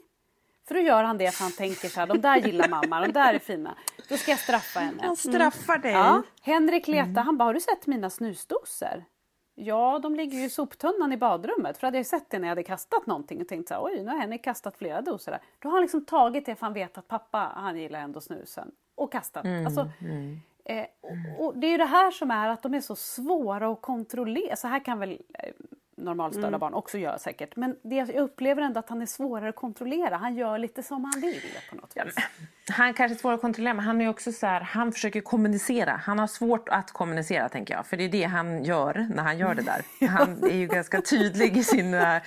För 0.67 0.75
då 0.75 0.81
gör 0.81 1.03
han 1.03 1.17
det 1.17 1.31
för 1.31 1.43
han 1.43 1.51
tänker 1.51 1.87
så 1.87 1.99
här, 1.99 2.07
de 2.07 2.21
där 2.21 2.37
gillar 2.37 2.67
mamma, 2.69 3.01
de 3.01 3.11
där 3.11 3.33
är 3.33 3.39
fina. 3.39 3.77
Då 4.09 4.17
ska 4.17 4.31
jag 4.31 4.39
straffa 4.39 4.79
henne. 4.79 5.03
Han 5.03 5.15
straffar 5.15 5.77
dig. 5.77 5.91
Ja, 5.91 6.23
Henrik 6.41 6.87
letar, 6.87 7.21
han 7.21 7.37
bara, 7.37 7.43
har 7.45 7.53
du 7.53 7.59
sett 7.59 7.87
mina 7.87 8.09
snusdosor? 8.09 9.03
Ja, 9.55 9.99
de 10.03 10.15
ligger 10.15 10.37
ju 10.37 10.45
i 10.45 10.49
soptunnan 10.49 11.13
i 11.13 11.17
badrummet. 11.17 11.77
För 11.77 11.87
hade 11.87 11.97
jag 11.97 12.05
sett 12.05 12.29
det 12.29 12.39
när 12.39 12.47
jag 12.47 12.51
hade 12.51 12.63
kastat 12.63 13.05
någonting 13.05 13.41
och 13.41 13.47
tänkt 13.47 13.67
så 13.67 13.73
här, 13.73 13.83
oj, 13.83 14.03
nu 14.03 14.11
har 14.11 14.17
Henrik 14.17 14.43
kastat 14.43 14.77
flera 14.77 15.01
doser 15.01 15.31
där. 15.31 15.41
Då 15.59 15.69
har 15.69 15.73
han 15.73 15.81
liksom 15.81 16.05
tagit 16.05 16.45
det 16.45 16.55
för 16.55 16.65
han 16.65 16.73
vet 16.73 16.97
att 16.97 17.07
pappa, 17.07 17.51
han 17.55 17.77
gillar 17.77 17.99
ändå 17.99 18.21
snusen. 18.21 18.71
Och 18.95 19.11
kastat. 19.11 19.45
Mm, 19.45 19.65
Alltså, 19.65 19.89
eh, 20.65 20.85
och, 21.37 21.45
och 21.45 21.57
det 21.57 21.67
är 21.67 21.71
ju 21.71 21.77
det 21.77 21.85
här 21.85 22.11
som 22.11 22.31
är 22.31 22.49
att 22.49 22.63
de 22.63 22.73
är 22.73 22.81
så 22.81 22.95
svåra 22.95 23.67
att 23.71 23.81
kontrollera. 23.81 24.55
Så 24.55 24.67
här 24.67 24.85
kan 24.85 24.99
väl 24.99 25.11
eh, 25.33 25.49
normalstörda 26.03 26.47
Mm. 26.47 26.59
barn 26.59 26.73
också 26.73 26.97
göra 26.97 27.17
säkert. 27.19 27.55
Men 27.55 27.75
det, 27.81 27.95
jag 27.95 28.09
upplever 28.15 28.61
ändå 28.61 28.79
att 28.79 28.89
han 28.89 29.01
är 29.01 29.05
svårare 29.05 29.49
att 29.49 29.55
kontrollera. 29.55 30.17
Han 30.17 30.35
gör 30.35 30.57
lite 30.57 30.83
som 30.83 31.03
han 31.03 31.21
vill 31.21 31.41
på 31.69 31.75
något 31.75 31.93
vis. 32.05 32.15
Han 32.69 32.93
kanske 32.93 33.15
är 33.15 33.19
svår 33.19 33.33
att 33.33 33.41
kontrollera 33.41 33.73
men 33.73 33.85
han 33.85 34.01
är 34.01 34.09
också 34.09 34.31
så 34.31 34.45
här, 34.47 34.61
han 34.61 34.91
försöker 34.91 35.21
kommunicera. 35.21 35.91
Han 36.03 36.19
har 36.19 36.27
svårt 36.27 36.69
att 36.69 36.91
kommunicera 36.91 37.49
tänker 37.49 37.73
jag. 37.73 37.85
För 37.85 37.97
det 37.97 38.03
är 38.03 38.09
det 38.09 38.23
han 38.23 38.63
gör 38.63 39.07
när 39.15 39.23
han 39.23 39.37
gör 39.37 39.55
det 39.55 39.61
där. 39.63 39.81
Han 40.07 40.43
är 40.43 40.55
ju 40.55 40.67
ganska 40.67 41.01
tydlig 41.01 41.57
i 41.57 41.63
sin... 41.63 41.93
eh, 41.93 42.17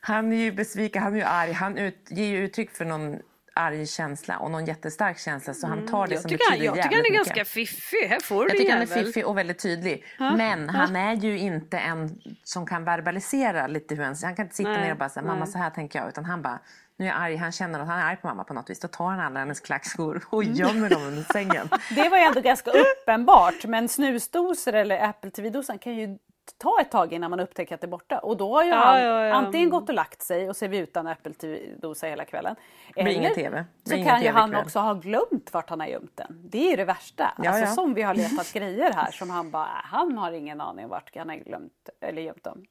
Han 0.00 0.32
är 0.32 0.36
ju 0.36 0.52
besviken, 0.52 1.02
han 1.02 1.12
är 1.12 1.16
ju 1.18 1.24
arg. 1.24 1.52
Han 1.52 1.78
ut, 1.78 1.98
ger 2.10 2.26
ju 2.26 2.38
uttryck 2.44 2.70
för 2.70 2.84
någon 2.84 3.18
arg 3.54 3.86
känsla 3.86 4.38
och 4.38 4.50
någon 4.50 4.64
jättestark 4.64 5.18
känsla 5.18 5.54
så 5.54 5.66
han 5.66 5.86
tar 5.86 6.06
det 6.06 6.12
Jag 6.14 6.22
som 6.22 6.28
tycker, 6.30 6.44
han, 6.44 6.58
betyder 6.58 6.66
jag 6.76 6.84
tycker 6.84 6.96
han 6.96 7.04
är 7.04 7.10
jävligt 7.10 7.16
ganska 7.16 7.34
mycket. 7.34 7.48
fiffig. 7.48 8.06
Här 8.08 8.20
får 8.20 8.44
Jag 8.44 8.52
du 8.54 8.58
tycker 8.58 8.72
han 8.72 8.82
är 8.82 8.86
jävel. 8.86 9.04
fiffig 9.04 9.26
och 9.26 9.38
väldigt 9.38 9.58
tydlig. 9.58 10.04
Men 10.18 10.68
han 10.68 10.96
är 10.96 11.14
ju 11.14 11.38
inte 11.38 11.78
en 11.78 12.20
som 12.42 12.66
kan 12.66 12.84
verbalisera 12.84 13.66
lite 13.66 13.94
hur 13.94 14.04
han... 14.04 14.14
Han 14.22 14.36
kan 14.36 14.44
inte 14.44 14.56
sitta 14.56 14.70
Nej, 14.70 14.80
ner 14.80 14.92
och 14.92 14.98
bara 14.98 15.08
säga 15.08 15.26
mamma 15.26 15.46
så 15.46 15.58
här 15.58 15.70
tänker 15.70 15.98
jag. 15.98 16.08
Utan 16.08 16.24
han 16.24 16.42
bara, 16.42 16.58
nu 16.96 17.04
är 17.04 17.08
jag 17.08 17.18
arg. 17.20 17.36
Han 17.36 17.52
känner 17.52 17.80
att 17.80 17.86
han 17.86 17.98
är 17.98 18.04
arg 18.04 18.16
på 18.16 18.26
mamma 18.28 18.44
på 18.44 18.54
något 18.54 18.70
vis. 18.70 18.80
Då 18.80 18.88
tar 18.88 19.10
han 19.10 19.20
alla 19.20 19.38
hennes 19.40 19.60
klackskor 19.60 20.24
och 20.30 20.44
gömmer 20.44 20.90
dem 20.90 21.02
under 21.02 21.22
sängen. 21.32 21.68
Det 21.94 22.08
var 22.08 22.18
ju 22.18 22.24
ändå 22.24 22.40
ganska 22.40 22.70
uppenbart. 22.70 23.64
Men 23.64 23.88
snusdosor 23.88 24.74
eller 24.74 25.08
Apple 25.08 25.30
TV-dosan 25.30 25.78
kan 25.78 25.94
ju 25.94 26.18
ta 26.58 26.80
ett 26.80 26.90
tag 26.90 27.12
innan 27.12 27.30
man 27.30 27.40
upptäcker 27.40 27.74
att 27.74 27.80
det 27.80 27.86
är 27.86 27.90
borta. 27.90 28.18
Och 28.18 28.36
då 28.36 28.54
har 28.54 28.64
ju 28.64 28.70
Ja, 28.70 28.76
han 28.76 29.02
ja, 29.02 29.26
ja. 29.26 29.34
antingen 29.34 29.70
gått 29.70 29.88
och 29.88 29.94
lagt 29.94 30.22
sig 30.22 30.48
och 30.48 30.56
ser 30.56 30.68
vi 30.68 30.78
utan 30.78 31.06
Apple 31.06 31.32
TV-dosa 31.32 32.06
hela 32.06 32.24
kvällen. 32.24 32.56
blir 32.94 33.08
ingen 33.08 33.34
TV. 33.34 33.64
Så 33.84 33.94
ingen 33.94 34.08
kan 34.08 34.22
ju 34.22 34.28
han 34.28 34.54
också 34.54 34.78
ha 34.78 34.94
glömt 34.94 35.52
vart 35.52 35.70
han 35.70 35.80
har 35.80 35.86
gömt 35.86 36.16
den. 36.16 36.40
Det 36.44 36.66
är 36.66 36.70
ju 36.70 36.76
det 36.76 36.84
värsta. 36.84 37.34
Alltså 37.36 37.74
som 37.74 37.94
vi 37.94 38.02
har 38.02 38.14
letat 38.14 38.52
grejer 38.52 38.92
här 38.92 39.10
som 39.10 39.30
han 39.30 39.50
bara, 39.50 39.68
han 39.84 40.18
har 40.18 40.32
ingen 40.32 40.60
aning 40.60 40.88
vart 40.88 41.16
han 41.16 41.28
har 41.28 41.36
glömt 41.36 41.88
eller 42.00 42.22
gömt 42.22 42.44
dem. 42.44 42.64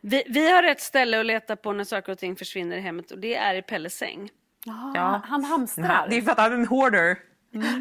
Vi, 0.00 0.22
vi 0.28 0.50
har 0.50 0.62
ett 0.62 0.80
ställe 0.80 1.20
att 1.20 1.26
leta 1.26 1.56
på 1.56 1.72
när 1.72 1.84
saker 1.84 2.12
och 2.12 2.18
ting 2.18 2.36
försvinner 2.36 2.76
i 2.76 2.80
hemmet 2.80 3.10
och 3.10 3.18
det 3.18 3.36
är 3.36 3.54
i 3.54 3.62
Pelles 3.62 3.94
säng. 3.94 4.30
Ja. 4.64 5.20
Han 5.24 5.44
hamstrar. 5.44 6.06
Det 6.10 6.16
är 6.16 6.22
för 6.22 6.32
att 6.32 6.38
han 6.38 6.52
är 6.52 6.56
en 6.56 6.66
hoarder. 6.66 7.18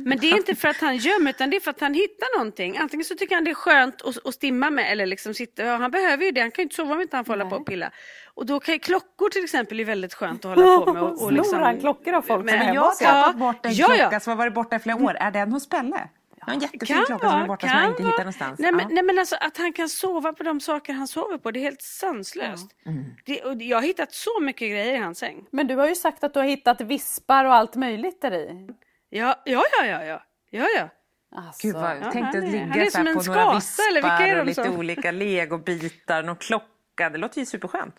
Men 0.06 0.18
det 0.18 0.32
är 0.32 0.38
inte 0.38 0.56
för 0.56 0.68
att 0.68 0.78
han 0.78 0.98
gömmer 0.98 1.30
utan 1.30 1.50
det 1.50 1.56
är 1.56 1.62
för 1.62 1.72
att 1.72 1.80
han 1.82 1.94
hittar 1.94 2.38
någonting. 2.38 2.78
Antingen 2.78 3.06
så 3.06 3.16
tycker 3.16 3.36
han 3.36 3.44
det 3.44 3.52
är 3.52 3.56
skönt 3.56 4.02
att, 4.02 4.26
att 4.28 4.34
stimma 4.34 4.70
med 4.70 4.92
eller 4.92 5.06
liksom 5.06 5.34
sitta, 5.34 5.64
ja, 5.64 5.76
han 5.76 5.92
behöver 5.92 6.26
ju 6.26 6.32
det, 6.32 6.42
han 6.42 6.52
kan 6.52 6.62
ju 6.62 6.64
inte 6.64 6.76
sova 6.76 6.96
om 6.96 7.02
inte 7.02 7.16
han 7.16 7.26
får 7.26 7.34
hålla 7.34 7.50
på 7.50 7.56
och 7.56 7.66
pilla. 7.66 7.92
Och 8.36 8.46
då 8.46 8.60
kan 8.60 8.74
ju 8.74 8.80
klockor 8.80 9.30
till 9.30 9.44
exempel 9.44 9.80
är 9.80 9.86
väldigt 9.86 10.14
skönt 10.14 10.46
att 10.46 10.58
hålla 10.58 10.86
på 10.86 10.94
med. 10.94 11.04
Och, 11.04 11.12
och 11.12 11.18
Snor 11.18 11.32
liksom, 11.32 11.60
han 11.60 11.80
klockor 11.80 12.14
av 12.14 12.22
folk 12.22 12.46
Men 12.46 12.60
som 12.60 12.68
är 12.70 12.74
jag 12.74 12.82
har 12.82 12.96
tappat 12.96 13.36
bort 13.36 13.66
en 13.66 13.74
ja, 13.74 13.88
ja. 13.90 13.96
klocka 13.96 14.20
som 14.20 14.32
har 14.32 14.38
varit 14.38 14.54
borta 14.54 14.76
i 14.76 14.80
flera 14.80 14.98
år. 14.98 15.18
Är 15.20 15.32
den 15.32 15.52
hos 15.52 15.70
Pelle? 15.70 16.10
En 16.48 16.60
jättefin 16.60 16.88
Kan 16.96 17.06
klocka 17.06 17.20
som 17.20 17.30
är 17.30 17.38
vara, 17.38 17.48
borta 17.48 17.68
som 17.68 17.70
kan 17.80 17.90
inte 17.90 18.04
vara. 18.04 18.12
hittar 18.12 18.24
någonstans. 18.24 18.60
Nej 18.60 18.72
men, 18.72 18.82
Ja. 18.82 18.88
nej, 18.92 19.04
men 19.04 19.20
alltså, 19.20 19.36
att 19.40 19.58
han 19.58 19.74
kan 19.74 19.90
sova 19.90 20.34
på 20.34 20.44
de 20.44 20.60
saker 20.60 20.94
han 20.94 21.08
sover 21.08 21.38
på, 21.38 21.52
det 21.52 21.60
är 21.60 21.62
helt 21.62 21.82
sanslöst. 21.82 22.72
Mm. 22.86 23.06
Det, 23.26 23.42
och 23.44 23.62
jag 23.62 23.78
har 23.78 23.84
hittat 23.84 24.14
så 24.14 24.40
mycket 24.42 24.70
grejer 24.70 24.94
i 24.94 24.98
hans 24.98 25.20
säng. 25.20 25.46
Men 25.52 25.68
du 25.68 25.76
har 25.76 25.88
ju 25.88 25.96
sagt 25.96 26.24
att 26.24 26.34
du 26.34 26.40
har 26.40 26.48
hittat 26.48 26.82
vispar 26.82 27.46
och 27.46 27.54
allt 27.54 27.76
möjligt 27.76 28.22
där 28.22 28.32
i. 28.34 28.70
Ja, 29.16 29.42
ja, 29.46 29.64
ja, 29.80 29.86
ja, 29.86 30.04
ja. 30.06 30.24
ja, 30.50 30.68
ja. 30.78 30.90
Alltså, 31.36 31.68
Gud 31.68 31.76
vad, 31.76 31.98
Ja, 31.98 32.10
tänk 32.14 32.32
dig 32.32 32.40
att 32.42 32.48
är- 32.48 32.52
ligga 32.52 32.86
är 32.86 32.90
så 32.90 32.98
här 32.98 33.06
som 33.06 33.06
på 33.06 33.10
en 33.32 33.38
några 33.46 33.62
skata, 33.62 33.90
eller 33.90 34.02
vilka 34.02 34.18
är 34.18 34.20
vispar 34.20 34.36
de 34.36 34.40
och 34.40 34.46
lite 34.46 34.64
som- 34.64 34.78
olika 34.80 35.12
legobitar, 35.12 36.24
någon 36.24 36.36
klocka. 36.36 37.10
Det 37.10 37.18
låter 37.18 37.40
ju 37.40 37.46
superskönt. 37.46 37.96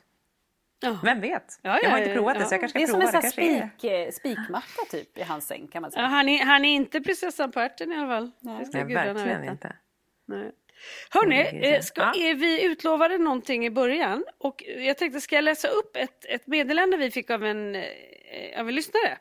Ja. 0.81 0.99
Vem 1.05 1.21
vet? 1.21 1.59
Ja, 1.63 1.79
jag 1.83 1.91
har 1.91 1.97
ja, 1.97 1.99
inte 1.99 2.11
ja, 2.11 2.15
provat 2.17 2.35
det 2.35 2.41
ja. 2.41 2.47
så 2.49 2.55
jag 2.55 2.61
kanske 2.61 2.79
det 2.79 2.83
är 2.83 2.87
ska 2.87 2.93
som 2.93 3.01
prova. 3.01 3.19
en 3.19 3.23
Det 3.23 3.31
sån 3.31 3.39
kanske 3.45 3.53
här 3.53 3.63
är... 3.65 3.69
spik, 3.79 3.91
eh, 3.91 4.11
spikmatta 4.13 4.83
typ 4.91 5.19
i 5.19 5.23
hans 5.23 5.47
säng 5.47 5.69
kan 5.69 5.83
man 5.83 5.91
Ja, 5.91 5.95
säga. 5.97 6.07
han, 6.07 6.29
är, 6.29 6.45
han 6.45 6.65
är 6.65 6.75
inte 6.75 7.01
prinsessan 7.01 7.53
på 7.53 7.61
ärten 7.61 7.93
i 7.93 7.97
alla 7.97 8.07
fall. 8.09 8.31
Det 8.59 8.65
ska 8.67 8.85
Nej, 8.85 8.95
verkligen 8.95 9.41
veta. 9.41 9.53
inte. 9.53 9.77
Nej. 10.27 10.53
Hörni, 11.11 11.37
det 11.37 11.71
är 11.71 11.75
eh, 11.75 11.81
ska, 11.81 12.01
Ja. 12.01 12.13
är 12.17 12.35
vi 12.35 12.65
utlovade 12.65 13.19
någonting 13.19 13.67
i 13.67 13.71
början? 13.71 14.25
Och 14.39 14.65
jag 14.79 14.99
tänkte, 14.99 15.21
ska 15.21 15.35
jag 15.37 15.45
läsa 15.45 15.69
upp 15.69 15.97
ett, 15.97 16.25
ett 16.29 16.47
meddelande 16.47 16.97
vi 16.97 17.11
fick 17.11 17.31
av 17.31 17.45
en, 17.45 17.75
eh, 17.75 18.61
av 18.61 18.69
en 18.69 18.75
lyssnare? 18.75 19.19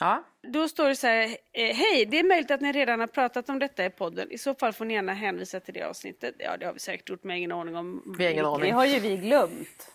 Ja, 0.00 0.24
Då 0.52 0.68
står 0.68 0.88
det 0.88 0.96
så 0.96 1.06
här, 1.06 1.24
eh, 1.52 1.76
hej, 1.76 2.06
det 2.10 2.18
är 2.18 2.24
möjligt 2.24 2.50
att 2.50 2.60
ni 2.60 2.72
redan 2.72 3.00
har 3.00 3.06
pratat 3.06 3.48
om 3.48 3.58
detta 3.58 3.84
i 3.84 3.90
podden. 3.90 4.30
I 4.30 4.38
så 4.38 4.54
fall 4.54 4.72
får 4.72 4.84
ni 4.84 4.94
gärna 4.94 5.12
hänvisa 5.14 5.60
till 5.60 5.74
det 5.74 5.82
avsnittet. 5.82 6.34
Ja, 6.38 6.56
det 6.56 6.66
har 6.66 6.72
vi 6.72 6.78
säkert 6.78 7.08
gjort, 7.08 7.24
men 7.24 7.36
ingen 7.36 7.52
aning 7.52 7.76
om. 7.76 8.14
vi 8.18 8.24
har 8.24 8.32
ingen 8.32 8.44
Det 8.44 8.50
aning. 8.50 8.72
har 8.72 8.86
ju 8.86 8.98
vi 9.00 9.16
glömt. 9.16 9.90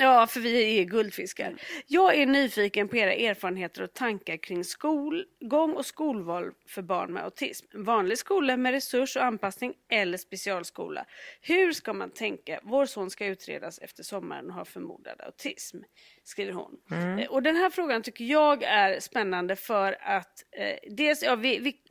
Ja, 0.00 0.26
för 0.26 0.40
vi 0.40 0.78
är 0.80 0.84
guldfiskar. 0.84 1.54
Jag 1.86 2.14
är 2.14 2.26
nyfiken 2.26 2.88
på 2.88 2.96
era 2.96 3.12
erfarenheter 3.14 3.82
och 3.82 3.94
tankar 3.94 4.36
kring 4.36 4.64
skolgång 4.64 5.72
och 5.72 5.86
skolval 5.86 6.50
för 6.68 6.82
barn 6.82 7.12
med 7.12 7.24
autism. 7.24 7.66
Vanlig 7.74 8.18
skola 8.18 8.56
med 8.56 8.72
resurs 8.72 9.16
och 9.16 9.24
anpassning 9.24 9.74
eller 9.90 10.18
specialskola. 10.18 11.04
Hur 11.40 11.72
ska 11.72 11.92
man 11.92 12.10
tänka? 12.10 12.60
Vår 12.62 12.86
son 12.86 13.10
ska 13.10 13.26
utredas 13.26 13.78
efter 13.78 14.02
sommaren 14.02 14.46
och 14.48 14.54
har 14.54 14.64
förmodad 14.64 15.20
autism, 15.20 15.78
skriver 16.24 16.52
hon. 16.52 16.76
Eh, 17.18 17.26
Och 17.30 17.42
den 17.42 17.56
här 17.56 17.70
frågan 17.70 18.02
tycker 18.02 18.24
jag 18.24 18.62
är 18.62 19.00
spännande 19.00 19.56
för 19.56 19.96
att 20.00 20.44
eh, 20.56 20.90
dels, 20.96 21.22
ja, 21.22 21.36
vi, 21.36 21.58
vi 21.58 21.81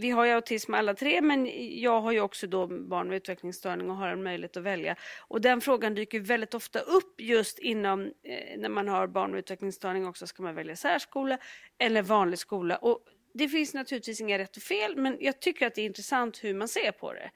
vi 0.00 0.10
har 0.10 0.24
ju 0.24 0.32
autism 0.32 0.74
alla 0.74 0.94
tre, 0.94 1.20
men 1.20 1.48
jag 1.80 2.00
har 2.00 2.12
ju 2.12 2.20
också 2.20 2.46
då 2.46 2.66
barn 2.66 3.08
med 3.08 3.16
utvecklingsstörning 3.16 3.90
och 3.90 3.96
har 3.96 4.08
en 4.08 4.22
möjlighet 4.22 4.56
att 4.56 4.62
välja. 4.62 4.96
Och 5.28 5.40
den 5.40 5.60
frågan 5.60 5.94
dyker 5.94 6.20
väldigt 6.20 6.54
ofta 6.54 6.78
upp 6.78 7.20
just 7.20 7.58
inom, 7.58 8.00
eh, 8.02 8.58
när 8.58 8.68
man 8.68 8.88
har 8.88 9.06
barn 9.06 9.30
med 9.30 9.38
utvecklingsstörning 9.38 10.06
också, 10.06 10.26
ska 10.26 10.42
man 10.42 10.54
välja 10.54 10.76
särskola 10.76 11.38
eller 11.78 12.02
vanlig 12.02 12.38
skola? 12.38 12.76
Och 12.76 13.04
det 13.34 13.48
finns 13.48 13.74
naturligtvis 13.74 14.20
inga 14.20 14.38
rätt 14.38 14.56
och 14.56 14.62
fel, 14.62 14.96
men 14.96 15.16
jag 15.20 15.40
tycker 15.40 15.66
att 15.66 15.74
det 15.74 15.80
är 15.82 15.86
intressant 15.86 16.44
hur 16.44 16.54
man 16.54 16.68
ser 16.68 16.92
på 16.92 17.12
det. 17.12 17.30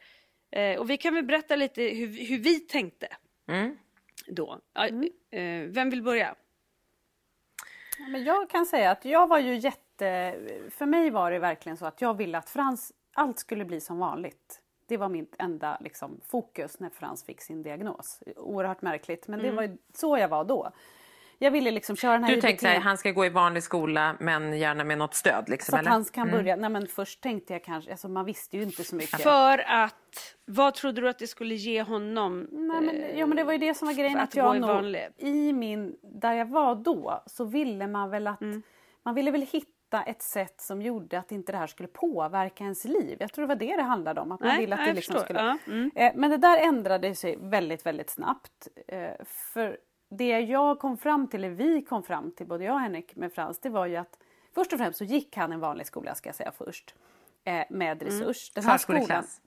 Eh, 0.60 0.80
och 0.80 0.90
vi 0.90 0.96
kan 0.96 1.14
väl 1.14 1.24
berätta 1.24 1.56
lite 1.56 1.82
hur, 1.82 2.26
hur 2.26 2.38
vi 2.38 2.60
tänkte 2.60 3.08
Mm. 3.48 3.76
då. 4.26 4.60
Ja, 4.74 4.86
eh, 5.38 5.68
vem 5.68 5.90
vill 5.90 6.02
börja? 6.02 6.34
Men 7.98 8.24
jag 8.24 8.50
kan 8.50 8.66
säga 8.66 8.90
att 8.90 9.04
jag 9.04 9.26
var 9.26 9.38
ju 9.38 9.56
jätte... 9.56 10.34
För 10.70 10.86
mig 10.86 11.10
var 11.10 11.30
det 11.30 11.38
verkligen 11.38 11.76
så 11.76 11.86
att 11.86 12.00
jag 12.00 12.14
ville 12.14 12.38
att 12.38 12.50
Frans, 12.50 12.92
allt 13.14 13.38
skulle 13.38 13.64
bli 13.64 13.80
som 13.80 13.98
vanligt. 13.98 14.60
Det 14.86 14.96
var 14.96 15.08
mitt 15.08 15.34
enda 15.38 15.78
liksom, 15.80 16.20
fokus 16.26 16.80
när 16.80 16.90
Frans 16.90 17.24
fick 17.24 17.40
sin 17.40 17.62
diagnos. 17.62 18.20
Oerhört 18.36 18.82
märkligt, 18.82 19.28
men 19.28 19.42
det 19.42 19.50
var 19.50 19.62
ju 19.62 19.76
så 19.94 20.18
jag 20.18 20.28
var 20.28 20.44
då. 20.44 20.72
Jag 21.38 21.50
ville 21.50 21.70
liksom 21.70 21.96
köra 21.96 22.12
den 22.12 22.24
här 22.24 22.34
Du 22.34 22.40
tänkte 22.40 22.76
att 22.76 22.82
han 22.82 22.98
ska 22.98 23.10
gå 23.10 23.26
i 23.26 23.28
vanlig 23.28 23.62
skola 23.62 24.16
men 24.20 24.58
gärna 24.58 24.84
med 24.84 24.98
något 24.98 25.14
stöd 25.14 25.48
liksom, 25.48 25.72
så 25.72 25.76
att 25.76 25.80
eller? 25.80 25.90
han 25.90 26.04
kan 26.04 26.30
börja. 26.30 26.56
Nej 26.56 26.70
men 26.70 26.86
först 26.86 27.20
tänkte 27.20 27.52
jag 27.52 27.64
kanske, 27.64 27.90
alltså 27.90 28.08
man 28.08 28.24
visste 28.24 28.56
ju 28.56 28.62
inte 28.62 28.84
så 28.84 28.96
mycket. 28.96 29.20
För 29.20 29.58
att, 29.70 30.34
vad 30.44 30.74
trodde 30.74 31.00
du 31.00 31.08
att 31.08 31.18
det 31.18 31.26
skulle 31.26 31.54
ge 31.54 31.82
honom? 31.82 32.48
Nej, 32.52 32.80
men, 32.80 33.18
ja 33.18 33.26
men 33.26 33.36
det 33.36 33.44
var 33.44 33.52
ju 33.52 33.58
det 33.58 33.74
som 33.74 33.88
var 33.88 33.94
grejen 33.94 34.16
att, 34.18 34.28
att 34.28 34.34
jag 34.36 34.46
gå 34.46 34.56
i 34.56 34.60
nog, 34.60 34.96
i 35.18 35.52
min, 35.52 35.96
där 36.02 36.32
jag 36.32 36.46
var 36.46 36.74
då 36.74 37.22
så 37.26 37.44
ville 37.44 37.86
man 37.86 38.10
väl 38.10 38.26
att, 38.26 38.40
Mm. 38.40 38.62
man 39.04 39.14
ville 39.14 39.30
väl 39.30 39.42
hitta 39.42 40.02
ett 40.06 40.22
sätt 40.22 40.60
som 40.60 40.82
gjorde 40.82 41.18
att 41.18 41.32
inte 41.32 41.52
det 41.52 41.58
här 41.58 41.66
skulle 41.66 41.88
påverka 41.88 42.64
ens 42.64 42.84
liv. 42.84 43.16
Jag 43.20 43.32
tror 43.32 43.42
det 43.42 43.48
var 43.48 43.56
det 43.60 43.76
det 43.76 43.82
handlade 43.82 44.20
om. 44.20 44.32
Att 44.32 44.40
man 44.40 44.48
Nej, 44.48 44.60
ville 44.60 44.74
att 44.74 44.80
nej, 44.80 44.88
det 44.88 44.94
liksom 44.94 45.18
skulle... 45.20 45.40
Ja, 45.40 45.58
mm. 45.66 45.90
Eh, 45.94 46.12
Men 46.14 46.30
det 46.30 46.36
där 46.36 46.58
ändrade 46.58 47.14
sig 47.14 47.36
väldigt, 47.40 47.86
väldigt 47.86 48.10
snabbt. 48.10 48.68
Eh, 48.88 49.24
För 49.24 49.76
det 50.08 50.40
jag 50.40 50.78
kom 50.78 50.96
fram 50.96 51.28
till, 51.28 51.44
eller 51.44 51.54
vi 51.54 51.82
kom 51.82 52.02
fram 52.02 52.30
till, 52.32 52.46
både 52.46 52.64
jag 52.64 52.74
och 52.74 52.80
Henrik 52.80 53.16
med 53.16 53.32
Frans, 53.32 53.58
det 53.58 53.68
var 53.70 53.86
ju 53.86 53.96
att 53.96 54.18
först 54.54 54.72
och 54.72 54.78
främst 54.78 54.98
så 54.98 55.04
gick 55.04 55.36
han 55.36 55.52
en 55.52 55.60
vanlig 55.60 55.86
skola 55.86 56.14
ska 56.14 56.28
jag 56.28 56.36
säga 56.36 56.52
först. 56.52 56.94
eh, 57.44 57.64
Med 57.70 58.02
resurs. 58.02 58.50
Den 58.50 58.64
här 58.64 58.78
skolan, 58.78 59.00
Förskoleklass. 59.00 59.40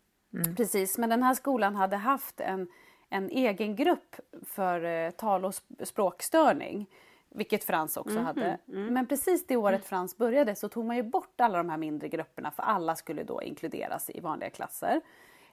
Precis, 0.58 0.98
men 0.98 1.10
den 1.10 1.24
här 1.24 1.34
skolan 1.34 1.76
hade 1.76 1.98
haft 1.98 2.40
en, 2.40 2.68
en 3.10 3.30
egen 3.30 3.76
grupp 3.76 4.16
för 4.46 4.84
eh, 4.84 5.12
tal 5.12 5.46
och 5.46 5.52
sp- 5.52 5.84
språkstörning. 5.86 6.90
Vilket 7.30 7.64
Frans 7.64 7.98
också 7.98 8.20
hade. 8.26 8.58
Men 8.94 9.08
precis 9.08 9.48
det 9.48 9.58
året 9.58 9.86
Frans 9.86 10.18
började 10.18 10.56
så 10.56 10.70
tog 10.70 10.86
man 10.86 10.96
ju 10.96 11.04
bort 11.04 11.42
alla 11.42 11.58
de 11.58 11.70
här 11.70 11.78
mindre 11.78 12.08
grupperna 12.10 12.52
för 12.52 12.64
alla 12.64 12.96
skulle 12.96 13.24
då 13.24 13.42
inkluderas 13.44 14.10
i 14.10 14.20
vanliga 14.20 14.50
klasser. 14.50 15.02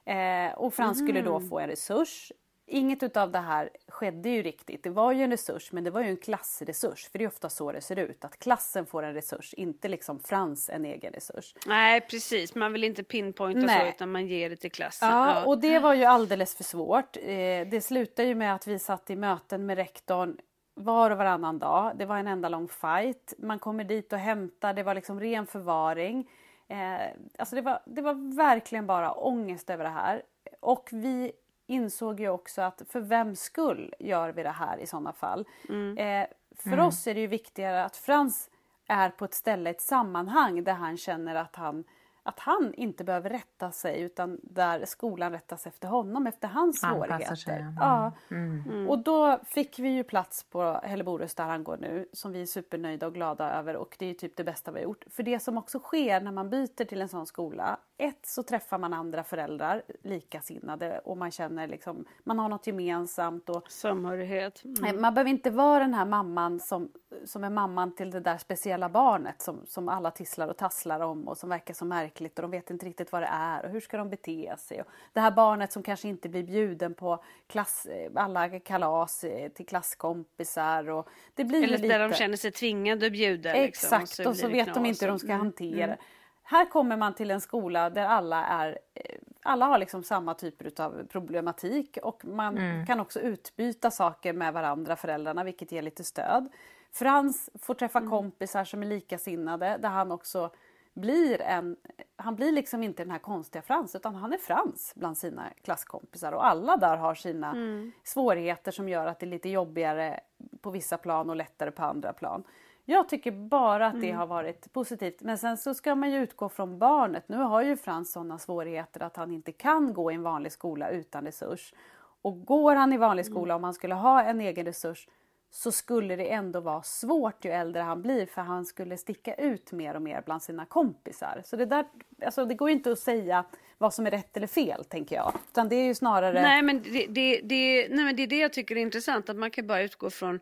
Eh, 0.05 0.53
och 0.57 0.73
Frans 0.73 0.97
skulle 0.97 1.21
då 1.21 1.39
få 1.39 1.59
en 1.59 1.67
resurs. 1.67 2.31
Inget 2.67 3.03
utav 3.03 3.31
det 3.31 3.39
här 3.39 3.69
skedde 3.87 4.29
ju 4.29 4.41
riktigt. 4.43 4.83
Det 4.83 4.89
var 4.89 5.11
ju 5.11 5.23
en 5.23 5.31
resurs 5.31 5.71
men 5.71 5.83
det 5.83 5.89
var 5.91 6.01
ju 6.01 6.07
en 6.09 6.17
klassresurs. 6.17 7.09
För 7.11 7.17
det 7.19 7.23
är 7.25 7.27
ofta 7.27 7.49
så 7.49 7.71
det 7.71 7.81
ser 7.81 7.99
ut. 7.99 8.25
Att 8.25 8.39
klassen 8.39 8.85
får 8.85 9.03
en 9.03 9.13
resurs, 9.13 9.53
inte 9.53 9.87
liksom 9.87 10.19
Frans 10.19 10.69
en 10.69 10.85
egen 10.85 11.13
resurs. 11.13 11.55
Nej 11.65 12.01
precis, 12.01 12.55
man 12.55 12.73
vill 12.73 12.83
inte 12.83 13.03
pinpointa 13.03 13.61
så 13.61 13.65
Nej. 13.67 13.89
utan 13.95 14.11
man 14.11 14.27
ger 14.27 14.49
det 14.49 14.55
till 14.55 14.71
klassen. 14.71 15.09
Ja, 15.09 15.35
Ja. 15.39 15.45
och 15.45 15.59
det 15.59 15.79
var 15.79 15.93
ju 15.93 16.03
alldeles 16.03 16.55
för 16.55 16.63
svårt. 16.63 17.17
Eh, 17.17 17.23
det 17.71 17.83
slutade 17.83 18.27
ju 18.27 18.35
med 18.35 18.55
att 18.55 18.67
vi 18.67 18.79
satt 18.79 19.09
i 19.09 19.15
möten 19.15 19.65
med 19.65 19.77
rektorn 19.77 20.37
var 20.77 21.11
och 21.11 21.17
varannan 21.17 21.59
dag. 21.59 21.91
Det 21.95 22.05
var 22.05 22.17
en 22.17 22.27
enda 22.27 22.49
lång 22.49 22.67
fight. 22.67 23.33
Man 23.37 23.59
kommer 23.59 23.83
dit 23.83 24.13
och 24.13 24.19
hämtar, 24.19 24.73
det 24.73 24.83
var 24.83 24.95
liksom 24.95 25.19
ren 25.19 25.47
förvaring. 25.47 26.29
Eh, 26.67 27.07
alltså 27.37 27.55
det 27.55 27.61
var, 27.61 27.79
det 27.85 28.01
var 28.01 28.35
verkligen 28.35 28.87
bara 28.87 29.11
ångest 29.11 29.69
över 29.69 29.83
det 29.83 29.89
här. 29.89 30.23
Och 30.59 30.89
vi 30.91 31.31
insåg 31.67 32.19
ju 32.19 32.29
också 32.29 32.61
att 32.61 32.81
för 32.89 32.99
vems 32.99 33.41
skull 33.41 33.93
gör 33.99 34.29
vi 34.29 34.43
det 34.43 34.49
här 34.49 34.77
i 34.77 34.87
sådana 34.87 35.13
fall? 35.13 35.45
Mm. 35.69 35.97
Eh, 35.97 36.27
för 36.57 36.79
oss 36.79 37.07
är 37.07 37.13
det 37.13 37.19
ju 37.19 37.27
viktigare 37.27 37.83
att 37.83 37.97
Frans 37.97 38.49
är 38.87 39.09
på 39.09 39.25
ett 39.25 39.33
ställe, 39.33 39.69
ett 39.69 39.81
sammanhang 39.81 40.63
där 40.63 40.73
han 40.73 40.97
känner 40.97 41.35
att 41.35 41.55
han 41.55 41.83
att 42.27 42.39
han 42.39 42.73
inte 42.73 43.03
behöver 43.03 43.29
rätta 43.29 43.71
sig 43.71 44.01
utan 44.01 44.39
där 44.43 44.85
skolan 44.85 45.31
rättas 45.31 45.67
efter 45.67 45.87
honom, 45.87 46.27
efter 46.27 46.47
hans 46.47 46.83
Anpassar 46.83 47.07
svårigheter. 47.07 47.35
sig, 47.35 47.65
ja. 47.79 48.13
Ja. 48.29 48.35
Mm. 48.35 48.89
Och 48.89 48.99
då 48.99 49.39
fick 49.45 49.79
vi 49.79 49.89
ju 49.89 50.03
plats 50.03 50.43
på 50.43 50.79
Helleborus 50.83 51.35
där 51.35 51.43
han 51.43 51.63
går 51.63 51.77
nu 51.77 52.09
som 52.13 52.31
vi 52.31 52.41
är 52.41 52.45
supernöjda 52.45 53.07
och 53.07 53.13
glada 53.13 53.51
över 53.51 53.75
och 53.75 53.95
det 53.99 54.05
är 54.05 54.13
typ 54.13 54.37
det 54.37 54.43
bästa 54.43 54.71
vi 54.71 54.79
har 54.79 54.83
gjort. 54.83 55.05
För 55.09 55.23
det 55.23 55.39
som 55.39 55.57
också 55.57 55.79
sker 55.79 56.21
när 56.21 56.31
man 56.31 56.49
byter 56.49 56.85
till 56.85 57.01
en 57.01 57.09
sån 57.09 57.25
skola, 57.25 57.77
ett 57.97 58.25
så 58.25 58.43
träffar 58.43 58.77
man 58.77 58.93
andra 58.93 59.23
föräldrar, 59.23 59.83
likasinnade 60.03 60.99
och 60.99 61.17
man 61.17 61.31
känner 61.31 61.67
liksom, 61.67 62.05
man 62.23 62.39
har 62.39 62.49
något 62.49 62.67
gemensamt 62.67 63.49
och 63.49 63.71
Samhörighet. 63.71 64.63
Mm. 64.65 65.01
Man 65.01 65.13
behöver 65.13 65.29
inte 65.29 65.49
vara 65.49 65.79
den 65.79 65.93
här 65.93 66.05
mamman 66.05 66.59
som, 66.59 66.91
som 67.25 67.43
är 67.43 67.49
mamman 67.49 67.95
till 67.95 68.11
det 68.11 68.19
där 68.19 68.37
speciella 68.37 68.89
barnet 68.89 69.41
som, 69.41 69.61
som 69.65 69.89
alla 69.89 70.11
tisslar 70.11 70.47
och 70.47 70.57
tasslar 70.57 70.99
om 70.99 71.27
och 71.27 71.37
som 71.37 71.49
verkar 71.49 71.73
så 71.73 71.85
märkligt 72.15 72.39
och 72.39 72.41
de 72.41 72.51
vet 72.51 72.69
inte 72.69 72.85
riktigt 72.85 73.11
vad 73.11 73.21
det 73.21 73.29
är 73.31 73.65
och 73.65 73.69
hur 73.71 73.79
ska 73.79 73.97
de 73.97 74.09
bete 74.09 74.55
sig. 74.57 74.81
Och 74.81 74.87
det 75.13 75.21
här 75.21 75.31
barnet 75.31 75.71
som 75.71 75.83
kanske 75.83 76.07
inte 76.07 76.29
blir 76.29 76.43
bjuden 76.43 76.93
på 76.93 77.23
klass, 77.47 77.87
alla 78.15 78.59
kalas 78.59 79.23
eh, 79.23 79.49
till 79.51 79.65
klasskompisar. 79.65 80.89
Och 80.89 81.07
det 81.35 81.45
blir 81.45 81.63
Eller 81.63 81.77
lite... 81.77 81.97
där 81.97 82.09
de 82.09 82.15
känner 82.15 82.37
sig 82.37 82.51
tvingade 82.51 83.05
att 83.05 83.11
bjuda. 83.11 83.53
liksom, 83.53 84.01
Exakt, 84.01 84.27
och 84.27 84.35
så, 84.35 84.47
blir 84.47 84.57
det 84.57 84.65
vet 84.65 84.73
de 84.75 84.85
inte 84.85 85.05
hur 85.05 85.11
de 85.11 85.19
ska 85.19 85.27
Mm. 85.27 85.39
hantera 85.39 85.87
det. 85.87 85.97
Här 86.43 86.65
kommer 86.65 86.97
man 86.97 87.13
till 87.15 87.31
en 87.31 87.41
skola 87.41 87.89
där 87.89 88.05
alla 88.05 88.45
är 88.45 88.79
eh, 88.93 89.15
alla 89.43 89.65
har 89.65 89.77
liksom 89.79 90.03
samma 90.03 90.33
typer 90.33 90.81
av 90.83 91.07
problematik 91.07 91.97
och 92.03 92.25
man 92.25 92.57
Mm. 92.57 92.85
kan 92.85 92.99
också 92.99 93.19
utbyta 93.19 93.91
saker 93.91 94.33
med 94.33 94.53
varandra, 94.53 94.95
föräldrarna, 94.95 95.43
vilket 95.43 95.71
ger 95.71 95.81
lite 95.81 96.03
stöd. 96.03 96.49
Frans 96.91 97.49
får 97.61 97.73
träffa 97.73 97.99
Mm. 97.99 98.09
kompisar 98.09 98.63
som 98.65 98.81
är 98.83 98.87
likasinnade 98.87 99.77
där 99.81 99.89
han 99.89 100.11
också 100.11 100.51
blir 100.95 101.41
en... 101.41 101.75
Han 102.15 102.35
blir 102.35 102.51
liksom 102.51 102.83
inte 102.83 103.03
den 103.03 103.11
här 103.11 103.19
konstiga 103.19 103.61
Frans 103.61 103.95
utan 103.95 104.15
han 104.15 104.33
är 104.33 104.37
Frans 104.37 104.93
bland 104.95 105.17
sina 105.17 105.43
klasskompisar 105.63 106.31
och 106.31 106.45
alla 106.45 106.77
där 106.77 106.97
har 106.97 107.15
sina 107.15 107.51
Mm. 107.51 107.91
svårigheter 108.03 108.71
som 108.71 108.89
gör 108.89 109.07
att 109.07 109.19
det 109.19 109.25
är 109.25 109.29
lite 109.29 109.49
jobbigare 109.49 110.19
på 110.61 110.71
vissa 110.71 110.97
plan 110.97 111.29
och 111.29 111.35
lättare 111.35 111.71
på 111.71 111.83
andra 111.83 112.13
plan. 112.13 112.43
Jag 112.87 113.09
tycker 113.09 113.31
bara 113.31 113.87
att 113.87 114.01
det 114.01 114.11
har 114.11 114.27
varit 114.27 114.73
positivt. 114.73 115.21
Men 115.21 115.37
sen 115.37 115.57
så 115.57 115.73
ska 115.73 115.95
man 115.95 116.11
ju 116.11 116.17
utgå 116.17 116.49
från 116.49 116.79
barnet. 116.79 117.29
Nu 117.29 117.37
har 117.37 117.61
ju 117.61 117.77
Frans 117.77 118.11
sådana 118.11 118.37
svårigheter 118.37 119.03
att 119.03 119.15
han 119.15 119.31
inte 119.31 119.51
kan 119.51 119.93
gå 119.93 120.11
i 120.11 120.15
en 120.15 120.23
vanlig 120.23 120.51
skola 120.51 120.89
utan 120.89 121.25
resurs. 121.25 121.73
Och 122.21 122.45
går 122.45 122.75
han 122.75 122.93
i 122.93 122.97
vanlig 122.97 123.25
skola 123.25 123.55
om 123.55 123.63
han 123.63 123.73
skulle 123.73 123.95
ha 123.95 124.23
en 124.23 124.41
egen 124.41 124.65
resurs 124.65 125.07
så 125.49 125.71
skulle 125.71 126.15
det 126.15 126.31
ändå 126.31 126.59
vara 126.59 126.83
svårt 126.83 127.45
ju 127.45 127.51
äldre 127.51 127.81
han 127.81 128.01
blir 128.01 128.25
för 128.25 128.41
han 128.41 128.65
skulle 128.65 128.97
sticka 128.97 129.33
ut 129.33 129.71
mer 129.71 129.95
och 129.95 130.01
mer 130.01 130.21
bland 130.25 130.43
sina 130.43 130.65
kompisar. 130.65 131.41
Så 131.45 131.55
det 131.55 131.65
där, 131.65 131.85
alltså 132.25 132.45
det 132.45 132.55
går 132.55 132.69
ju 132.69 132.75
inte 132.75 132.91
att 132.91 132.99
säga 132.99 133.45
vad 133.77 133.93
som 133.93 134.05
är 134.05 134.11
rätt 134.11 134.37
eller 134.37 134.47
fel 134.47 134.85
tänker 134.85 135.15
jag. 135.15 135.33
Utan 135.51 135.69
det 135.69 135.75
är 135.75 135.85
ju 135.85 135.95
snarare... 135.95 136.41
Nej 136.41 136.61
men 136.61 136.81
det, 136.83 137.07
det, 137.09 137.41
det, 137.41 137.87
nej 137.89 138.05
men 138.05 138.15
det 138.15 138.23
är 138.23 138.27
det 138.27 138.39
jag 138.39 138.53
tycker 138.53 138.75
är 138.75 138.79
intressant, 138.79 139.29
att 139.29 139.37
man 139.37 139.51
kan 139.51 139.67
bara 139.67 139.81
utgå 139.81 140.09
från 140.09 140.39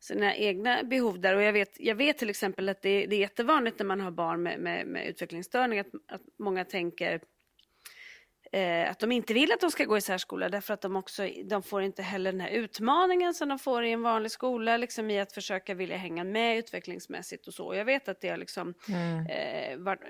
sina 0.00 0.34
egna 0.34 0.82
behov 0.82 1.20
där. 1.20 1.36
Och 1.36 1.42
jag 1.42 1.52
vet, 1.52 1.80
jag 1.80 1.94
vet 1.94 2.18
till 2.18 2.30
exempel 2.30 2.68
att 2.68 2.82
det, 2.82 3.06
det 3.06 3.16
är 3.16 3.20
jättevanligt 3.20 3.78
när 3.78 3.86
man 3.86 4.00
har 4.00 4.10
barn 4.10 4.42
med, 4.42 4.60
med, 4.60 4.86
med 4.86 5.06
utvecklingsstörning 5.06 5.78
att, 5.78 5.86
att 6.08 6.22
många 6.38 6.64
tänker 6.64 7.20
eh, 8.52 8.90
att 8.90 8.98
de 8.98 9.12
inte 9.12 9.34
vill 9.34 9.52
att 9.52 9.60
de 9.60 9.70
ska 9.70 9.84
gå 9.84 9.96
i 9.96 10.00
särskola 10.00 10.48
därför 10.48 10.74
att 10.74 10.80
de 10.80 10.96
också 10.96 11.28
de 11.44 11.62
får 11.62 11.82
inte 11.82 12.02
heller 12.02 12.32
den 12.32 12.40
här 12.40 12.50
utmaningen 12.50 13.34
som 13.34 13.48
de 13.48 13.58
får 13.58 13.84
i 13.84 13.92
en 13.92 14.02
vanlig 14.02 14.30
skola 14.30 14.76
liksom 14.76 15.10
i 15.10 15.20
att 15.20 15.32
försöka 15.32 15.74
vilja 15.74 15.96
hänga 15.96 16.24
med 16.24 16.58
utvecklingsmässigt 16.58 17.46
och 17.46 17.54
så. 17.54 17.74
Jag 17.74 17.84
vet 17.84 18.08
att 18.08 18.20
det 18.20 18.28
har 18.28 18.36
liksom 18.36 18.74
eh, 19.28 19.78
varit, 19.78 20.00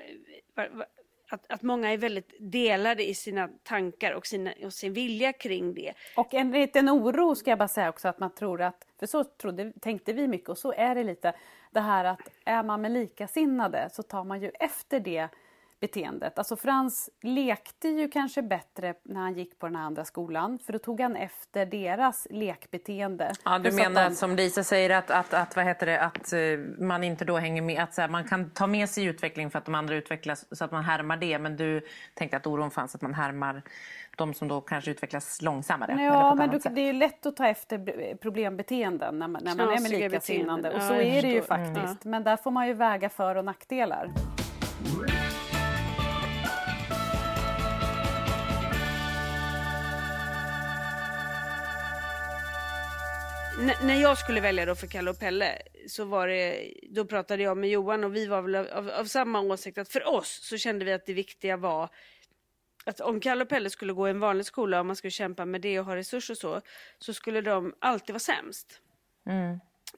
var, 0.55 0.69
var, 0.73 0.87
att, 1.31 1.53
att 1.53 1.63
många 1.63 1.93
är 1.93 1.99
väldigt 1.99 2.35
delade 2.39 3.09
i 3.09 3.15
sina 3.15 3.49
tankar 3.63 4.13
och, 4.13 4.27
sina, 4.27 4.53
och 4.65 4.73
sin 4.73 4.93
vilja 4.93 5.33
kring 5.33 5.75
det. 5.75 5.93
Och 6.17 6.35
en 6.35 6.51
liten 6.51 6.91
oro 6.91 7.35
ska 7.35 7.51
jag 7.51 7.59
bara 7.59 7.69
säga 7.69 7.89
också 7.89 8.09
att 8.09 8.19
man 8.19 8.35
tror 8.35 8.63
att, 8.63 8.87
för 8.99 9.07
så 9.07 9.25
trodde, 9.25 9.73
tänkte 9.81 10.13
vi 10.13 10.29
mycket 10.29 10.49
och 10.49 10.59
så 10.59 10.73
är 10.73 10.95
det 10.95 11.05
lite, 11.05 11.35
det 11.71 11.81
här 11.81 12.05
att 12.05 12.31
är 12.45 12.63
man 12.63 12.81
med 12.81 12.91
likasinnade 12.91 13.89
så 13.93 14.03
tar 14.03 14.25
man 14.25 14.43
ju 14.43 14.51
efter 14.61 15.01
det 15.01 15.29
beteendet. 15.81 16.39
Alltså 16.39 16.57
Frans 16.57 17.11
lekte 17.23 17.89
ju 17.89 18.09
kanske 18.09 18.43
bättre 18.43 18.95
när 19.03 19.21
han 19.21 19.35
gick 19.35 19.59
på 19.59 19.67
den 19.67 19.77
andra 19.77 20.05
skolan 20.05 20.59
för 20.59 20.73
då 20.73 20.79
tog 20.79 21.01
han 21.01 21.17
efter 21.17 21.67
deras 21.67 22.27
lekbeteende. 22.31 23.33
Ja, 23.45 23.59
du 23.59 23.73
menar 23.73 24.03
de- 24.03 24.07
att 24.07 24.17
som 24.17 24.37
Lisa 24.37 24.65
säger 24.65 24.91
att, 24.91 25.11
att, 25.11 25.35
att, 25.35 25.57
vad 25.57 25.65
heter 25.65 25.87
det, 25.87 26.01
att 26.01 26.33
eh, 26.33 26.41
man 26.87 27.05
inte 27.05 27.25
då 27.25 27.37
hänger 27.37 27.63
med, 27.63 27.83
att 27.83 27.95
så 27.95 28.01
här, 28.01 28.09
man 28.09 28.25
kan 28.25 28.51
ta 28.51 28.67
med 28.67 28.91
sig 28.91 29.05
utveckling 29.05 29.51
för 29.51 29.59
att 29.59 29.65
de 29.65 29.75
andra 29.75 29.95
utvecklas 29.95 30.59
så 30.59 30.65
att 30.65 30.73
man 30.73 30.85
härmar 30.85 31.17
det. 31.17 31.39
Men 31.39 31.57
du 31.57 31.87
tänkte 32.15 32.37
att 32.37 32.47
oron 32.47 32.71
fanns 32.71 32.95
att 32.95 33.03
man 33.03 33.15
härmar 33.15 33.63
de 34.17 34.35
som 34.35 34.49
då 34.49 34.61
kanske 34.61 34.91
utvecklas 34.91 35.43
långsammare. 35.43 36.03
Ja, 36.03 36.35
men 36.35 36.51
du, 36.51 36.59
det 36.59 36.81
är 36.81 36.93
lätt 36.93 37.27
att 37.27 37.37
ta 37.37 37.47
efter 37.47 38.15
problembeteenden 38.17 39.19
när 39.19 39.29
man, 39.29 39.45
när 39.45 39.55
man 39.55 39.69
är 39.69 39.81
med 39.81 39.91
likasinnande. 39.91 40.71
Och 40.75 40.83
så 40.83 40.95
är 40.95 41.23
det 41.23 41.29
ju 41.29 41.43
faktiskt. 41.43 42.05
Men 42.05 42.25
där 42.25 42.37
får 42.37 42.51
man 42.51 42.67
ju 42.67 42.73
väga 42.73 43.09
för 43.09 43.35
och 43.35 43.45
nackdelar. 43.45 44.11
N- 53.59 53.73
när 53.83 54.01
jag 54.03 54.19
skulle 54.19 54.41
välja 54.41 54.67
då 54.67 54.75
för 54.75 54.87
Kalle 54.87 55.11
och 55.11 55.19
Pelle 55.19 55.59
så 55.89 56.05
var 56.05 56.29
det, 56.29 56.73
då 56.91 57.05
pratade 57.05 57.43
jag 57.43 57.57
med 57.57 57.71
Johan 57.71 58.05
och 58.05 58.17
vi 58.17 58.27
var 58.27 58.43
väl 58.43 58.55
av, 58.55 58.67
av, 58.67 58.91
av 58.91 59.05
samma 59.05 59.41
åsikt 59.41 59.79
att 59.79 59.89
för 59.89 60.09
oss 60.09 60.41
så 60.43 60.59
kände 60.59 60.85
vi 60.85 60.93
att 60.93 61.07
det 61.07 61.13
viktiga 61.13 61.57
var 61.57 61.89
att 62.85 63.01
om 63.01 63.21
Kalle 63.21 63.43
och 63.43 63.49
Pelle 63.49 63.71
skulle 63.71 63.93
gå 63.93 64.07
i 64.09 64.11
en 64.11 64.21
vanlig 64.21 64.47
skola 64.47 64.81
och 64.81 64.87
man 64.87 64.97
skulle 64.97 65.11
kämpa 65.11 65.45
med 65.45 65.61
det 65.61 65.79
och 65.81 65.85
ha 65.87 65.97
resurser 65.97 66.35
och 66.35 66.39
så, 66.39 66.61
så 66.99 67.15
skulle 67.15 67.41
de 67.41 67.75
alltid 67.79 68.13
vara 68.13 68.19
sämst. 68.21 68.81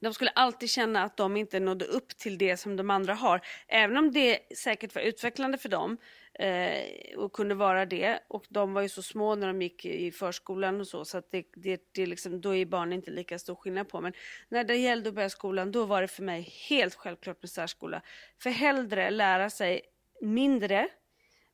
De 0.00 0.14
skulle 0.14 0.30
alltid 0.30 0.70
känna 0.70 1.02
att 1.02 1.16
de 1.16 1.36
inte 1.36 1.60
nådde 1.60 1.84
upp 1.84 2.08
till 2.08 2.38
det 2.38 2.56
som 2.56 2.76
de 2.76 2.90
andra 2.90 3.14
har. 3.14 3.40
Även 3.68 3.96
om 3.96 4.12
det 4.12 4.38
säkert 4.56 4.94
var 4.94 5.02
utvecklande 5.02 5.58
för 5.58 5.68
dem 5.68 5.96
eh, 6.38 7.18
och 7.18 7.32
kunde 7.32 7.54
vara 7.54 7.86
det. 7.86 8.18
Och 8.28 8.44
de 8.48 8.72
var 8.72 8.82
ju 8.82 8.88
så 8.88 9.02
små 9.02 9.34
när 9.34 9.46
de 9.46 9.62
gick 9.62 9.84
i 9.84 10.10
förskolan 10.12 10.80
och 10.80 10.86
så, 10.86 11.04
så 11.04 11.18
att 11.18 11.30
det, 11.30 11.46
det, 11.54 11.82
det 11.92 12.06
liksom, 12.06 12.40
då 12.40 12.54
är 12.54 12.66
barn 12.66 12.92
inte 12.92 13.10
lika 13.10 13.38
stor 13.38 13.54
skillnad 13.54 13.88
på. 13.88 14.00
Men 14.00 14.12
när 14.48 14.64
det 14.64 14.76
gällde 14.76 15.08
att 15.08 15.14
börja 15.14 15.30
skolan, 15.30 15.72
då 15.72 15.84
var 15.84 16.02
det 16.02 16.08
för 16.08 16.22
mig 16.22 16.42
helt 16.68 16.94
självklart 16.94 17.42
med 17.42 17.50
särskola. 17.50 18.02
För 18.42 18.50
hellre 18.50 19.10
lära 19.10 19.50
sig 19.50 19.80
mindre, 20.20 20.88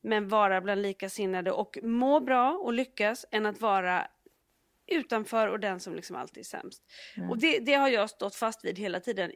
men 0.01 0.29
vara 0.29 0.61
bland 0.61 0.83
likasinnade 0.83 1.53
och 1.53 1.79
må 1.83 2.21
bra 2.21 2.53
och 2.53 2.73
lyckas, 2.73 3.27
än 3.31 3.47
att 3.47 3.61
vara 3.61 4.07
utanför 4.87 5.49
och 5.49 5.61
den 5.61 5.81
som 5.81 5.95
liksom 5.95 6.17
alltid 6.17 6.41
är 6.41 6.45
sämst. 6.45 6.83
Och 7.31 7.39
det, 7.39 7.59
det 7.59 7.75
har 7.75 7.89
jag 7.89 8.11
stått 8.11 8.35
fast 8.35 8.65
vid 8.65 8.79
hela 8.79 9.01
tiden. 9.01 9.33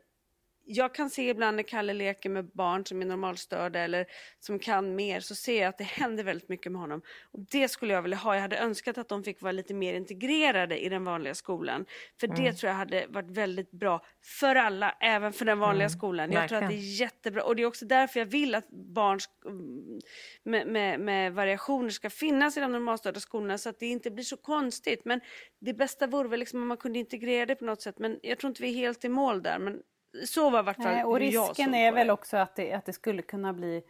Jag 0.71 0.95
kan 0.95 1.11
se 1.11 1.29
ibland 1.29 1.57
när 1.57 1.62
Kalle 1.62 1.93
leker 1.93 2.31
med 2.31 2.47
barn 2.47 2.87
som 2.87 3.03
är 3.03 3.07
normalstörda 3.07 3.79
eller 3.79 4.07
som 4.39 4.59
kan 4.59 4.95
mer 4.95 5.21
så 5.21 5.35
ser 5.35 5.61
jag 5.61 5.69
att 5.69 5.79
det 5.79 5.85
händer 5.85 6.25
väldigt 6.25 6.49
mycket 6.49 6.73
med 6.73 6.81
honom. 6.81 7.03
Och 7.33 7.41
det 7.41 7.69
skulle 7.69 7.95
jag 7.95 8.03
vilja 8.03 8.16
ha. 8.16 8.35
Jag 8.35 8.43
hade 8.43 8.59
önskat 8.59 8.99
att 8.99 9.09
de 9.09 9.25
fick 9.25 9.43
vara 9.43 9.53
lite 9.53 9.75
mer 9.75 9.95
integrerade 9.95 10.79
i 10.79 10.89
den 10.89 11.05
vanliga 11.05 11.35
skolan. 11.35 11.87
För 12.21 12.27
det 12.27 12.53
tror 12.53 12.69
jag 12.69 12.77
hade 12.77 13.07
varit 13.09 13.31
väldigt 13.31 13.71
bra 13.71 14.05
för 14.41 14.55
alla, 14.55 14.97
även 15.01 15.33
för 15.33 15.45
den 15.45 15.59
vanliga 15.59 15.89
skolan. 15.89 16.33
Jag 16.33 16.49
tror 16.49 16.62
att 16.62 16.69
det 16.69 16.77
är 16.77 17.01
jättebra 17.01 17.43
och 17.43 17.57
det 17.57 17.62
är 17.62 17.66
också 17.66 17.87
därför 17.87 18.21
jag 18.21 18.27
vill 18.27 18.55
att 18.55 18.69
barn 18.71 19.19
mm, 19.47 20.01
med, 20.43 20.66
med, 20.66 21.01
med 21.01 21.33
variationer 21.33 21.91
ska 21.91 22.11
finnas 22.11 22.57
i 22.57 22.61
de 22.61 22.73
normalstörda 22.73 23.21
skolorna 23.21 23.59
så 23.59 23.69
att 23.69 23.79
det 23.79 23.87
inte 23.87 24.11
blir 24.11 24.25
så 24.25 24.37
konstigt. 24.37 25.05
Men 25.05 25.21
det 25.61 25.75
bästa 25.75 26.07
vore 26.07 26.29
väl 26.29 26.41
liksom 26.41 26.62
om 26.62 26.69
man 26.69 26.77
kunde 26.77 26.99
integrera 26.99 27.47
det 27.47 27.55
på 27.55 27.64
något 27.64 27.83
sätt. 27.83 27.99
Men 27.99 28.19
jag 28.23 28.39
tror 28.39 28.49
inte 28.49 28.62
vi 28.62 28.69
är 28.69 28.75
helt 28.75 29.05
i 29.05 29.09
mål 29.09 29.43
där. 29.43 29.59
Men 29.59 29.83
så 30.27 30.51
var 30.51 30.61
i 30.61 30.63
vart 30.63 30.77
fall 30.77 30.85
Nej, 30.95 31.05
och 31.05 31.19
risken 31.19 31.75
är 31.75 31.93
väl 31.93 32.11
också 32.11 32.37
att 32.37 32.57
det, 32.57 32.73
att 32.73 32.85
det 32.87 32.93
skulle 32.93 33.23
kunna 33.23 33.53
bli 33.53 33.83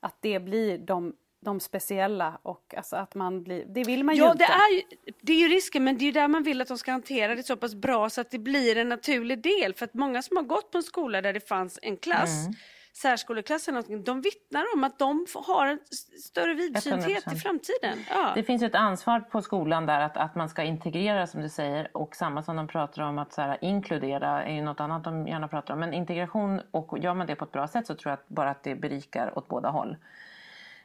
att 0.00 0.16
det 0.20 0.38
blir 0.40 0.78
de, 0.78 1.16
de 1.40 1.60
speciella 1.60 2.38
och 2.42 2.74
alltså 2.76 2.96
att 2.96 3.14
man 3.14 3.42
blir, 3.42 3.64
det 3.68 3.84
vill 3.84 4.04
man 4.04 4.14
ju 4.16 4.22
Ja, 4.22 4.32
inte. 4.32 4.44
det 4.44 4.52
är, 4.52 4.74
ju, 4.74 4.82
det 5.20 5.32
är 5.32 5.36
ju 5.38 5.48
risken, 5.48 5.84
men 5.84 5.98
det 5.98 6.04
är 6.04 6.06
ju 6.06 6.12
där 6.12 6.28
man 6.28 6.42
vill 6.42 6.60
att 6.60 6.68
de 6.68 6.78
ska 6.78 6.90
hantera 6.92 7.34
det 7.34 7.42
så 7.42 7.56
pass 7.56 7.74
bra 7.74 8.10
så 8.10 8.20
att 8.20 8.30
det 8.30 8.38
blir 8.38 8.76
en 8.76 8.88
naturlig 8.88 9.42
del. 9.42 9.74
För 9.74 9.84
att 9.84 9.94
många 9.94 10.22
som 10.22 10.36
har 10.36 10.44
gått 10.44 10.70
på 10.70 10.78
en 10.78 10.82
skola 10.84 11.22
där 11.22 11.32
det 11.32 11.48
fanns 11.48 11.78
en 11.82 11.96
klass, 11.96 12.40
Mm. 12.46 12.54
Särskoleklass 12.92 13.68
eller 13.68 13.74
någonting, 13.76 14.04
de 14.04 14.20
vittnar 14.20 14.64
om 14.74 14.84
att 14.84 14.98
de 14.98 15.26
har 15.34 15.66
en 15.66 15.78
större 16.24 16.54
vidsynthet 16.54 17.26
i 17.26 17.30
100%. 17.30 17.34
framtiden. 17.36 17.98
Ja. 18.10 18.32
Det 18.34 18.42
finns 18.42 18.62
ett 18.62 18.74
ansvar 18.74 19.20
på 19.20 19.42
skolan 19.42 19.86
där 19.86 20.00
att, 20.00 20.16
att 20.16 20.34
man 20.34 20.48
ska 20.48 20.62
integrera 20.62 21.26
som 21.26 21.42
du 21.42 21.48
säger 21.48 21.96
och 21.96 22.16
samma 22.16 22.42
som 22.42 22.56
de 22.56 22.68
pratar 22.68 23.02
om 23.02 23.18
att 23.18 23.32
så 23.32 23.42
här, 23.42 23.58
inkludera 23.60 24.42
är 24.42 24.54
ju 24.54 24.62
något 24.62 24.80
annat 24.80 25.04
de 25.04 25.26
gärna 25.26 25.48
pratar 25.48 25.74
om. 25.74 25.80
Men 25.80 25.92
integration 25.92 26.60
och 26.70 26.98
gör 26.98 27.14
man 27.14 27.26
det 27.26 27.34
på 27.34 27.44
ett 27.44 27.52
bra 27.52 27.68
sätt 27.68 27.86
så 27.86 27.94
tror 27.94 28.10
jag 28.10 28.18
att 28.18 28.28
bara 28.28 28.50
att 28.50 28.62
det 28.62 28.74
berikar 28.74 29.38
åt 29.38 29.48
båda 29.48 29.68
håll. 29.70 29.96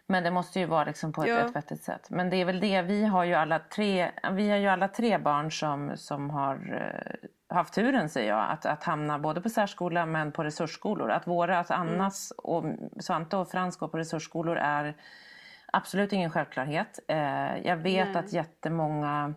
Men 0.08 0.24
det 0.24 0.32
måste 0.32 0.60
ju 0.60 0.66
vara 0.66 0.84
liksom 0.84 1.14
på 1.14 1.22
ett, 1.24 1.30
Ja. 1.30 1.40
ett 1.40 1.56
vettigt 1.56 1.84
sätt. 1.84 2.08
Men 2.10 2.30
det 2.30 2.38
är 2.38 2.46
väl 2.46 2.60
det, 2.60 2.82
vi 2.82 3.06
har 3.06 3.24
ju 3.24 3.34
alla 3.34 3.60
tre, 3.60 4.12
vi 4.32 4.50
har 4.50 4.58
ju 4.58 4.68
alla 4.68 4.88
tre 4.88 5.18
barn 5.18 5.52
som, 5.52 5.92
som 5.98 6.30
har 6.30 6.56
eh, 6.56 7.30
haft 7.50 7.74
turen 7.74 8.10
säger 8.10 8.30
jag, 8.30 8.52
att, 8.52 8.66
att 8.66 8.84
hamna 8.84 9.20
både 9.20 9.42
på 9.42 9.50
särskola 9.50 10.06
men 10.06 10.32
på 10.32 10.44
resursskolor. 10.44 11.12
Att 11.12 11.28
våra, 11.28 11.60
att 11.60 11.72
Annas 11.72 12.32
och 12.38 12.64
Svante 13.00 13.38
och 13.38 13.50
Frans 13.52 13.78
går 13.78 13.88
på 13.88 13.98
resursskolor 13.98 14.58
är 14.58 14.96
absolut 15.74 16.14
ingen 16.14 16.32
självklarhet. 16.32 17.00
Eh, 17.08 17.58
jag 17.58 17.78
vet 17.78 18.08
Nej. 18.08 18.18
att 18.18 18.34
jättemånga 18.34 19.34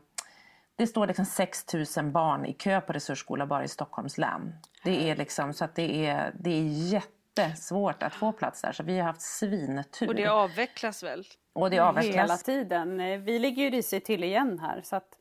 det 0.77 0.87
står 0.87 1.07
liksom 1.07 1.25
6 1.25 1.65
000 1.97 2.07
barn 2.07 2.47
i 2.47 2.53
kö 2.53 2.81
på 2.81 2.93
resursskola 2.93 3.47
bara 3.47 3.65
i 3.65 3.69
Stockholms 3.69 4.19
län. 4.19 4.53
Det 4.85 5.11
är 5.11 5.17
liksom, 5.17 5.53
så 5.53 5.65
att 5.65 5.75
det 5.75 6.07
är, 6.07 6.33
det 6.41 6.51
är 6.51 6.63
jättesvårt 6.65 8.03
att 8.03 8.15
få 8.15 8.33
plats 8.33 8.63
där. 8.63 8.73
Så 8.73 8.83
vi 8.83 8.99
har 8.99 9.07
haft 9.07 9.23
svintur. 9.23 10.09
Och 10.09 10.15
det 10.15 10.27
avvecklas 10.27 11.03
väl? 11.03 11.25
Och 11.53 11.71
det 11.71 11.77
Hela 11.77 11.89
avvecklas. 11.89 12.43
tiden. 12.43 13.01
Eh, 13.01 13.19
Vi 13.19 13.39
ligger 13.39 13.63
ju 13.63 13.71
risigt 13.71 14.05
till 14.05 14.25
igen 14.25 14.59
här. 14.59 14.81
Så 14.85 14.97
att, 14.97 15.18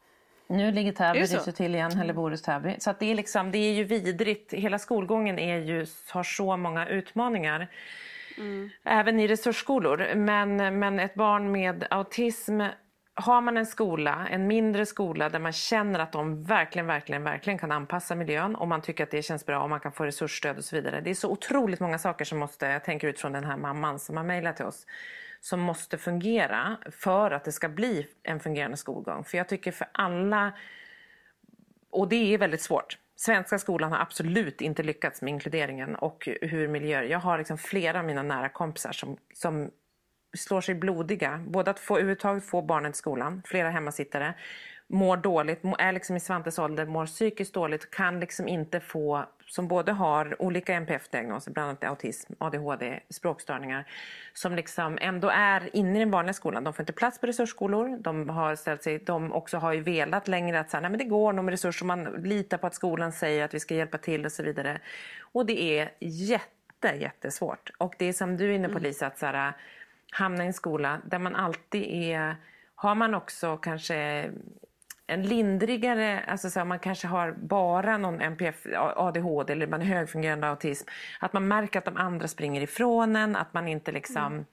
Nu 0.48 0.72
ligger 0.72 0.92
Täby 0.92 1.18
Är 1.18 1.22
det 1.22 1.28
så? 1.28 1.38
risigt 1.38 1.56
till 1.56 1.76
igen, 1.76 1.92
Helleborus 1.92 2.42
Täby. 2.42 2.76
Så 2.80 2.90
att 2.90 3.00
det 3.00 3.12
är 3.12 3.16
liksom, 3.16 3.52
det 3.52 3.58
är 3.58 3.74
ju 3.74 3.84
vidrigt. 3.84 4.54
Hela 4.54 4.80
skolgången 4.80 5.40
är 5.40 5.58
ju, 5.58 5.86
har 6.10 6.24
så 6.24 6.58
många 6.58 6.88
utmaningar. 6.88 7.68
Även 8.84 9.20
i 9.20 9.28
resursskolor. 9.28 10.16
Men, 10.16 10.80
men 10.80 11.00
ett 11.00 11.14
barn 11.16 11.52
med 11.52 11.88
autism 11.90 12.62
har 13.20 13.42
man 13.42 13.58
en 13.58 13.66
skola, 13.66 14.28
en 14.32 14.48
mindre 14.48 14.86
skola 14.86 15.30
där 15.30 15.40
man 15.40 15.52
känner 15.52 16.00
att 16.00 16.12
de 16.12 16.44
verkligen, 16.44 16.88
verkligen, 16.88 17.24
verkligen 17.24 17.60
kan 17.60 17.72
anpassa 17.72 18.16
miljön 18.16 18.56
och 18.56 18.68
man 18.68 18.82
tycker 18.82 19.04
att 19.04 19.12
det 19.12 19.22
känns 19.22 19.46
bra 19.46 19.64
och 19.64 19.70
man 19.70 19.80
kan 19.80 19.92
få 19.92 20.06
resursstöd 20.06 20.58
och 20.58 20.64
så 20.64 20.76
vidare. 20.76 21.02
Det 21.02 21.10
är 21.10 21.14
så 21.14 21.30
otroligt 21.30 21.80
många 21.80 21.98
saker 21.98 22.26
som 22.26 22.40
måste, 22.40 22.66
jag 22.66 22.84
tänker 22.84 23.08
utifrån 23.08 23.32
den 23.32 23.44
här 23.44 23.58
mamman 23.58 24.00
som 24.00 24.18
har 24.18 24.24
mejlat 24.24 24.56
till 24.56 24.66
oss, 24.66 24.86
som 25.40 25.60
måste 25.60 25.98
fungera 25.98 26.78
för 26.92 27.32
att 27.32 27.44
det 27.44 27.52
ska 27.52 27.70
bli 27.70 28.08
en 28.24 28.40
fungerande 28.40 28.78
skolgång. 28.78 29.24
För 29.24 29.38
jag 29.38 29.48
tycker 29.48 29.72
för 29.72 29.88
alla 29.92 30.54
och 31.90 32.10
det 32.10 32.34
är 32.34 32.38
väldigt 32.38 32.62
svårt. 32.62 32.98
Svenska 33.16 33.60
skolan 33.60 33.92
har 33.92 34.00
absolut 34.00 34.62
inte 34.62 34.84
lyckats 34.84 35.22
med 35.22 35.32
inkluderingen 35.34 35.96
och 35.96 36.30
hur 36.42 36.68
miljöer. 36.68 37.04
Jag 37.04 37.20
har 37.20 37.38
liksom 37.38 37.58
flera 37.58 38.00
av 38.00 38.06
mina 38.06 38.24
nära 38.24 38.50
kompisar 38.50 38.92
som, 38.92 39.18
som 39.34 39.72
slår 40.38 40.62
sig 40.62 40.76
blodiga. 40.76 41.46
Både 41.48 41.72
att 41.72 41.80
få 41.80 41.96
överhuvudtaget 41.96 42.46
få 42.46 42.62
barnen 42.62 42.92
till 42.92 43.00
skolan, 43.00 43.42
flera 43.46 43.70
hemmasittare, 43.70 44.34
mår 44.88 45.18
dåligt, 45.18 45.62
är 45.80 45.92
liksom 45.92 46.16
i 46.16 46.20
Svantes 46.20 46.60
ålder, 46.60 46.86
mår 46.86 47.06
psykiskt 47.06 47.54
dåligt, 47.54 47.92
kan 47.92 48.20
liksom 48.20 48.48
inte 48.48 48.80
få, 48.80 49.26
som 49.48 49.68
både 49.68 49.92
har 49.92 50.42
olika 50.42 50.74
NPF-diagnoser, 50.74 51.52
bland 51.52 51.70
annat 51.70 51.84
autism, 51.84 52.34
ADHD, 52.38 53.00
språkstörningar, 53.10 53.86
som 54.34 54.56
liksom 54.56 54.98
ändå 55.02 55.30
är 55.30 55.76
inne 55.76 55.96
i 55.96 56.00
den 56.00 56.12
vanliga 56.12 56.34
skolan. 56.34 56.64
De 56.64 56.74
får 56.74 56.84
inte 56.84 56.94
plats 56.94 57.20
på 57.20 57.28
resursskolor, 57.28 57.98
de 57.98 58.30
har 58.30 58.56
ställt 58.56 58.84
sig, 58.84 59.00
de 59.00 59.34
också 59.34 59.58
har 59.58 59.74
ju 59.74 59.82
velat 59.82 60.28
längre 60.28 60.60
att 60.60 60.70
säga, 60.70 60.82
nej 60.82 60.90
men 60.90 60.98
det 60.98 61.06
går 61.06 61.34
nog 61.34 61.46
med 61.46 61.52
resurser, 61.52 61.86
man 61.86 62.04
litar 62.04 62.58
på 62.58 62.68
att 62.68 62.76
skolan 62.76 63.12
säger 63.12 63.46
att 63.46 63.54
vi 63.54 63.60
ska 63.60 63.76
hjälpa 63.76 63.98
till 63.98 64.26
och 64.26 64.32
så 64.32 64.44
vidare. 64.44 64.80
Och 65.22 65.46
det 65.46 65.62
är 65.62 65.92
jätte, 66.00 66.88
jättesvårt. 67.00 67.72
Och 67.78 67.96
det 67.98 68.06
är 68.06 68.14
som 68.14 68.38
du 68.38 68.46
är 68.46 68.56
inne 68.56 68.70
på 68.70 68.80
Lisa, 68.80 69.08
att 69.08 69.20
så 69.20 69.26
här, 69.26 69.54
hamna 70.12 70.44
i 70.44 70.48
en 70.48 70.54
skola 70.54 71.02
där 71.06 71.20
man 71.20 71.36
alltid 71.36 71.84
är... 72.14 72.36
Har 72.80 72.96
man 72.96 73.14
också 73.14 73.58
kanske 73.58 74.30
en 75.08 75.24
lindrigare, 75.24 76.24
alltså 76.28 76.50
så 76.50 76.60
här, 76.60 76.66
man 76.66 76.80
kanske 76.80 77.08
har 77.08 77.32
bara 77.32 77.98
någon 77.98 78.22
NPF, 78.22 78.66
ADHD 78.76 79.54
eller 79.54 79.68
man 79.68 79.82
är 79.82 79.86
högfungerande 79.86 80.48
autism. 80.48 80.88
Att 81.20 81.34
man 81.34 81.48
märker 81.48 81.80
att 81.80 81.86
de 81.86 81.98
andra 81.98 82.28
springer 82.28 82.62
ifrån 82.62 83.16
en, 83.16 83.36
att 83.36 83.54
man 83.54 83.68
inte 83.68 83.92
liksom... 83.92 84.46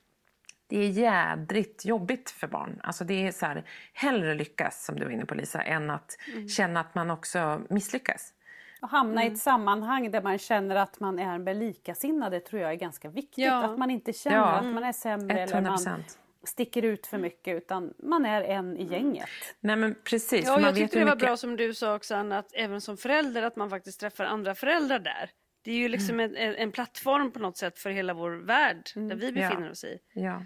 Det 0.67 0.79
är 0.79 0.89
jädrigt 0.89 1.85
jobbigt 1.85 2.31
för 2.31 2.47
barn. 2.47 2.81
Alltså 2.83 3.05
det 3.05 3.27
är 3.27 3.33
så 3.33 3.47
här, 3.47 3.65
hellre 3.93 4.35
lyckas, 4.35 4.85
som 4.85 4.99
du 4.99 5.05
var 5.05 5.13
inne 5.13 5.25
på 5.25 5.35
Lisa, 5.35 5.63
än 5.63 5.91
att 5.91 6.19
känna 6.57 6.81
att 6.81 6.95
man 6.95 7.11
också 7.11 7.61
misslyckas. 7.71 8.33
att 8.81 8.91
hamna 8.91 9.25
i 9.25 9.27
ett 9.27 9.39
sammanhang 9.39 10.11
där 10.11 10.23
man 10.23 10.39
känner 10.39 10.77
att 10.77 11.01
man 11.01 11.19
är 11.19 11.39
med 11.39 11.57
likasinnade 11.57 12.41
tror 12.41 12.63
jag 12.63 12.71
är 12.71 12.77
ganska 12.77 13.09
viktigt. 13.09 13.45
Ja. 13.45 13.65
Att 13.65 13.79
man 13.79 13.91
inte 13.91 14.13
känner 14.13 14.37
Ja. 14.37 14.47
att 14.47 14.67
man 14.67 14.85
är 14.85 14.93
sämre 14.93 15.41
eller 15.41 15.61
man 15.61 15.77
100%. 15.79 16.19
Sticker 16.49 16.83
ut 16.83 17.07
för 17.07 17.19
mycket 17.19 17.57
utan 17.57 17.95
man 18.03 18.27
är 18.27 18.43
en 18.43 18.77
i 18.77 18.85
gänget. 18.85 19.29
Nej 19.61 19.77
men 19.77 19.95
precis. 20.05 20.45
Ja, 20.47 20.61
jag 20.61 20.67
vet 20.67 20.75
tyckte 20.77 20.99
det 20.99 21.05
var 21.05 21.15
mycket- 21.15 21.27
bra 21.29 21.37
som 21.37 21.57
du 21.57 21.75
sa 21.75 21.95
också 21.97 22.15
Anna, 22.15 22.39
att 22.39 22.51
även 22.55 22.81
som 22.81 22.97
förälder 22.97 23.43
att 23.43 23.57
man 23.57 23.71
faktiskt 23.71 24.01
träffar 24.01 24.25
andra 24.25 24.55
föräldrar 24.55 24.99
där. 24.99 25.31
Det 25.65 25.71
är 25.71 25.75
ju 25.77 25.89
liksom 25.89 26.21
en, 26.21 26.37
en 26.37 26.55
en 26.55 26.73
plattform 26.73 27.33
på 27.33 27.39
något 27.39 27.57
sätt 27.57 27.79
för 27.79 27.91
hela 27.91 28.15
vår 28.15 28.31
värld 28.31 28.83
där 28.95 29.17
vi 29.17 29.33
befinner 29.33 29.65
Ja. 29.67 29.71
oss 29.71 29.85
i. 29.85 29.99
Ja. 30.13 30.43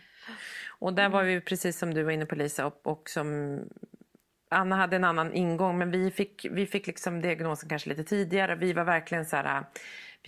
Och 0.78 0.92
där 0.92 1.08
var 1.08 1.22
vi 1.24 1.40
precis 1.40 1.78
som 1.78 1.94
du 1.94 2.02
var 2.02 2.10
inne 2.12 2.26
på 2.26 2.34
Lisa 2.34 2.66
och, 2.66 2.86
och 2.86 3.08
som 3.10 3.60
Anna 4.50 4.76
hade 4.76 4.96
en 4.96 5.04
annan 5.04 5.32
ingång 5.32 5.78
men 5.78 5.90
vi 5.90 6.10
fick, 6.10 6.46
vi 6.50 6.66
fick 6.66 6.86
liksom 6.86 7.20
diagnosen 7.20 7.68
kanske 7.68 7.88
lite 7.88 8.04
tidigare. 8.04 8.54
Vi 8.54 8.72
var 8.72 8.84
verkligen 8.84 9.26
så 9.26 9.36
här, 9.36 9.64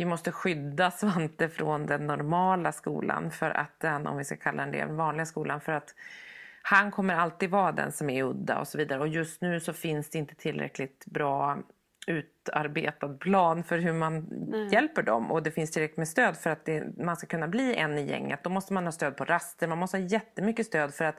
vi 0.01 0.05
måste 0.07 0.33
skydda 0.33 0.91
Svante 0.91 1.49
från 1.49 1.87
den 1.87 2.07
normala 2.07 2.73
skolan 2.73 3.31
för 3.31 3.51
att 3.51 3.81
den, 3.81 4.07
om 4.07 4.17
vi 4.17 4.25
ska 4.25 4.37
kalla 4.37 4.63
den 4.63 4.73
det, 4.73 4.79
den 4.79 4.97
vanliga 4.97 5.27
skolan 5.27 5.61
för 5.61 5.73
att 5.73 5.95
han 6.63 6.91
kommer 6.91 7.15
alltid 7.15 7.51
vara 7.51 7.73
den 7.73 7.93
som 7.93 8.11
är 8.11 8.25
udda 8.25 8.59
och 8.59 8.69
så 8.69 8.79
vidare. 8.79 9.01
Och 9.01 9.09
just 9.09 9.41
nu 9.41 9.61
så 9.61 9.73
finns 9.73 10.11
det 10.11 10.19
inte 10.19 10.35
tillräckligt 10.35 11.07
bra 11.07 11.59
utarbetad 12.49 13.09
plan 13.09 13.65
för 13.65 13.79
hur 13.79 13.93
man 13.93 14.27
hjälper 14.73 15.03
dem 15.03 15.31
och 15.31 15.43
det 15.43 15.51
finns 15.51 15.71
tillräckligt 15.71 15.97
med 15.97 16.09
stöd 16.09 16.37
för 16.37 16.51
att 16.51 16.65
det, 16.65 16.99
man 16.99 17.17
ska 17.17 17.27
kunna 17.27 17.49
bli 17.49 17.75
en 17.75 17.99
i 17.99 18.07
gänget. 18.07 18.45
Då 18.45 18.51
måste 18.51 18.73
man 18.73 18.85
ha 18.85 18.93
stöd 18.93 19.17
på 19.17 19.25
raster, 19.25 19.67
man 19.69 19.79
måste 19.79 19.97
ha 19.97 20.05
jättemycket 20.05 20.67
stöd 20.67 20.95
för 20.95 21.05
att 21.05 21.17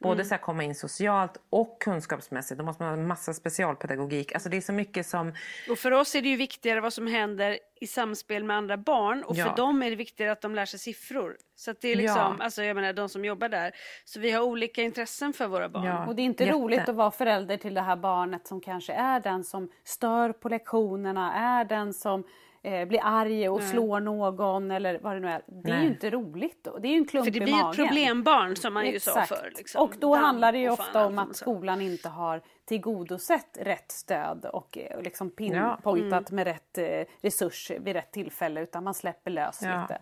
både 0.00 0.24
så 0.24 0.34
här 0.34 0.38
komma 0.38 0.62
in 0.62 0.74
socialt 0.74 1.36
och 1.50 1.80
kunskapsmässigt. 1.82 2.58
Då 2.58 2.64
måste 2.64 2.82
man 2.82 2.92
ha 2.92 3.00
en 3.00 3.06
massa 3.06 3.34
specialpedagogik. 3.34 4.32
Alltså 4.32 4.48
det 4.48 4.56
är 4.56 4.60
så 4.60 4.72
mycket 4.72 5.06
som... 5.06 5.32
Och 5.70 5.78
för 5.78 5.90
oss 5.90 6.14
är 6.14 6.22
det 6.22 6.28
ju 6.28 6.36
viktigare 6.36 6.80
vad 6.80 6.92
som 6.92 7.06
händer 7.06 7.58
i 7.80 7.86
samspel 7.86 8.44
med 8.44 8.56
andra 8.56 8.76
barn 8.76 9.22
och 9.22 9.36
Ja. 9.36 9.44
för 9.48 9.56
dem 9.56 9.82
är 9.82 9.90
det 9.90 9.96
viktigare 9.96 10.32
att 10.32 10.40
de 10.40 10.54
lär 10.54 10.66
sig 10.66 10.78
siffror. 10.78 11.36
Så 11.56 11.70
att 11.70 11.80
det 11.80 11.88
är 11.88 11.96
liksom, 11.96 12.36
Ja. 12.38 12.44
alltså 12.44 12.62
jag 12.64 12.74
menar 12.74 12.92
de 12.92 13.08
som 13.08 13.24
jobbar 13.24 13.48
där. 13.48 13.72
Så 14.04 14.20
vi 14.20 14.30
har 14.30 14.42
olika 14.42 14.82
intressen 14.82 15.32
för 15.32 15.46
våra 15.46 15.68
barn. 15.68 15.84
Ja. 15.84 16.06
Och 16.06 16.16
det 16.16 16.22
är 16.22 16.24
inte 16.24 16.44
Jätte. 16.44 16.56
roligt 16.56 16.88
att 16.88 16.94
vara 16.94 17.10
förälder 17.10 17.56
till 17.56 17.74
det 17.74 17.80
här 17.80 17.96
barnet 17.96 18.46
som 18.46 18.60
kanske 18.60 18.92
är 18.92 19.20
den 19.20 19.44
som 19.44 19.70
stör 19.84 20.32
på 20.32 20.48
lektionerna, 20.66 21.34
är 21.34 21.64
den 21.64 21.94
som 21.94 22.24
eh, 22.62 22.88
blir 22.88 23.00
arg 23.02 23.48
och 23.48 23.62
slår 23.62 24.00
någon 24.00 24.70
eller 24.70 24.98
vad 25.02 25.16
det 25.16 25.20
nu 25.20 25.28
är. 25.28 25.42
Det 25.46 25.70
är 25.70 25.74
Nej. 25.74 25.82
ju 25.84 25.88
inte 25.88 26.10
roligt. 26.10 26.64
Då. 26.64 26.78
Det 26.78 26.88
är 26.88 26.90
ju 26.92 26.96
en 26.96 27.06
klump 27.06 27.24
För 27.24 27.30
det 27.30 27.36
i 27.38 27.40
blir 27.40 27.54
ett 27.54 27.62
magen. 27.62 27.86
problembarn 27.86 28.56
som 28.56 28.74
man 28.74 28.86
ju 28.86 29.00
sa 29.00 29.10
Exakt. 29.10 29.28
förr. 29.28 29.52
Liksom. 29.56 29.82
Och 29.82 29.94
då 29.98 30.14
Damm 30.14 30.24
handlar 30.24 30.52
det 30.52 30.58
ju 30.58 30.70
ofta 30.70 31.06
om 31.06 31.18
att 31.18 31.28
sa. 31.28 31.34
skolan 31.34 31.80
inte 31.80 32.08
har 32.08 32.42
tillgodosett 32.64 33.58
rätt 33.60 33.90
stöd 33.92 34.44
och 34.44 34.78
eh, 34.78 34.96
och 34.96 35.02
liksom 35.02 35.30
pinpointat 35.30 36.30
Mm. 36.30 36.36
med 36.36 36.44
rätt 36.46 36.78
eh, 36.78 37.14
resurs 37.22 37.70
vid 37.80 37.94
rätt 37.96 38.12
tillfälle 38.12 38.60
utan 38.60 38.84
man 38.84 38.94
släpper 38.94 39.30
lös 39.30 39.62
Ja. 39.62 39.80
lite. 39.82 39.98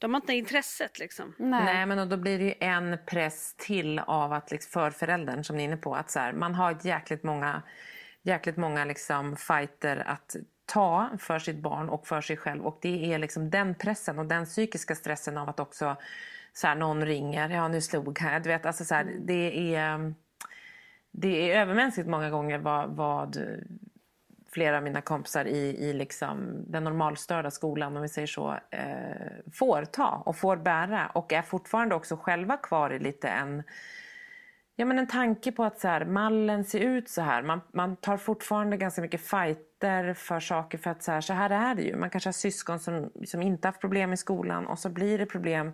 De 0.00 0.14
har 0.14 0.20
inte 0.20 0.32
intresset 0.34 0.98
liksom. 0.98 1.34
Nej. 1.38 1.64
Nej, 1.64 1.86
men 1.86 1.98
och 1.98 2.06
då 2.08 2.16
blir 2.16 2.38
det 2.38 2.44
ju 2.44 2.54
en 2.60 2.98
press 3.06 3.54
till 3.58 3.98
av 3.98 4.32
att 4.32 4.50
liksom, 4.50 4.70
för 4.70 4.90
föräldern 4.90 5.44
som 5.44 5.56
ni 5.56 5.62
är 5.62 5.64
inne 5.68 5.76
på. 5.76 5.94
Att 5.94 6.10
så 6.10 6.18
här, 6.18 6.32
man 6.32 6.54
har 6.54 6.72
ett 6.72 6.84
jäkligt 6.84 7.22
många, 7.22 7.62
jäkligt 8.22 8.56
många 8.56 8.84
liksom, 8.84 9.36
fighter 9.36 10.02
att 10.06 10.36
ta 10.66 11.10
för 11.18 11.38
sitt 11.38 11.56
barn 11.56 11.88
och 11.88 12.06
för 12.06 12.20
sig 12.20 12.36
själv. 12.36 12.66
Och 12.66 12.78
det 12.82 13.12
är 13.12 13.18
liksom 13.18 13.50
den 13.50 13.74
pressen 13.74 14.18
och 14.18 14.26
den 14.26 14.44
psykiska 14.44 14.94
stressen 14.94 15.38
av 15.38 15.48
att 15.48 15.60
också 15.60 15.96
så 16.52 16.66
här, 16.66 16.74
någon 16.74 17.04
ringer, 17.04 17.50
ja 17.50 17.68
nu 17.68 17.80
slog 17.80 18.18
här. 18.18 18.40
Du 18.40 18.48
vet, 18.48 18.66
alltså, 18.66 18.84
så 18.84 18.94
här, 18.94 19.16
det 19.20 19.74
är... 19.74 20.14
Det 21.12 21.52
är 21.52 21.60
övermänskligt 21.60 22.08
många 22.08 22.30
gånger 22.30 22.58
vad, 22.58 22.90
vad 22.90 23.38
flera 24.52 24.76
av 24.76 24.82
mina 24.82 25.00
kompisar 25.00 25.44
i, 25.44 25.76
i 25.88 25.92
liksom 25.92 26.64
den 26.66 26.84
normalstörda 26.84 27.50
skolan, 27.50 27.96
om 27.96 28.02
vi 28.02 28.08
säger 28.08 28.26
så, 28.26 28.58
eh, 28.70 29.52
får 29.52 29.84
ta 29.84 30.22
och 30.26 30.36
får 30.36 30.56
bära 30.56 31.06
och 31.06 31.32
är 31.32 31.42
fortfarande 31.42 31.94
också 31.94 32.16
själva 32.16 32.56
kvar 32.56 32.90
i 32.90 32.98
lite 32.98 33.28
en, 33.28 33.62
ja, 34.80 34.86
men 34.86 34.98
en 34.98 35.06
tanke 35.06 35.52
på 35.52 35.64
att 35.64 35.80
så 35.80 35.88
här, 35.88 36.04
mallen 36.04 36.64
ser 36.64 36.80
ut 36.80 37.08
så 37.08 37.22
här. 37.22 37.42
Man, 37.42 37.60
man 37.72 37.96
tar 37.96 38.16
fortfarande 38.16 38.76
ganska 38.76 39.02
mycket 39.02 39.20
fighter 39.20 40.14
för 40.14 40.40
saker 40.40 40.78
för 40.78 40.90
att 40.90 41.02
så 41.02 41.12
här, 41.12 41.20
så 41.20 41.32
här 41.32 41.50
är 41.50 41.74
det 41.74 41.82
ju. 41.82 41.96
Man 41.96 42.10
kanske 42.10 42.28
har 42.28 42.32
syskon 42.32 42.78
som, 42.78 43.10
som 43.24 43.42
inte 43.42 43.68
haft 43.68 43.80
problem 43.80 44.12
i 44.12 44.16
skolan 44.16 44.66
och 44.66 44.78
så 44.78 44.88
blir 44.88 45.18
det 45.18 45.26
problem. 45.26 45.72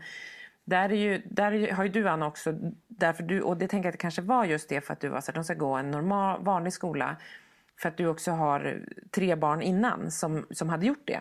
Där, 0.64 0.92
är 0.92 0.96
ju, 0.96 1.22
där 1.24 1.52
är 1.52 1.56
ju, 1.56 1.72
har 1.72 1.84
ju 1.84 1.90
du 1.90 2.08
Anna 2.08 2.26
också, 2.26 2.54
därför 2.88 3.22
du, 3.22 3.40
och 3.40 3.56
det 3.56 3.68
tänker 3.68 3.86
jag 3.86 3.90
att 3.90 3.98
det 3.98 4.02
kanske 4.02 4.22
var 4.22 4.44
just 4.44 4.68
det 4.68 4.80
för 4.80 4.92
att 4.92 5.00
du 5.00 5.08
var 5.08 5.20
så 5.20 5.30
att 5.30 5.34
de 5.34 5.44
ska 5.44 5.54
gå 5.54 5.74
en 5.74 5.90
normal, 5.90 6.44
vanlig 6.44 6.72
skola. 6.72 7.16
För 7.80 7.88
att 7.88 7.96
du 7.96 8.06
också 8.06 8.30
har 8.30 8.84
tre 9.10 9.36
barn 9.36 9.62
innan 9.62 10.10
som, 10.10 10.46
som 10.50 10.68
hade 10.68 10.86
gjort 10.86 11.06
det. 11.06 11.20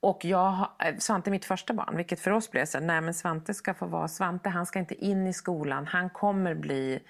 Och 0.00 0.24
jag, 0.24 0.68
eh, 0.78 0.96
Svante 0.98 1.28
är 1.28 1.32
mitt 1.32 1.44
första 1.44 1.74
barn, 1.74 1.96
vilket 1.96 2.20
för 2.20 2.30
oss 2.30 2.50
blev 2.50 2.64
så 2.64 2.80
nej 2.80 3.00
men 3.00 3.14
Svante 3.14 3.54
ska 3.54 3.74
få 3.74 3.86
vara 3.86 4.08
Svante, 4.08 4.48
han 4.48 4.66
ska 4.66 4.78
inte 4.78 5.04
in 5.04 5.26
i 5.26 5.32
skolan, 5.32 5.86
han 5.86 6.10
kommer 6.10 6.54
bli 6.54 7.00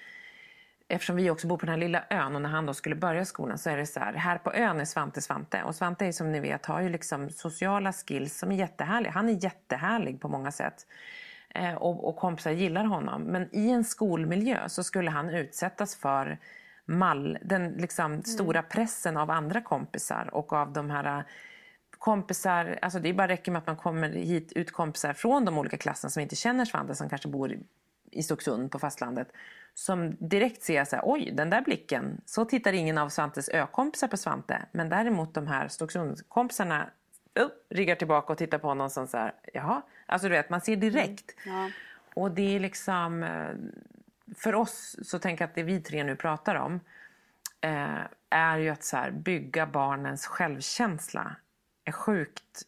Eftersom 0.93 1.15
vi 1.15 1.29
också 1.29 1.47
bor 1.47 1.57
på 1.57 1.65
den 1.65 1.73
här 1.73 1.79
lilla 1.79 2.03
ön 2.09 2.35
och 2.35 2.41
när 2.41 2.49
han 2.49 2.65
då 2.65 2.73
skulle 2.73 2.95
börja 2.95 3.25
skolan 3.25 3.57
så 3.57 3.69
är 3.69 3.77
det 3.77 3.85
så 3.85 3.99
här, 3.99 4.13
här 4.13 4.37
på 4.37 4.53
ön 4.53 4.79
är 4.79 4.85
Svante 4.85 5.21
Svante. 5.21 5.63
Och 5.63 5.75
Svante 5.75 6.05
är 6.05 6.11
som 6.11 6.31
ni 6.31 6.39
vet 6.39 6.65
har 6.65 6.81
ju 6.81 6.89
liksom 6.89 7.29
sociala 7.29 7.93
skills 7.93 8.37
som 8.37 8.51
är 8.51 8.55
jättehärliga. 8.55 9.11
Han 9.11 9.29
är 9.29 9.43
jättehärlig 9.43 10.21
på 10.21 10.27
många 10.27 10.51
sätt. 10.51 10.87
eh, 11.55 11.73
och, 11.73 12.09
och 12.09 12.15
kompisar 12.15 12.51
gillar 12.51 12.83
honom. 12.85 13.21
Men 13.21 13.55
i 13.55 13.69
en 13.69 13.83
skolmiljö 13.83 14.69
så 14.69 14.83
skulle 14.83 15.11
han 15.11 15.29
utsättas 15.29 15.95
för 15.95 16.37
mall, 16.85 17.37
den 17.41 17.71
liksom 17.71 18.23
stora 18.23 18.63
pressen 18.63 19.17
av 19.17 19.31
andra 19.31 19.61
kompisar 19.61 20.29
och 20.33 20.53
av 20.53 20.73
de 20.73 20.89
här 20.89 21.23
kompisar, 22.01 22.79
alltså 22.81 22.99
det 22.99 23.13
bara 23.13 23.27
räcker 23.27 23.51
med 23.51 23.59
att 23.59 23.67
man 23.67 23.75
kommer 23.75 24.09
hit 24.09 24.51
ut 24.51 24.71
kompisar 24.71 25.13
från 25.13 25.45
de 25.45 25.57
olika 25.57 25.77
klasserna 25.77 26.09
som 26.11 26.21
inte 26.21 26.35
känner 26.35 26.65
Svante 26.65 26.95
som 26.95 27.09
kanske 27.09 27.27
bor 27.27 27.57
i- 28.11 28.23
Stocksund 28.23 28.71
på 28.71 28.79
fastlandet 28.79 29.27
som 29.73 30.15
direkt 30.19 30.63
ser 30.63 30.85
så 30.85 30.95
här, 30.95 31.03
oj 31.05 31.31
den 31.33 31.49
där 31.49 31.61
blicken, 31.61 32.21
så 32.25 32.45
tittar 32.45 32.73
ingen 32.73 32.97
av 32.97 33.09
Svantes 33.09 33.49
ökompisar 33.49 34.07
på 34.07 34.17
Svante 34.17 34.65
men 34.71 34.89
däremot 34.89 35.33
de 35.33 35.47
här 35.47 35.67
Stocksundskompisarna 35.67 36.89
uh, 37.39 37.47
ryggar 37.69 37.95
tillbaka 37.95 38.33
och 38.33 38.37
tittar 38.37 38.57
på 38.57 38.67
honom 38.67 38.89
som 38.89 39.07
så 39.07 39.17
här, 39.17 39.33
jaha, 39.53 39.81
alltså 40.05 40.27
du 40.27 40.33
vet 40.35 40.49
man 40.49 40.61
ser 40.61 40.75
direkt. 40.75 41.35
Ja. 41.45 41.69
Och 42.15 42.31
det 42.31 42.55
är 42.55 42.59
liksom, 42.59 43.23
eh, 43.23 43.55
för 44.37 44.55
oss 44.55 44.95
så 45.03 45.19
tänker 45.19 45.43
jag 45.43 45.49
att 45.49 45.55
det 45.55 45.63
vi 45.63 45.81
tre 45.81 46.03
nu 46.03 46.15
pratar 46.15 46.55
om 46.55 46.79
eh, 47.61 48.01
är 48.29 48.57
ju 48.57 48.69
att 48.69 48.83
så 48.83 48.97
här, 48.97 49.11
bygga 49.11 49.65
barnens 49.67 50.25
självkänsla 50.27 51.35
är 51.85 51.91
sjukt. 51.91 52.61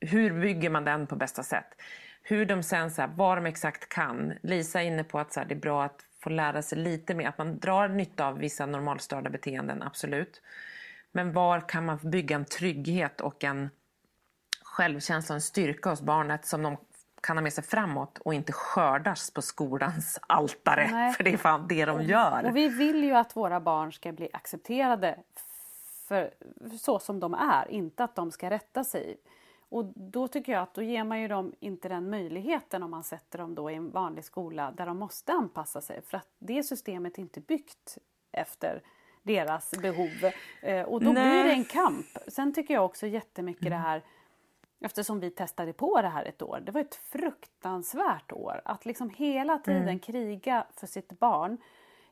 Hur 0.00 0.40
bygger 0.40 0.70
man 0.70 0.84
den 0.84 1.06
på 1.06 1.16
bästa 1.16 1.42
sätt? 1.42 1.80
Hur 2.22 2.46
de 2.46 2.62
sen, 2.62 2.90
så 2.90 3.02
här, 3.02 3.10
vad 3.16 3.38
de 3.38 3.46
exakt 3.46 3.88
kan. 3.88 4.32
Lisa 4.42 4.82
är 4.82 4.86
inne 4.86 5.04
på 5.04 5.18
att 5.18 5.32
så 5.32 5.40
här, 5.40 5.46
det 5.46 5.54
är 5.54 5.60
bra 5.60 5.84
att 5.84 6.04
få 6.20 6.30
lära 6.30 6.62
sig 6.62 6.78
lite 6.78 7.14
mer, 7.14 7.28
att 7.28 7.38
man 7.38 7.58
drar 7.58 7.88
nytta 7.88 8.26
av 8.26 8.38
vissa 8.38 8.66
normalstörda 8.66 9.30
beteenden, 9.30 9.82
absolut. 9.82 10.42
Men 11.12 11.32
var 11.32 11.68
kan 11.68 11.84
man 11.84 11.98
bygga 12.02 12.36
en 12.36 12.44
trygghet 12.44 13.20
och 13.20 13.44
en 13.44 13.70
självkänsla 14.62 15.32
och 15.32 15.36
en 15.36 15.40
styrka 15.40 15.90
hos 15.90 16.02
barnet 16.02 16.46
som 16.46 16.62
de 16.62 16.76
kan 17.22 17.36
ha 17.36 17.42
med 17.42 17.52
sig 17.52 17.64
framåt 17.64 18.18
och 18.18 18.34
inte 18.34 18.52
skördas 18.52 19.30
på 19.30 19.42
skolans 19.42 20.18
altare. 20.26 20.88
Nej. 20.90 21.12
För 21.12 21.24
det 21.24 21.32
är 21.32 21.36
fan 21.36 21.66
det 21.68 21.84
de 21.84 22.02
gör. 22.02 22.44
Och 22.44 22.56
vi 22.56 22.68
vill 22.68 23.04
ju 23.04 23.14
att 23.14 23.36
våra 23.36 23.60
barn 23.60 23.92
ska 23.92 24.12
bli 24.12 24.28
accepterade 24.32 25.18
för, 26.08 26.34
så 26.78 26.98
som 26.98 27.20
de 27.20 27.34
är, 27.34 27.70
inte 27.70 28.04
att 28.04 28.14
de 28.14 28.30
ska 28.30 28.50
rätta 28.50 28.84
sig. 28.84 29.16
Och 29.68 29.84
då 29.94 30.28
tycker 30.28 30.52
jag 30.52 30.62
att 30.62 30.74
då 30.74 30.82
ger 30.82 31.04
man 31.04 31.20
ju 31.20 31.28
dem 31.28 31.52
inte 31.60 31.88
den 31.88 32.10
möjligheten 32.10 32.82
om 32.82 32.90
man 32.90 33.04
sätter 33.04 33.38
dem 33.38 33.54
då 33.54 33.70
i 33.70 33.74
en 33.74 33.90
vanlig 33.90 34.24
skola 34.24 34.72
där 34.76 34.86
de 34.86 34.98
måste 34.98 35.32
anpassa 35.32 35.80
sig 35.80 36.02
för 36.02 36.16
att 36.16 36.28
det 36.38 36.62
systemet 36.62 37.18
är 37.18 37.22
inte 37.22 37.40
byggt 37.40 37.98
efter 38.32 38.82
deras 39.22 39.70
behov. 39.82 40.32
Eh, 40.62 40.82
och 40.82 41.00
då 41.04 41.12
Nej. 41.12 41.30
Blir 41.30 41.44
det 41.44 41.52
en 41.52 41.64
kamp. 41.64 42.06
Sen 42.28 42.54
tycker 42.54 42.74
jag 42.74 42.84
också 42.84 43.06
jättemycket 43.06 43.70
det 43.70 43.76
här 43.76 44.02
Eftersom 44.80 45.20
vi 45.20 45.30
testade 45.30 45.72
på 45.72 46.02
det 46.02 46.08
här 46.08 46.24
ett 46.24 46.42
år. 46.42 46.60
Det 46.66 46.72
var 46.72 46.80
ett 46.80 46.94
fruktansvärt 46.94 48.32
år. 48.32 48.60
Att 48.64 48.86
liksom 48.86 49.10
hela 49.10 49.58
tiden 49.58 49.82
Mm. 49.82 49.98
kriga 49.98 50.66
för 50.74 50.86
sitt 50.86 51.18
barn. 51.18 51.58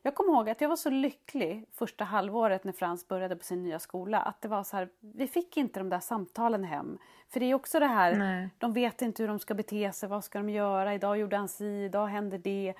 Jag 0.07 0.15
kommer 0.15 0.33
ihåg 0.33 0.49
att 0.49 0.61
jag 0.61 0.69
var 0.69 0.75
så 0.75 0.89
lycklig 0.89 1.65
första 1.73 2.03
halvåret 2.03 2.63
när 2.63 2.71
Frans 2.73 3.07
började 3.07 3.35
på 3.35 3.43
sin 3.43 3.63
nya 3.63 3.79
skola. 3.79 4.19
Att 4.21 4.41
det 4.41 4.47
var 4.47 4.63
så 4.63 4.77
här, 4.77 4.89
vi 4.99 5.27
fick 5.27 5.57
inte 5.57 5.79
de 5.79 5.89
där 5.89 5.99
samtalen 5.99 6.63
hem. 6.63 6.97
För 7.29 7.39
det 7.39 7.45
är 7.45 7.53
också 7.53 7.79
det 7.79 7.85
här, 7.87 8.15
Nej. 8.15 8.49
de 8.57 8.73
vet 8.73 9.01
inte 9.01 9.23
hur 9.23 9.27
de 9.27 9.39
ska 9.39 9.53
bete 9.53 9.91
sig, 9.91 10.09
vad 10.09 10.23
ska 10.23 10.39
de 10.39 10.49
göra, 10.49 10.93
idag 10.93 11.17
gjorde 11.17 11.37
han 11.37 11.47
si, 11.47 11.65
idag 11.83 12.07
hände 12.07 12.37
det. 12.37 12.73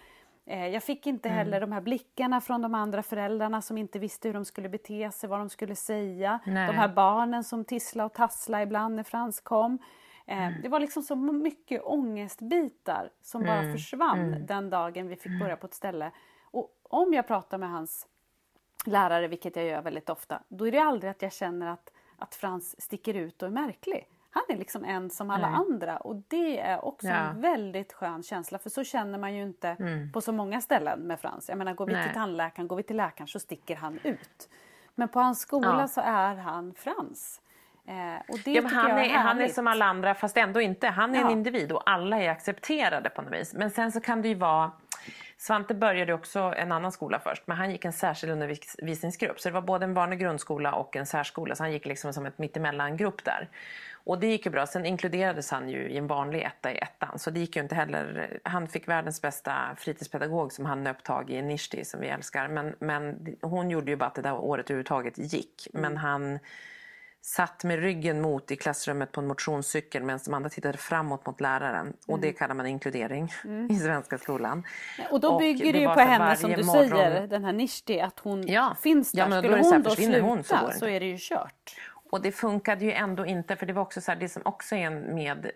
Eh, 0.45 0.67
Jag 0.67 0.84
fick 0.84 1.07
inte 1.07 1.30
Mm. 1.30 1.38
heller 1.38 1.61
de 1.61 1.71
här 1.71 1.82
blickarna 1.82 2.41
från 2.41 2.61
de 2.61 2.75
andra 2.75 3.03
föräldrarna 3.03 3.61
som 3.61 3.78
inte 3.78 3.99
visste 3.99 4.28
hur 4.30 4.34
de 4.34 4.45
skulle 4.45 4.69
bete 4.69 5.11
sig, 5.11 5.30
vad 5.30 5.39
de 5.39 5.49
skulle 5.49 5.75
säga. 5.75 6.39
Nej. 6.45 6.67
De 6.67 6.73
här 6.73 6.88
barnen 6.93 7.43
som 7.43 7.65
tisslade 7.65 8.05
och 8.05 8.13
tasslade 8.13 8.63
ibland 8.63 8.95
när 8.95 9.03
Frans 9.03 9.39
kom. 9.41 9.73
Eh, 10.25 10.47
Mm. 10.47 10.61
Det 10.61 10.69
var 10.69 10.80
liksom 10.80 11.03
så 11.03 11.15
mycket 11.15 11.82
ångestbitar 11.84 13.09
som 13.21 13.41
bara 13.43 13.59
Mm. 13.59 13.71
försvann 13.73 14.45
den 14.45 14.69
dagen 14.69 15.07
vi 15.07 15.15
fick 15.15 15.39
börja 15.39 15.57
på 15.57 15.65
ett 15.67 15.73
ställe. 15.73 16.11
Och 16.51 16.71
om 16.83 17.13
jag 17.13 17.27
pratar 17.27 17.57
med 17.57 17.69
hans 17.71 18.07
lärare, 18.85 19.27
vilket 19.27 19.55
jag 19.55 19.65
gör 19.65 19.81
väldigt 19.81 20.09
ofta, 20.09 20.41
då 20.47 20.67
är 20.67 20.71
det 20.71 20.79
aldrig 20.79 21.11
att 21.11 21.21
jag 21.21 21.33
känner 21.33 21.67
att, 21.67 21.91
att 22.17 22.35
Frans 22.35 22.81
sticker 22.81 23.13
ut 23.13 23.41
och 23.41 23.47
är 23.47 23.51
märklig. 23.51 24.07
Han 24.29 24.43
är 24.49 24.57
liksom 24.57 24.85
en 24.85 25.09
som 25.09 25.29
alla 25.29 25.49
Nej. 25.49 25.55
andra 25.59 25.97
och 25.97 26.15
det 26.27 26.59
är 26.59 26.85
också 26.85 27.07
Ja. 27.07 27.13
en 27.15 27.41
väldigt 27.41 27.93
skön 27.93 28.23
känsla 28.23 28.59
för 28.59 28.69
så 28.69 28.83
känner 28.83 29.17
man 29.19 29.35
ju 29.35 29.43
inte 29.43 29.75
på 30.13 30.21
så 30.21 30.31
många 30.31 30.61
ställen 30.61 30.99
med 30.99 31.19
Frans. 31.19 31.49
Jag 31.49 31.57
menar 31.57 31.73
går 31.73 31.85
vi 31.85 31.93
Nej. 31.93 32.03
till 32.05 32.13
tandläkaren, 32.13 32.67
går 32.67 32.75
vi 32.75 32.83
till 32.83 32.97
läkaren 32.97 33.27
så 33.27 33.39
sticker 33.39 33.75
han 33.75 33.99
ut. 34.03 34.49
Men 34.95 35.07
på 35.09 35.19
hans 35.19 35.39
skola 35.39 35.77
Ja. 35.79 35.87
så 35.87 36.01
är 36.01 36.35
han 36.35 36.73
Frans. 36.73 37.41
Eh, 37.85 38.21
och 38.29 38.39
det 38.45 38.51
Ja, 38.51 38.67
han, 38.67 38.89
jag 38.89 39.05
är, 39.05 39.09
han 39.17 39.41
är 39.41 39.47
som 39.47 39.67
alla 39.67 39.85
andra 39.85 40.15
fast 40.15 40.37
ändå 40.37 40.61
inte. 40.61 40.87
Han 40.87 41.15
är 41.15 41.19
en 41.19 41.25
Ja. 41.25 41.31
individ 41.31 41.71
och 41.71 41.89
alla 41.89 42.17
är 42.21 42.29
accepterade 42.29 43.09
på 43.09 43.21
något 43.21 43.33
vis. 43.33 43.53
Men 43.53 43.71
sen 43.71 43.91
så 43.91 43.99
kan 44.01 44.21
det 44.21 44.27
ju 44.27 44.35
vara... 44.35 44.71
Svante 45.39 45.73
började 45.73 46.13
också 46.13 46.39
en 46.39 46.71
annan 46.71 46.91
skola 46.91 47.19
först 47.19 47.43
men 47.45 47.57
han 47.57 47.71
gick 47.71 47.85
en 47.85 47.93
särskild 47.93 48.33
undervisningsgrupp. 48.33 49.39
Så 49.39 49.49
det 49.49 49.53
var 49.53 49.61
både 49.61 49.85
en 49.85 49.97
och 49.97 50.17
grundskola 50.17 50.73
och 50.73 50.95
en 50.95 51.05
särskola 51.05 51.55
så 51.55 51.63
han 51.63 51.71
gick 51.71 51.85
liksom 51.85 52.13
som 52.13 52.25
ett 52.25 52.38
mittemellan-grupp 52.38 53.23
där. 53.23 53.49
Och 53.93 54.19
det 54.19 54.27
gick 54.27 54.45
ju 54.45 54.51
bra. 54.51 54.67
Sen 54.67 54.85
inkluderades 54.85 55.51
han 55.51 55.69
ju 55.69 55.89
i 55.89 55.97
en 55.97 56.07
vanlig 56.07 56.41
etta 56.41 56.71
i 56.71 56.77
ettan 56.77 57.19
så 57.19 57.29
det 57.29 57.39
gick 57.39 57.55
ju 57.55 57.61
inte 57.61 57.75
heller. 57.75 58.39
Han 58.43 58.67
fick 58.67 58.88
världens 58.88 59.21
bästa 59.21 59.75
fritidspedagog 59.77 60.53
som 60.53 60.65
han 60.65 60.83
nöp 60.83 61.03
tag 61.03 61.29
i, 61.29 61.41
Nishti 61.41 61.85
som 61.85 61.99
vi 61.99 62.07
älskar. 62.07 62.47
Men, 62.47 62.75
men 62.79 63.35
hon 63.41 63.69
gjorde 63.69 63.91
ju 63.91 63.97
bara 63.97 64.05
att 64.05 64.15
det 64.15 64.21
där 64.21 64.35
året 64.35 64.65
överhuvudtaget 64.65 65.33
gick. 65.33 65.67
Men 65.73 65.97
han 65.97 66.39
satt 67.28 67.63
med 67.63 67.80
ryggen 67.80 68.21
mot 68.21 68.51
i 68.51 68.55
klassrummet 68.55 69.11
på 69.11 69.21
en 69.21 69.28
motionscykel 69.28 70.03
medan 70.03 70.19
de 70.25 70.34
andra 70.34 70.49
tittade 70.49 70.78
framåt 70.78 71.25
mot 71.25 71.41
läraren. 71.41 71.93
Och 72.07 72.19
det 72.19 72.32
kallar 72.32 72.55
man 72.55 72.65
inkludering 72.65 73.32
i 73.69 73.75
svenska 73.75 74.17
skolan. 74.17 74.63
Och 75.11 75.19
då 75.19 75.28
Och 75.34 75.39
bygger 75.39 75.73
det 75.73 75.80
ju 75.80 75.86
på 75.88 75.99
henne 75.99 76.36
som 76.36 76.51
du 76.51 76.63
morgon- 76.63 76.89
säger, 76.89 77.28
den 77.28 77.45
här 77.45 77.53
Nishti, 77.53 77.99
att 78.01 78.19
hon 78.19 78.47
Ja. 78.47 78.75
finns 78.82 79.11
där. 79.11 79.19
Ja, 79.19 79.28
men 79.30 79.43
då 79.43 79.49
Skulle 79.49 79.57
det 79.57 79.63
så 79.63 79.69
här, 79.69 79.75
hon 79.75 79.84
då 79.84 79.89
sluta 79.95 80.21
hon 80.21 80.43
så 80.43 80.80
så 80.80 80.88
är 80.88 80.99
det 80.99 81.05
ju 81.05 81.17
kört. 81.19 81.75
Och 82.11 82.21
det 82.21 82.32
funkade 82.32 82.86
ju 82.86 82.91
ändå 82.91 83.25
inte 83.25 83.55
för 83.55 83.65
det 83.65 83.73
var 83.73 83.82
också 83.82 84.01
så 84.01 84.11
här, 84.11 84.19
det 84.19 84.30
som 84.30 84.41
också 84.45 84.75
är 84.75 84.89
med 84.89 85.51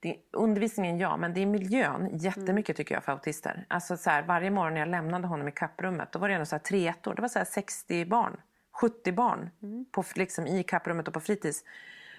det, 0.00 0.16
undervisningen 0.32 0.98
ja, 0.98 1.16
men 1.16 1.34
det 1.34 1.42
är 1.42 1.46
miljön 1.46 2.08
jättemycket 2.18 2.76
tycker 2.76 2.94
jag 2.94 3.04
för 3.04 3.12
autister. 3.12 3.64
Alltså 3.68 3.96
så 3.96 4.10
här, 4.10 4.22
varje 4.22 4.50
morgon 4.50 4.74
när 4.74 4.80
jag 4.80 4.88
lämnade 4.88 5.26
honom 5.26 5.48
i 5.48 5.52
kapprummet 5.52 6.12
då 6.12 6.18
var 6.18 6.28
det 6.28 6.34
ändå 6.34 6.46
så 6.46 6.54
här, 6.56 6.60
tre 6.60 6.88
ettor, 6.88 7.14
det 7.14 7.22
var 7.22 7.28
så 7.28 7.38
här 7.38 7.46
60 7.46 8.04
barn, 8.04 8.36
70 8.80 9.12
barn 9.12 9.50
på, 9.92 10.04
liksom, 10.14 10.46
i 10.46 10.62
kapprummet 10.62 11.08
och 11.08 11.14
på 11.14 11.20
fritids. 11.20 11.64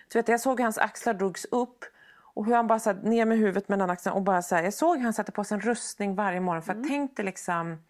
Så 0.07 0.19
vet, 0.19 0.25
du, 0.25 0.31
jag 0.31 0.41
såg 0.41 0.59
hur 0.59 0.63
hans 0.63 0.77
axlar 0.77 1.13
drogs 1.13 1.45
upp 1.45 1.85
och 2.33 2.45
hur 2.45 2.55
han 2.55 2.67
bara 2.67 2.79
så 2.79 2.89
här, 2.89 3.01
ner 3.01 3.25
med 3.25 3.37
huvudet 3.37 3.69
mellan 3.69 3.89
axlarna 3.89 4.15
och 4.15 4.21
bara 4.21 4.41
så 4.41 4.55
här, 4.55 4.63
jag 4.63 4.73
såg 4.73 4.97
hur 4.97 5.03
han 5.03 5.13
satte 5.13 5.31
på 5.31 5.43
sig 5.43 5.55
en 5.55 5.61
rustning 5.61 6.15
varje 6.15 6.39
morgon 6.39 6.63
för 6.63 6.75
jag 6.75 6.87
tänkte 6.87 7.23
liksom 7.23 7.83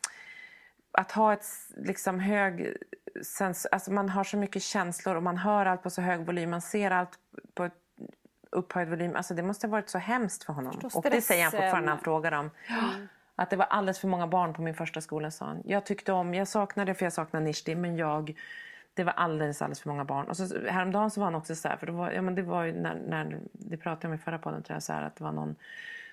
att 0.92 1.12
ha 1.12 1.34
ett 1.34 1.46
liksom 1.78 2.20
hög 2.20 2.78
sens, 3.24 3.66
alltså 3.66 3.92
man 3.92 4.10
har 4.10 4.24
så 4.24 4.38
mycket 4.38 4.64
känslor 4.64 5.16
och 5.16 5.24
man 5.24 5.38
hör 5.38 5.66
allt 5.66 5.84
på 5.84 5.90
så 5.90 6.02
hög 6.02 6.26
volym, 6.26 6.50
man 6.50 6.62
ser 6.62 6.92
allt 6.92 7.20
på 7.54 7.64
ett 7.64 7.74
upphöjd 8.52 8.90
volym. 8.90 9.16
Alltså 9.16 9.34
det 9.34 9.44
måste 9.44 9.68
ha 9.68 9.72
varit 9.72 9.90
så 9.90 9.98
hemskt 9.98 10.44
för 10.44 10.54
honom. 10.54 10.80
Och 10.94 11.04
det 11.04 11.22
säger 11.22 11.44
han 11.44 11.52
fortfarande 11.52 11.82
när 11.82 11.92
han 11.92 12.04
frågar 12.04 12.32
om. 12.32 12.52
Att 13.40 13.50
det 13.50 13.56
var 13.56 13.66
alldeles 13.66 14.00
för 14.00 14.08
många 14.08 14.28
barn 14.28 14.54
på 14.54 14.62
min 14.62 14.74
första 14.74 15.02
skola 15.02 15.32
sa 15.32 15.46
han. 15.46 15.62
Jag 15.66 15.86
tyckte 15.86 16.12
om, 16.12 16.34
jag 16.34 16.48
saknade 16.48 16.94
för 16.94 17.06
jag 17.06 17.14
saknade 17.14 17.46
Nishti 17.46 17.76
men 17.76 17.98
jag 17.98 18.40
det 18.94 19.04
var 19.04 19.14
alldeles, 19.14 19.62
alldeles 19.62 19.82
för 19.82 19.90
många 19.90 20.06
barn. 20.06 20.28
Och 20.28 20.38
så, 20.38 20.68
häromdagen 20.70 21.12
så 21.12 21.20
var 21.20 21.26
han 21.26 21.36
också 21.36 21.56
så 21.56 21.68
här, 21.68 21.78
för 21.78 21.86
det 21.86 21.92
var, 21.92 22.12
ja, 22.12 22.22
men 22.22 22.36
det 22.36 22.42
var 22.42 22.64
ju 22.64 22.74
när, 22.74 22.96
när 23.08 23.40
det 23.52 23.78
pratade 23.78 24.08
om 24.08 24.14
i 24.14 24.18
förra 24.18 24.38
podden 24.38 24.64
tror 24.64 24.76
jag, 24.76 24.84
så 24.84 24.94
här, 24.94 25.04
att 25.04 25.16
det 25.16 25.24
var 25.24 25.32
någon 25.32 25.56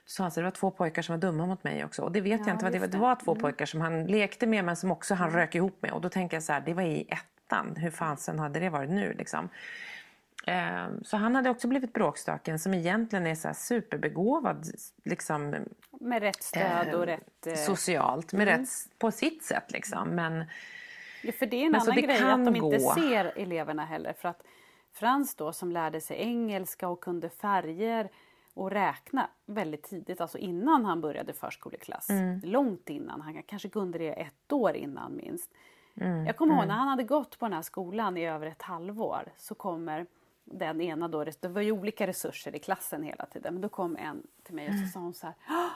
då 0.06 0.10
sa 0.10 0.22
han 0.22 0.30
så 0.30 0.40
det 0.40 0.44
var 0.44 0.50
två 0.50 0.70
pojkar 0.70 1.02
som 1.02 1.12
var 1.12 1.20
dumma 1.20 1.46
mot 1.46 1.64
mig 1.64 1.84
också. 1.84 2.02
Och 2.02 2.12
det 2.12 2.20
vet 2.20 2.46
jag 2.46 2.54
inte 2.54 2.64
vad 2.64 2.72
det 2.72 2.78
var. 2.78 2.86
Det 2.86 2.98
var 2.98 3.16
två 3.24 3.34
pojkar 3.34 3.66
som 3.66 3.80
han 3.80 4.06
lekte 4.06 4.46
med 4.46 4.64
men 4.64 4.76
som 4.76 4.90
också 4.90 5.14
han 5.14 5.30
rök 5.30 5.54
ihop 5.54 5.82
med. 5.82 5.90
Och 5.90 6.00
då 6.00 6.08
tänker 6.08 6.36
jag 6.36 6.44
så 6.44 6.52
här, 6.52 6.60
det 6.60 6.74
var 6.74 6.82
i 6.82 7.08
ettan. 7.08 7.76
Hur 7.76 7.90
fansen 7.90 8.38
hade 8.38 8.60
det 8.60 8.68
varit 8.68 8.90
nu 8.90 9.14
liksom? 9.18 9.48
Eh, 10.48 10.86
Så 11.02 11.16
han 11.16 11.34
hade 11.34 11.50
också 11.50 11.68
blivit 11.68 11.92
bråkstöken 11.92 12.58
som 12.58 12.74
egentligen 12.74 13.26
är 13.26 13.34
så 13.34 13.54
superbegåvad 13.54 14.66
liksom, 15.04 15.54
Med 15.90 16.22
rätt 16.22 16.42
stöd 16.42 16.94
och 16.94 17.06
rätt... 17.06 17.46
eh, 17.46 17.54
socialt, 17.54 18.32
med 18.32 18.44
rätt, 18.48 18.68
på 18.98 19.10
sitt 19.10 19.44
sätt. 19.44 19.72
Liksom. 19.72 20.08
Men 20.08 20.44
Ja, 21.22 21.32
för 21.32 21.46
det 21.46 21.62
är 21.62 21.66
en 21.66 21.74
annan 21.74 21.96
grej 21.96 22.22
att 22.22 22.44
de 22.44 22.56
inte 22.56 22.78
gå. 22.78 22.94
ser 22.94 23.32
eleverna 23.36 23.84
heller. 23.84 24.12
För 24.12 24.28
att 24.28 24.42
Frans 24.92 25.34
då 25.34 25.52
som 25.52 25.72
lärde 25.72 26.00
sig 26.00 26.16
engelska 26.16 26.88
och 26.88 27.00
kunde 27.00 27.28
färger 27.28 28.08
och 28.54 28.70
räkna 28.70 29.30
väldigt 29.46 29.82
tidigt, 29.82 30.20
alltså 30.20 30.38
innan 30.38 30.84
han 30.84 31.00
började 31.00 31.32
förskoleklass. 31.32 32.10
Mm. 32.10 32.40
Långt 32.44 32.88
innan, 32.90 33.20
han 33.20 33.42
kanske 33.42 33.68
kunde 33.68 33.98
det 33.98 34.12
ett 34.12 34.52
år 34.52 34.76
innan 34.76 35.16
minst. 35.16 35.50
Mm, 36.00 36.26
Jag 36.26 36.36
kommer 36.36 36.54
ihåg 36.54 36.66
när 36.66 36.74
han 36.74 36.88
hade 36.88 37.02
gått 37.02 37.38
på 37.38 37.44
den 37.44 37.52
här 37.52 37.62
skolan 37.62 38.16
i 38.16 38.26
över 38.28 38.46
ett 38.46 38.62
halvår 38.62 39.32
så 39.36 39.54
kommer 39.54 40.06
den 40.48 40.80
ena 40.80 41.08
då, 41.08 41.24
det 41.24 41.48
var 41.48 41.60
ju 41.62 41.72
olika 41.72 42.06
resurser 42.06 42.54
i 42.54 42.58
klassen 42.58 43.02
hela 43.02 43.26
tiden, 43.26 43.54
men 43.54 43.60
då 43.62 43.68
kom 43.68 43.96
en 43.96 44.22
till 44.42 44.54
mig 44.54 44.68
och 44.68 44.74
Mm. 44.74 44.86
så 44.86 44.92
sa 44.92 45.00
hon 45.00 45.14
så 45.14 45.26
här 45.26 45.34
"Ah, 45.48 45.70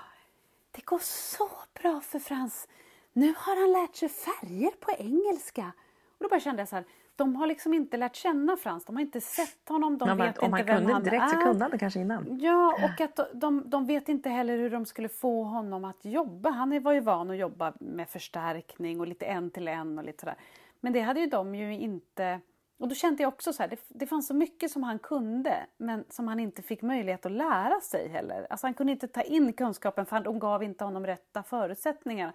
Det 0.71 0.85
går 0.85 0.99
så 1.03 1.49
bra 1.83 2.01
för 2.01 2.18
Frans. 2.18 2.68
Nu 3.12 3.35
har 3.37 3.61
han 3.61 3.73
lärt 3.83 3.97
sig 3.97 4.09
färger 4.09 4.71
på 4.81 4.91
engelska. 4.99 5.73
Och 6.18 6.25
då 6.25 6.29
bara 6.29 6.41
kände 6.41 6.61
jag 6.62 6.68
så 6.68 6.77
här, 6.77 6.85
de 7.16 7.37
har 7.37 7.47
liksom 7.47 7.75
inte 7.75 7.97
lärt 7.97 8.16
känna 8.16 8.57
Frans, 8.57 8.85
de 8.85 8.97
har 8.97 9.01
inte 9.03 9.21
sett 9.21 9.68
honom, 9.68 9.99
de 9.99 10.09
Ja, 10.09 10.14
vet 10.14 10.39
om 10.39 10.45
inte 10.57 10.73
han 10.73 10.83
vem 10.83 10.93
han 10.93 11.03
direkt 11.03 11.31
så 11.31 11.37
är. 11.37 11.43
kunde 11.43 11.64
han 11.64 11.71
det 11.71 11.79
kanske 11.79 12.01
innan. 12.01 12.39
Ja, 12.41 12.75
och 12.85 13.01
att 13.01 13.16
de, 13.16 13.27
de, 13.35 13.71
de 13.71 13.87
vet 13.87 14.09
inte 14.09 14.29
heller 14.29 14.57
hur 14.59 14.71
de 14.71 14.87
skulle 14.87 15.09
få 15.09 15.43
honom 15.45 15.85
att 15.85 16.05
jobba. 16.05 16.51
Han 16.51 16.83
var 16.83 16.93
ju 16.93 17.01
van 17.01 17.31
att 17.31 17.37
jobba 17.37 17.73
med 17.81 18.09
förstärkning 18.09 19.01
och 19.01 19.07
lite 19.07 19.27
en 19.27 19.51
till 19.51 19.68
en 19.68 19.99
och 19.99 20.05
lite 20.05 20.21
sådär. 20.21 20.37
Men 20.81 20.93
det 20.93 21.01
hade 21.01 21.21
ju 21.21 21.27
de 21.27 21.55
ju 21.55 21.75
inte... 21.75 22.41
Och 22.81 22.89
då 22.89 22.95
kände 22.95 23.22
jag 23.22 23.33
också 23.33 23.53
så 23.53 23.62
här, 23.62 23.70
det, 23.70 23.78
det 23.89 24.07
fanns 24.07 24.26
så 24.26 24.35
mycket 24.35 24.70
som 24.70 24.83
han 24.83 24.99
kunde 24.99 25.66
men 25.76 26.05
som 26.09 26.28
han 26.28 26.41
inte 26.41 26.62
fick 26.62 26.83
möjlighet 26.83 27.26
att 27.26 27.33
lära 27.33 27.81
sig 27.81 28.09
heller. 28.09 28.47
Alltså 28.51 28.66
han 28.66 28.74
kunde 28.74 28.93
inte 28.93 29.09
ta 29.09 29.22
in 29.22 29.53
kunskapen 29.53 30.07
för 30.07 30.20
de 30.20 30.39
gav 30.39 30.62
inte 30.62 30.85
honom 30.85 31.07
rätta 31.07 31.43
förutsättningar. 31.43 32.33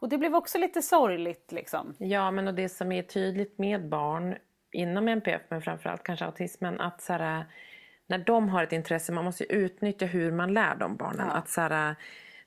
Och 0.00 0.08
det 0.08 0.18
blev 0.18 0.34
också 0.34 0.58
lite 0.58 0.82
sorgligt 0.82 1.52
liksom. 1.52 1.94
Ja, 1.98 2.30
men 2.30 2.48
och 2.48 2.54
det 2.54 2.68
som 2.68 2.92
är 2.92 3.02
tydligt 3.02 3.58
med 3.58 3.88
barn 3.88 4.36
inom 4.72 5.08
NPF, 5.08 5.42
men 5.48 5.62
framförallt 5.62 6.02
kanske 6.02 6.24
autismen, 6.24 6.80
att 6.80 7.02
så 7.02 7.12
här, 7.12 7.44
när 8.06 8.18
de 8.18 8.48
har 8.48 8.62
ett 8.62 8.72
intresse, 8.72 9.12
man 9.12 9.24
måste 9.24 9.52
utnyttja 9.52 10.06
hur 10.06 10.32
man 10.32 10.54
lär 10.54 10.74
de 10.76 10.96
barnen. 10.96 11.26
Ja. 11.26 11.32
Att 11.32 11.48
så 11.48 11.60
här, 11.60 11.96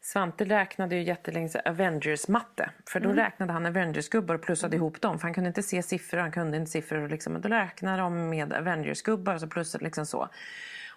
Svante 0.04 0.46
räknade 0.46 0.96
ju 0.96 1.04
jättelänge 1.04 1.50
Avengers-matte. 1.66 2.70
För 2.90 3.00
då 3.00 3.14
räknade 3.14 3.54
han 3.54 3.66
Avengers-gubbar 3.66 4.36
och 4.36 4.42
plussade 4.42 4.76
ihop 4.76 5.02
dem. 5.02 5.20
För 5.20 5.28
han 5.28 5.34
kunde 5.34 5.48
inte 5.48 5.64
se 5.64 5.84
siffror, 5.84 6.20
han 6.20 6.32
kunde 6.32 6.58
inte 6.58 6.72
siffror. 6.72 7.02
Och 7.02 7.10
liksom, 7.10 7.34
men 7.34 7.42
då 7.42 7.50
räknade 7.50 7.98
de 7.98 8.30
med 8.30 8.54
Avengers-gubbar 8.54 9.34
och 9.34 9.42
så 9.42 9.48
plussade 9.48 9.84
liksom 9.84 10.06
så. 10.06 10.30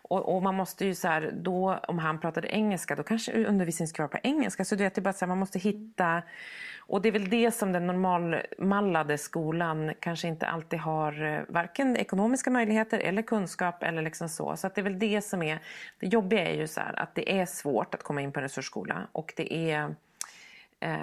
Och, 0.09 0.37
och 0.37 0.43
man 0.43 0.55
måste 0.55 0.85
ju 0.87 0.95
så 0.95 1.09
här, 1.09 1.31
då, 1.35 1.79
om 1.89 1.99
han 1.99 2.19
pratade 2.21 2.49
engelska, 2.49 2.97
då 2.97 3.03
kanske 3.03 3.45
undervisningen 3.47 3.89
ska 3.89 4.03
vara 4.03 4.09
på 4.09 4.19
engelska. 4.23 4.65
Så 4.65 4.75
du 4.75 4.85
vet, 4.85 4.95
det 4.95 5.01
är 5.01 5.03
bara 5.03 5.13
så 5.13 5.25
här, 5.25 5.29
man 5.29 5.39
måste 5.39 5.59
hitta... 5.59 6.23
Och 6.87 7.03
det 7.03 7.09
är 7.09 7.13
väl 7.13 7.29
det 7.31 7.51
som 7.51 7.73
den 7.73 7.87
normalmallade 7.87 9.19
skolan 9.19 9.93
kanske 10.01 10.29
inte 10.29 10.47
alltid 10.47 10.79
har 10.79 11.25
eh, 11.25 11.41
varken 11.49 11.97
ekonomiska 11.97 12.51
möjligheter 12.51 12.99
eller 12.99 13.23
kunskap 13.23 13.83
eller 13.83 14.03
liksom 14.03 14.29
så. 14.29 14.57
Så 14.57 14.69
det 14.75 14.81
är 14.81 14.83
väl 14.83 14.99
det 14.99 15.21
som 15.23 15.43
är... 15.43 15.59
Det 15.99 16.07
jobbiga 16.07 16.49
är 16.49 16.55
ju 16.55 16.67
så 16.69 16.81
här 16.81 16.99
att 17.01 17.15
det 17.15 17.41
är 17.41 17.47
svårt 17.47 17.95
att 17.95 18.03
komma 18.03 18.21
in 18.21 18.33
på 18.33 18.39
en 18.41 18.43
resursskola 18.43 19.07
och 19.13 19.33
det 19.37 19.71
är... 19.73 19.95
Eh, 20.81 20.97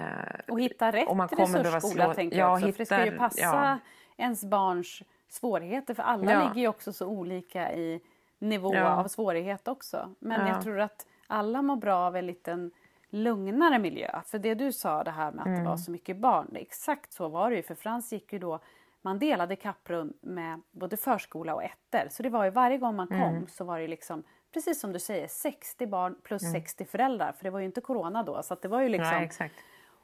Och 0.48 0.60
hitta 0.60 0.92
rätt 0.92 1.08
Och 1.08 1.16
man 1.16 1.28
kommer 1.28 1.58
resursskola 1.64 2.04
slå- 2.04 2.14
tänker 2.14 2.38
ja, 2.38 2.44
jag 2.44 2.52
också. 2.54 2.72
för 2.72 2.78
det 2.78 2.86
ska 2.86 2.98
ju 2.98 3.04
hittar- 3.04 3.18
passa 3.18 3.40
ja. 3.40 3.78
ens 4.24 4.44
barns 4.44 5.02
svårigheter. 5.28 5.94
För 5.94 6.02
alla 6.02 6.32
Ja. 6.32 6.48
ligger 6.48 6.60
ju 6.60 6.68
också 6.68 6.92
så 6.92 7.06
olika 7.06 7.72
i 7.72 8.00
nivå 8.48 8.74
Ja. 8.74 8.96
av 8.96 9.08
svårighet 9.08 9.68
också. 9.68 10.14
Men 10.18 10.40
Ja. 10.46 10.48
jag 10.54 10.62
tror 10.62 10.80
att 10.80 11.06
alla 11.26 11.62
mår 11.62 11.76
bra 11.76 11.96
av 11.96 12.16
en 12.16 12.26
liten 12.26 12.70
lugnare 13.10 13.78
miljö. 13.78 14.20
För 14.26 14.38
det 14.38 14.54
du 14.54 14.72
sa 14.72 15.04
det 15.04 15.10
här 15.10 15.32
med 15.32 15.40
att 15.40 15.46
Mm. 15.46 15.62
det 15.64 15.68
var 15.70 15.76
så 15.76 15.90
mycket 15.90 16.16
barn. 16.16 16.48
Exakt 16.56 17.12
så 17.12 17.28
var 17.28 17.50
det 17.50 17.56
ju. 17.56 17.62
För 17.62 17.74
Frans 17.74 18.12
gick 18.12 18.32
ju 18.32 18.38
då 18.38 18.58
man 19.02 19.18
delade 19.18 19.56
kapprum 19.56 20.12
med 20.20 20.60
både 20.70 20.96
förskola 20.96 21.54
och 21.54 21.62
ettor. 21.62 22.08
Så 22.10 22.22
det 22.22 22.28
var 22.28 22.44
ju 22.44 22.50
varje 22.50 22.78
gång 22.78 22.96
man 22.96 23.06
kom 23.06 23.16
Mm. 23.16 23.46
så 23.48 23.64
var 23.64 23.78
det 23.80 23.88
liksom 23.88 24.22
Precis 24.54 24.80
som 24.80 24.92
du 24.92 24.98
säger, 24.98 25.28
60 25.28 25.86
barn 25.86 26.16
plus 26.22 26.52
60 26.52 26.84
föräldrar. 26.84 27.32
För 27.32 27.44
det 27.44 27.50
var 27.50 27.58
ju 27.60 27.66
inte 27.66 27.80
corona 27.80 28.22
då. 28.22 28.42
Så 28.42 28.54
det 28.62 28.68
var 28.68 28.80
ju 28.80 28.88
liksom 28.88 29.16
Mm. 29.16 29.28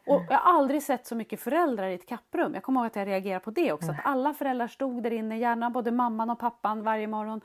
ja, 0.04 0.14
och 0.14 0.22
jag 0.28 0.38
har 0.38 0.52
aldrig 0.58 0.82
sett 0.82 1.06
så 1.06 1.14
mycket 1.14 1.40
föräldrar 1.40 1.88
i 1.88 1.94
ett 1.94 2.06
kapprum. 2.08 2.54
Jag 2.54 2.62
kommer 2.62 2.80
ihåg 2.80 2.86
att 2.86 2.96
jag 2.96 3.06
reagerade 3.08 3.44
på 3.44 3.50
det 3.50 3.72
också. 3.72 3.90
Att 3.90 4.00
alla 4.04 4.34
föräldrar 4.34 4.66
stod 4.68 5.02
där 5.02 5.10
inne, 5.12 5.38
gärna 5.38 5.70
både 5.70 5.90
mamman 5.90 6.30
och 6.30 6.38
pappan 6.38 6.82
varje 6.82 7.06
morgon. 7.06 7.40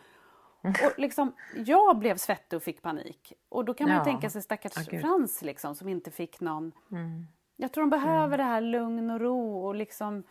Och 0.64 1.00
liksom, 1.00 1.34
jag 1.56 1.98
blev 1.98 2.18
svettig 2.18 2.58
och 2.58 2.64
fick 2.64 2.82
panik. 2.82 3.34
Och 3.50 3.66
då 3.66 3.74
kan 3.74 3.88
man 3.90 3.98
Ja. 3.98 4.04
tänka 4.04 4.30
sig 4.30 4.42
stackars 4.42 4.88
gud. 4.88 5.02
Frans 5.02 5.42
liksom, 5.42 5.76
som 5.76 5.90
inte 5.90 6.12
fick 6.12 6.40
någon... 6.40 6.72
Jag 7.56 7.72
tror 7.72 7.82
de 7.84 7.90
behöver 7.90 8.38
det 8.38 8.44
här 8.44 8.62
lugn 8.62 9.10
och 9.12 9.20
ro 9.22 9.66
och 9.66 9.76
liksom... 9.76 10.24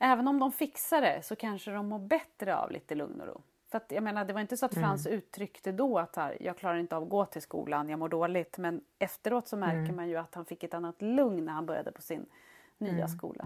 Även 0.00 0.28
om 0.28 0.38
de 0.38 0.52
fixar 0.52 1.00
det 1.00 1.22
så 1.22 1.36
kanske 1.36 1.70
de 1.70 1.86
mår 1.88 1.98
bättre 1.98 2.56
av 2.56 2.70
lite 2.70 2.94
lugn 2.94 3.20
och 3.20 3.26
ro. 3.26 3.42
För 3.70 3.76
att, 3.78 3.92
jag 3.92 4.02
menar, 4.02 4.24
det 4.24 4.32
var 4.32 4.40
inte 4.40 4.56
så 4.56 4.66
att 4.66 4.74
Frans 4.74 5.06
uttryckte 5.06 5.72
då 5.72 5.98
att 5.98 6.16
här, 6.16 6.36
jag 6.40 6.58
klarar 6.58 6.76
inte 6.78 6.96
av 6.96 7.02
att 7.02 7.08
gå 7.08 7.24
till 7.24 7.42
skolan, 7.42 7.88
jag 7.88 7.98
mår 7.98 8.08
dåligt. 8.08 8.58
Men 8.58 8.80
efteråt 8.98 9.48
så 9.48 9.56
märker 9.56 9.92
man 9.92 10.08
ju 10.08 10.16
att 10.16 10.34
han 10.34 10.44
fick 10.44 10.64
ett 10.64 10.74
annat 10.74 11.02
lugn 11.02 11.44
när 11.44 11.52
han 11.52 11.66
började 11.66 11.92
på 11.92 12.02
sin 12.02 12.26
nya 12.78 13.08
skola. 13.08 13.44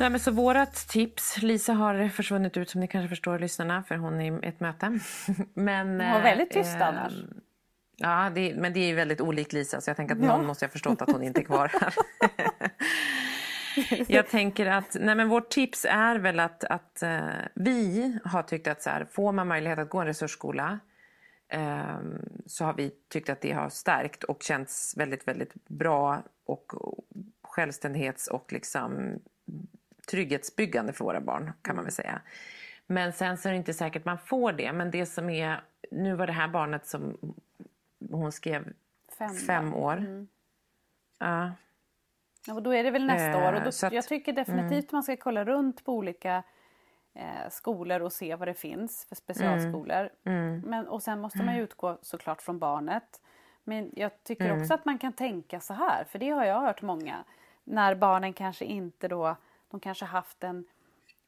Nej, 0.00 0.10
men 0.10 0.20
så 0.20 0.30
vårat 0.30 0.74
tips, 0.74 1.42
Lisa 1.42 1.72
har 1.72 2.08
försvunnit 2.08 2.56
ut 2.56 2.70
som 2.70 2.80
ni 2.80 2.88
kanske 2.88 3.08
förstår 3.08 3.38
lyssnarna 3.38 3.82
för 3.82 3.96
hon 3.96 4.20
är 4.20 4.44
i 4.44 4.48
ett 4.48 4.60
möte. 4.60 4.98
men, 5.54 6.00
Hon 6.00 6.10
var 6.12 6.22
väldigt 6.22 6.50
tyst 6.50 6.74
eh, 6.76 6.88
annars. 6.88 7.12
Ja, 7.96 8.30
det, 8.34 8.54
men 8.56 8.72
det 8.72 8.80
är 8.80 8.86
ju 8.86 8.94
väldigt 8.94 9.20
olikt 9.20 9.52
Lisa 9.52 9.80
så 9.80 9.90
jag 9.90 9.96
tänker 9.96 10.14
att 10.14 10.20
Ja. 10.20 10.36
någon 10.36 10.46
måste 10.46 10.64
ha 10.64 10.70
förstått 10.70 11.02
att 11.02 11.12
hon 11.12 11.22
inte 11.22 11.40
är 11.40 11.44
kvar 11.44 11.70
här. 11.80 11.94
jag 14.12 14.28
tänker 14.28 14.66
att 14.66 14.96
nej 15.00 15.14
men 15.14 15.28
vårt 15.28 15.48
tips 15.48 15.86
är 15.88 16.16
väl 16.18 16.40
att, 16.40 16.64
att 16.64 17.02
eh, 17.02 17.20
vi 17.54 18.18
har 18.24 18.42
tyckt 18.42 18.66
att 18.66 18.82
så 18.82 18.90
här, 18.90 19.04
får 19.04 19.32
man 19.32 19.48
möjlighet 19.48 19.78
att 19.78 19.90
gå 19.90 19.98
en 20.00 20.06
resursskola 20.06 20.78
eh, 21.48 21.98
så 22.46 22.64
har 22.64 22.74
vi 22.74 22.90
tyckt 23.10 23.28
att 23.28 23.40
det 23.40 23.52
har 23.52 23.68
stärkt 23.68 24.24
och 24.24 24.42
känts 24.42 24.94
väldigt, 24.96 25.28
väldigt 25.28 25.68
bra 25.68 26.22
och 26.46 26.72
självständighets 27.42 28.28
och 28.28 28.52
liksom 28.52 29.18
trygghetsbyggande 30.10 30.92
för 30.92 31.04
våra 31.04 31.20
barn 31.20 31.52
kan 31.62 31.76
man 31.76 31.84
väl 31.84 31.92
säga. 31.92 32.20
Men 32.86 33.12
sen 33.12 33.38
så 33.38 33.48
är 33.48 33.52
det 33.52 33.56
inte 33.58 33.74
säkert 33.74 34.04
man 34.04 34.18
får 34.18 34.52
det. 34.52 34.72
Men 34.72 34.90
det 34.90 35.06
som 35.06 35.30
är, 35.30 35.60
nu 35.90 36.14
var 36.14 36.26
det 36.26 36.32
här 36.32 36.48
barnet 36.48 36.86
som 36.86 37.16
hon 38.10 38.32
skrev 38.32 38.72
Fem, 39.18 39.34
fem 39.34 39.74
år. 39.74 39.96
Mm. 39.96 40.28
Ja. 41.18 41.52
Och 42.54 42.62
då 42.62 42.74
är 42.74 42.84
det 42.84 42.90
väl 42.90 43.06
nästa 43.06 43.40
Eh, 43.40 43.48
år. 43.48 43.52
Och 43.52 43.62
då, 43.64 43.72
så 43.72 43.86
att- 43.86 43.92
jag 43.92 44.06
tycker 44.06 44.32
definitivt 44.32 44.92
man 44.92 45.02
ska 45.02 45.16
kolla 45.16 45.44
runt 45.44 45.84
på 45.84 45.92
olika 45.92 46.42
eh, 47.14 47.48
skolor 47.50 48.00
och 48.02 48.12
se 48.12 48.34
vad 48.34 48.48
det 48.48 48.54
finns 48.54 49.04
för 49.08 49.14
specialskolor. 49.16 50.10
Mm. 50.24 50.60
Men, 50.60 50.88
och 50.88 51.02
sen 51.02 51.20
måste 51.20 51.42
man 51.42 51.56
ju 51.56 51.62
utgå 51.62 51.98
såklart 52.02 52.42
från 52.42 52.58
barnet. 52.58 53.20
Men 53.64 53.90
jag 53.96 54.22
tycker 54.24 54.44
Mm. 54.44 54.60
också 54.60 54.74
att 54.74 54.84
man 54.84 54.98
kan 54.98 55.12
tänka 55.12 55.60
så 55.60 55.74
här, 55.74 56.04
för 56.04 56.18
det 56.18 56.30
har 56.30 56.44
jag 56.44 56.60
hört 56.60 56.82
många. 56.82 57.24
När 57.64 57.94
barnen 57.94 58.32
kanske 58.32 58.64
inte 58.64 59.08
då, 59.08 59.36
de 59.76 59.80
kanske 59.80 60.04
haft 60.04 60.44
en, 60.44 60.64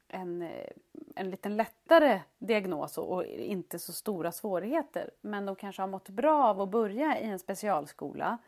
en, 0.09 0.42
eh, 0.42 0.70
en 1.14 1.30
liten 1.30 1.57
lättare 1.57 2.20
diagnos 2.38 2.99
och, 2.99 3.12
och 3.12 3.24
inte 3.24 3.78
så 3.78 3.92
stora 3.92 4.32
svårigheter. 4.32 5.11
Men 5.20 5.46
de 5.46 5.57
kanske 5.57 5.82
har 5.82 5.88
mått 5.88 6.09
bra 6.09 6.44
av 6.44 6.61
att 6.61 6.68
börja 6.68 7.20
i 7.20 7.24
en 7.24 7.38
specialskola. 7.38 8.38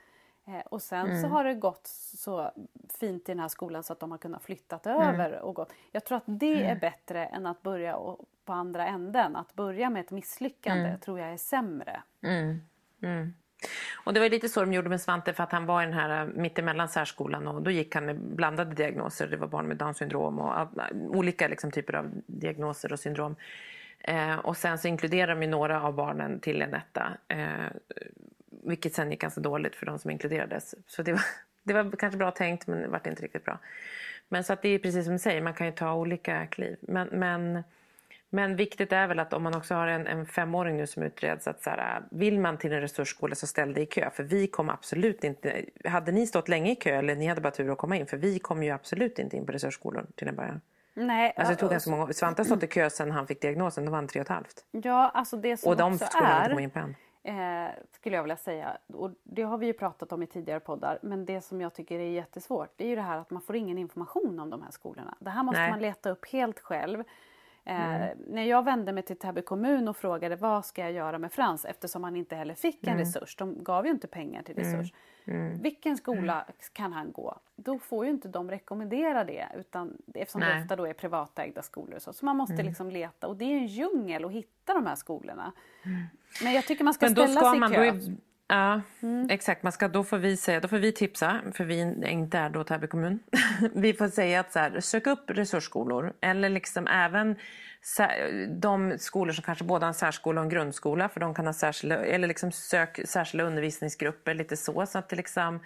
Eh, 0.46 0.60
och 0.60 0.82
sen 0.82 1.22
så 1.22 1.28
har 1.28 1.44
det 1.44 1.54
gått 1.54 1.86
så 1.86 2.50
fint 2.88 3.28
i 3.28 3.32
den 3.32 3.40
här 3.40 3.48
skolan 3.48 3.82
så 3.82 3.92
att 3.92 4.00
de 4.00 4.10
har 4.10 4.18
kunnat 4.18 4.42
flyttat 4.42 4.86
över. 4.86 5.40
Och 5.40 5.54
gått. 5.54 5.72
Jag 5.92 6.04
tror 6.04 6.18
att 6.18 6.24
det 6.26 6.64
är 6.64 6.76
bättre 6.76 7.26
än 7.26 7.46
att 7.46 7.62
börja 7.62 7.96
och, 7.96 8.24
på 8.44 8.52
andra 8.52 8.86
änden. 8.86 9.36
Att 9.36 9.54
börja 9.54 9.90
med 9.90 10.00
ett 10.00 10.10
misslyckande 10.10 10.98
tror 10.98 11.18
jag 11.20 11.32
är 11.32 11.36
sämre. 11.36 12.02
Mm. 13.00 13.34
Och 13.94 14.14
det 14.14 14.20
var 14.20 14.28
lite 14.28 14.48
så 14.48 14.60
de 14.60 14.72
gjorde 14.72 14.88
med 14.88 15.00
Svante 15.00 15.32
för 15.32 15.42
att 15.42 15.52
han 15.52 15.66
var 15.66 15.82
i 15.82 15.84
den 15.84 15.94
här 15.94 16.22
äh, 16.22 16.28
mittemellan 16.34 16.88
särskolan 16.88 17.48
och 17.48 17.62
då 17.62 17.70
gick 17.70 17.94
han 17.94 18.06
med 18.06 18.16
blandade 18.20 18.74
diagnoser. 18.74 19.26
Det 19.26 19.36
var 19.36 19.46
barn 19.46 19.66
med 19.66 19.76
Downs 19.76 19.96
syndrom 19.96 20.38
och 20.38 20.60
äh, 20.60 20.66
olika 20.92 21.48
liksom, 21.48 21.70
typer 21.70 21.94
av 21.94 22.10
diagnoser 22.26 22.92
och 22.92 23.00
syndrom. 23.00 23.36
Eh, 24.00 24.36
och 24.36 24.56
sen 24.56 24.78
så 24.78 24.88
inkluderade 24.88 25.32
de 25.32 25.42
ju 25.42 25.48
några 25.48 25.82
av 25.82 25.94
barnen 25.94 26.40
till 26.40 26.62
en 26.62 26.74
etta. 26.74 27.12
Eh, 27.28 27.66
vilket 28.64 28.94
sen 28.94 29.10
gick 29.10 29.20
ganska 29.20 29.40
dåligt 29.40 29.76
för 29.76 29.86
de 29.86 29.98
som 29.98 30.10
inkluderades. 30.10 30.74
Så 30.86 31.02
det 31.02 31.12
var, 31.12 31.22
det 31.62 31.72
var 31.72 31.96
kanske 31.96 32.18
bra 32.18 32.30
tänkt 32.30 32.66
men 32.66 32.82
det 32.82 32.88
var 32.88 33.08
inte 33.08 33.22
riktigt 33.22 33.44
bra. 33.44 33.58
Men 34.28 34.44
så 34.44 34.52
att 34.52 34.62
det 34.62 34.68
är 34.68 34.78
precis 34.78 35.04
som 35.04 35.12
du 35.12 35.18
säger, 35.18 35.42
man 35.42 35.54
kan 35.54 35.66
ju 35.66 35.72
ta 35.72 35.94
olika 35.94 36.46
kliv. 36.46 36.76
Men, 36.80 37.08
men, 37.08 37.62
men 38.30 38.56
viktigt 38.56 38.92
är 38.92 39.06
väl 39.06 39.18
att 39.18 39.32
om 39.32 39.42
man 39.42 39.54
också 39.56 39.74
har 39.74 39.86
en, 39.86 40.06
en 40.06 40.26
femåring 40.26 40.76
nu 40.76 40.86
som 40.86 41.02
utreds 41.02 41.48
att 41.48 41.62
så 41.62 41.70
här, 41.70 42.02
vill 42.10 42.40
man 42.40 42.58
till 42.58 42.72
en 42.72 42.80
resursskola 42.80 43.34
så 43.34 43.46
ställ 43.46 43.74
dig 43.74 43.82
i 43.82 43.86
kö. 43.86 44.10
För 44.10 44.22
vi 44.22 44.46
kom 44.46 44.70
absolut 44.70 45.24
inte, 45.24 45.64
hade 45.84 46.12
ni 46.12 46.26
stått 46.26 46.48
länge 46.48 46.72
i 46.72 46.74
kö 46.76 46.90
eller 46.96 47.14
ni 47.16 47.26
hade 47.26 47.40
bara 47.40 47.50
tur 47.50 47.72
att 47.72 47.78
komma 47.78 47.96
in. 47.96 48.06
För 48.06 48.16
vi 48.16 48.38
kom 48.38 48.62
ju 48.62 48.70
absolut 48.70 49.18
inte 49.18 49.36
in 49.36 49.46
på 49.46 49.52
resursskolor 49.52 50.06
till 50.14 50.28
en 50.28 50.36
början. 50.36 50.60
Nej, 50.94 51.32
Alltså 51.36 51.52
det 51.54 51.60
tog 51.60 51.70
ganska 51.70 51.90
många 51.90 52.02
år. 52.04 52.12
Svante 52.12 52.40
har 52.42 52.44
stått 52.44 52.62
i 52.62 52.66
kö 52.66 52.90
sedan 52.90 53.10
han 53.10 53.26
fick 53.26 53.42
diagnosen, 53.42 53.84
då 53.84 53.90
var 53.90 53.98
han 53.98 54.08
tre 54.08 54.20
och 54.20 54.24
ett 54.24 54.28
halvt. 54.28 54.64
Ja, 54.70 55.10
alltså 55.14 55.36
det 55.36 55.56
som 55.56 55.70
Och 55.70 55.76
de 55.76 55.92
också 55.92 56.04
inte 56.04 56.26
är, 56.26 56.48
kommit 56.48 56.62
in 56.62 56.70
på 56.70 56.78
än. 56.78 56.94
eh, 57.66 57.70
skulle 57.92 58.16
jag 58.16 58.22
vilja 58.22 58.36
säga, 58.36 58.76
och 58.92 59.10
det 59.22 59.42
har 59.42 59.58
vi 59.58 59.66
ju 59.66 59.72
pratat 59.72 60.12
om 60.12 60.22
i 60.22 60.26
tidigare 60.26 60.60
poddar, 60.60 60.98
men 61.02 61.24
det 61.24 61.40
som 61.40 61.60
jag 61.60 61.74
tycker 61.74 61.98
är 61.98 62.10
jättesvårt, 62.10 62.72
det 62.76 62.84
är 62.84 62.88
ju 62.88 62.96
det 62.96 63.02
här 63.02 63.18
att 63.18 63.30
man 63.30 63.42
får 63.42 63.56
ingen 63.56 63.78
information 63.78 64.40
om 64.40 64.50
de 64.50 64.62
här 64.62 64.70
skolorna. 64.70 65.14
Det 65.20 65.30
här 65.30 65.42
måste 65.42 65.60
Nej. 65.60 65.70
man 65.70 65.80
leta 65.80 66.10
upp 66.10 66.28
helt 66.32 66.60
själv. 66.60 67.04
Eh, 67.70 68.08
när 68.26 68.42
jag 68.42 68.64
vände 68.64 68.92
mig 68.92 69.02
till 69.02 69.16
Täby 69.16 69.42
kommun 69.42 69.88
och 69.88 69.96
frågade 69.96 70.36
vad 70.36 70.66
ska 70.66 70.82
jag 70.82 70.92
göra 70.92 71.18
med 71.18 71.32
Frans 71.32 71.64
eftersom 71.64 72.04
han 72.04 72.16
inte 72.16 72.36
heller 72.36 72.54
fick 72.54 72.86
en 72.86 72.98
resurs. 72.98 73.36
De 73.36 73.64
gav 73.64 73.86
ju 73.86 73.90
inte 73.90 74.06
pengar 74.06 74.42
till 74.42 74.54
resurs. 74.54 74.92
Vilken 75.60 75.96
skola 75.96 76.46
kan 76.72 76.92
han 76.92 77.12
gå? 77.12 77.38
Då 77.56 77.78
får 77.78 78.04
ju 78.04 78.10
inte 78.10 78.28
de 78.28 78.50
rekommendera 78.50 79.24
det 79.24 79.46
utan 79.58 79.96
eftersom 80.14 80.40
det 80.40 80.46
Nej. 80.46 80.62
ofta 80.62 80.76
då 80.76 80.86
är 80.86 80.92
privatägda 80.92 81.62
skolor 81.62 81.94
och 81.94 82.02
så. 82.02 82.12
Så 82.12 82.24
man 82.24 82.36
måste 82.36 82.62
liksom 82.62 82.90
leta 82.90 83.26
och 83.26 83.36
det 83.36 83.44
är 83.44 83.56
en 83.56 83.66
djungel 83.66 84.24
att 84.24 84.32
hitta 84.32 84.74
de 84.74 84.86
här 84.86 84.96
skolorna. 84.96 85.52
Men 86.42 86.52
jag 86.52 86.66
tycker 86.66 86.84
man 86.84 86.94
ska 86.94 87.06
Men 87.06 87.14
ställa 87.14 87.40
ska 87.40 87.68
sig 87.68 87.72
i 87.72 87.74
kö. 87.74 88.14
Är, 88.50 88.82
ja, 89.00 89.26
exakt. 89.30 89.62
Man 89.62 89.72
ska, 89.72 89.88
då, 89.88 90.04
får 90.04 90.18
vi 90.18 90.36
säga, 90.36 90.60
då 90.60 90.68
får 90.68 90.78
vi 90.78 90.92
tipsa, 90.92 91.40
för 91.52 91.64
vi 91.64 91.80
inte 92.10 92.38
är 92.38 92.50
då 92.50 92.64
Täby 92.64 92.86
kommun. 92.86 93.18
vi 93.74 93.92
får 93.92 94.08
säga 94.08 94.40
att 94.40 94.52
så 94.52 94.58
här, 94.58 94.80
sök 94.80 95.06
upp 95.06 95.30
resursskolor 95.30 96.12
eller 96.20 96.48
liksom 96.48 96.86
även 96.86 97.36
de 98.48 98.98
skolor 98.98 99.32
som 99.32 99.44
kanske 99.44 99.64
både 99.64 99.84
har 99.84 99.88
en 99.88 99.94
särskola 99.94 100.40
och 100.40 100.44
en 100.44 100.50
grundskola 100.50 101.08
för 101.08 101.20
de 101.20 101.34
kan 101.34 101.46
ha 101.46 101.52
särskilda, 101.52 102.04
eller 102.04 102.28
liksom 102.28 102.52
sök 102.52 103.00
särskilda 103.04 103.44
undervisningsgrupper 103.44 104.34
lite 104.34 104.56
så, 104.56 104.86
så 104.86 104.98
att 104.98 105.08
det 105.08 105.16
liksom 105.16 105.60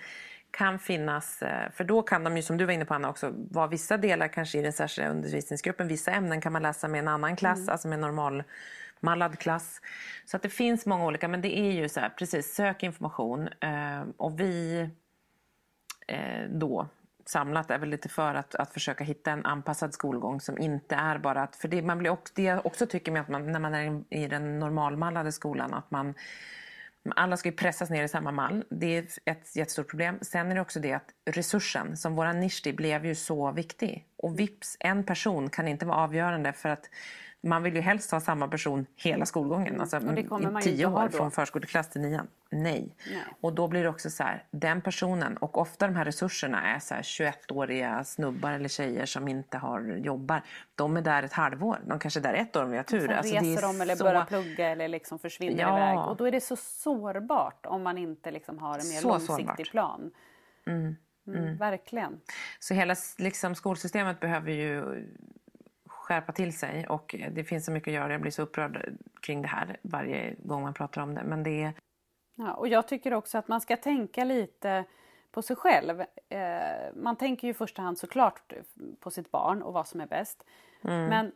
kan 0.50 0.78
finnas, 0.78 1.42
eh, 1.42 1.70
för 1.70 1.84
då 1.84 2.02
kan 2.02 2.24
de 2.24 2.36
ju 2.36 2.42
som 2.42 2.56
du 2.56 2.64
var 2.64 2.72
inne 2.72 2.84
på 2.84 2.94
Anna 2.94 3.08
också, 3.08 3.32
vara 3.50 3.66
vissa 3.66 3.96
delar 3.96 4.28
kanske 4.28 4.58
i 4.58 4.62
den 4.62 4.72
särskilda 4.72 5.10
undervisningsgruppen, 5.10 5.88
vissa 5.88 6.10
ämnen 6.12 6.40
kan 6.40 6.52
man 6.52 6.62
läsa 6.62 6.88
med 6.88 6.98
en 6.98 7.08
annan 7.08 7.36
klass, 7.36 7.68
alltså 7.68 7.88
med 7.88 7.98
normal 7.98 8.42
mallad 9.04 9.38
klass. 9.38 9.80
Så 10.24 10.36
att 10.36 10.42
det 10.42 10.48
finns 10.48 10.86
många 10.86 11.06
olika, 11.06 11.28
men 11.28 11.40
det 11.40 11.58
är 11.58 11.72
ju 11.72 11.88
så 11.88 12.00
här, 12.00 12.08
precis, 12.08 12.54
sök 12.54 12.82
information 12.82 13.48
eh, 13.48 14.02
och 14.16 14.40
vi 14.40 14.88
eh, 16.06 16.48
då 16.50 16.88
samlat 17.26 17.70
är 17.70 17.78
väl 17.78 17.88
lite 17.88 18.08
för 18.08 18.34
att, 18.34 18.54
att 18.54 18.72
försöka 18.72 19.04
hitta 19.04 19.30
en 19.30 19.46
anpassad 19.46 19.94
skolgång 19.94 20.40
som 20.40 20.58
inte 20.58 20.94
är 20.94 21.18
bara 21.18 21.42
att, 21.42 21.56
för 21.56 21.68
det, 21.68 21.82
man 21.82 21.98
blir 21.98 22.10
också, 22.10 22.32
det 22.36 22.42
jag 22.42 22.66
också 22.66 22.86
tycker 22.86 23.12
med 23.12 23.22
att 23.22 23.28
man, 23.28 23.52
när 23.52 23.60
man 23.60 23.74
är 23.74 24.04
i 24.10 24.26
den 24.26 24.58
normalmallade 24.58 25.32
skolan, 25.32 25.74
att 25.74 25.90
man 25.90 26.14
alla 27.16 27.36
ska 27.36 27.48
ju 27.48 27.56
pressas 27.56 27.90
ner 27.90 28.04
i 28.04 28.08
samma 28.08 28.32
mall. 28.32 28.64
Det 28.70 28.96
är 28.96 29.06
ett 29.24 29.56
jättestort 29.56 29.88
problem. 29.90 30.18
Sen 30.22 30.50
är 30.50 30.54
det 30.54 30.60
också 30.60 30.80
det 30.80 30.92
att 30.92 31.10
resursen, 31.30 31.96
som 31.96 32.14
våran 32.14 32.40
nisch 32.40 32.74
blev 32.76 33.06
ju 33.06 33.14
så 33.14 33.52
viktig. 33.52 34.06
Och 34.16 34.38
vips, 34.38 34.76
en 34.80 35.04
person 35.04 35.50
kan 35.50 35.68
inte 35.68 35.86
vara 35.86 35.98
avgörande 35.98 36.52
för 36.52 36.68
att 36.68 36.90
man 37.44 37.62
vill 37.62 37.74
ju 37.74 37.80
helst 37.80 38.10
ha 38.10 38.20
samma 38.20 38.48
person 38.48 38.86
hela 38.96 39.26
skolgången. 39.26 39.80
Alltså 39.80 39.96
i 39.96 40.62
tio 40.62 40.86
år 40.86 41.08
från 41.08 41.30
förskoleklass 41.30 41.88
till 41.90 42.00
nian. 42.00 42.26
Nej. 42.50 42.88
Nej. 43.10 43.22
Och 43.40 43.52
då 43.54 43.68
blir 43.68 43.82
det 43.82 43.88
också 43.88 44.10
så 44.10 44.22
här, 44.22 44.44
den 44.50 44.80
personen 44.80 45.36
och 45.36 45.58
ofta 45.58 45.86
de 45.86 45.96
här 45.96 46.04
resurserna 46.04 46.74
är 46.74 46.78
så 46.78 46.94
här 46.94 47.02
21-åriga 47.02 48.04
snubbar 48.04 48.52
eller 48.52 48.68
tjejer 48.68 49.06
som 49.06 49.28
inte 49.28 49.58
har 49.58 49.80
jobbar. 49.82 50.42
De 50.74 50.96
är 50.96 51.02
där 51.02 51.22
ett 51.22 51.32
halvår. 51.32 51.78
De 51.86 51.98
kanske 51.98 52.20
är 52.20 52.22
där 52.22 52.34
ett 52.34 52.56
år 52.56 52.62
om 52.64 52.70
vi 52.70 52.76
har 52.76 52.84
tur. 52.84 53.00
Sen 53.00 53.10
Alltså, 53.18 53.34
reser 53.34 53.62
de 53.62 53.80
eller 53.80 53.96
så- 53.96 54.04
börjar 54.04 54.24
plugga 54.24 54.68
eller 54.68 54.88
liksom 54.88 55.18
försvinner 55.18 55.60
Ja. 55.62 55.76
iväg. 55.78 55.98
Och 55.98 56.16
då 56.16 56.24
är 56.24 56.32
det 56.32 56.40
så 56.40 56.56
sårbart 56.56 57.66
om 57.66 57.82
man 57.82 57.98
inte 57.98 58.30
liksom 58.30 58.58
har 58.58 58.78
en 58.78 58.88
mer 58.88 59.00
Så 59.00 59.08
långsiktig 59.08 59.46
sårbart. 59.46 59.70
plan. 59.70 60.10
Mm, 60.66 60.96
Verkligen. 61.58 62.20
Så 62.58 62.74
hela 62.74 62.96
liksom, 63.18 63.54
skolsystemet 63.54 64.20
behöver 64.20 64.52
ju 64.52 65.06
skärpa 66.04 66.32
till 66.32 66.58
sig 66.58 66.86
och 66.86 67.14
det 67.30 67.44
finns 67.44 67.64
så 67.64 67.72
mycket 67.72 67.88
att 67.88 67.94
göra. 67.94 68.12
Jag 68.12 68.20
blir 68.20 68.30
så 68.30 68.42
upprörd 68.42 68.96
kring 69.20 69.42
det 69.42 69.48
här 69.48 69.76
varje 69.82 70.34
gång 70.38 70.62
man 70.62 70.74
pratar 70.74 71.02
om 71.02 71.14
det. 71.14 71.24
Men 71.24 71.42
det 71.42 71.62
är... 71.62 71.72
Ja, 72.34 72.54
och 72.54 72.68
jag 72.68 72.88
tycker 72.88 73.14
också 73.14 73.38
att 73.38 73.48
man 73.48 73.60
ska 73.60 73.76
tänka 73.76 74.24
lite 74.24 74.84
på 75.30 75.42
sig 75.42 75.56
själv. 75.56 76.00
Eh, 76.28 76.94
man 76.94 77.16
tänker 77.16 77.48
ju 77.48 77.50
i 77.50 77.54
första 77.54 77.82
hand 77.82 77.98
såklart 77.98 78.52
på 79.00 79.10
sitt 79.10 79.30
barn 79.30 79.62
och 79.62 79.72
vad 79.72 79.86
som 79.86 80.00
är 80.00 80.06
bäst. 80.06 80.44
Men 80.80 81.32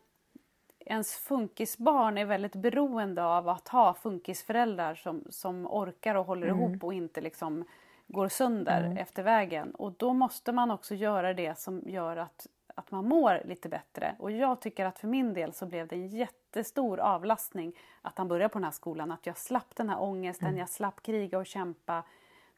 ens 0.80 1.16
funkisbarn 1.16 2.18
är 2.18 2.24
väldigt 2.24 2.56
beroende 2.56 3.24
av 3.24 3.48
att 3.48 3.68
ha 3.68 3.94
funkisföräldrar 3.94 4.94
som, 4.94 5.24
som 5.30 5.66
orkar 5.66 6.14
och 6.14 6.26
håller 6.26 6.46
ihop 6.46 6.84
och 6.84 6.94
inte 6.94 7.20
liksom 7.20 7.64
går 8.06 8.28
sönder 8.28 8.96
efter 8.98 9.22
vägen. 9.22 9.74
Och 9.74 9.92
då 9.92 10.12
måste 10.12 10.52
man 10.52 10.70
också 10.70 10.94
göra 10.94 11.34
det 11.34 11.58
som 11.58 11.82
gör 11.86 12.16
att, 12.16 12.46
att 12.78 12.90
man 12.90 13.08
mår 13.08 13.42
lite 13.44 13.68
bättre. 13.68 14.16
Och 14.18 14.30
jag 14.30 14.60
tycker 14.60 14.84
att 14.84 14.98
för 14.98 15.08
min 15.08 15.34
del 15.34 15.52
så 15.52 15.66
blev 15.66 15.88
det 15.88 15.96
en 15.96 16.08
jättestor 16.08 17.00
avlastning 17.00 17.72
att 18.02 18.18
han 18.18 18.28
började 18.28 18.48
på 18.48 18.58
den 18.58 18.64
här 18.64 18.70
skolan. 18.70 19.10
Att 19.10 19.26
jag 19.26 19.36
slapp 19.36 19.76
den 19.76 19.88
här 19.88 20.02
ångesten, 20.02 20.56
jag 20.56 20.68
slapp 20.68 21.02
kriga 21.02 21.38
och 21.38 21.46
kämpa. 21.46 22.02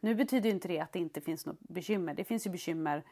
Nu 0.01 0.15
betyder 0.15 0.51
inte 0.51 0.69
det 0.69 0.81
att 0.81 0.93
det 0.93 0.99
inte 0.99 1.21
finns 1.21 1.47
något 1.47 1.61
bekymmer. 1.61 2.15
Det 2.15 2.25
finns 2.25 2.47
ju 2.47 2.51
bekymmer 2.51 3.03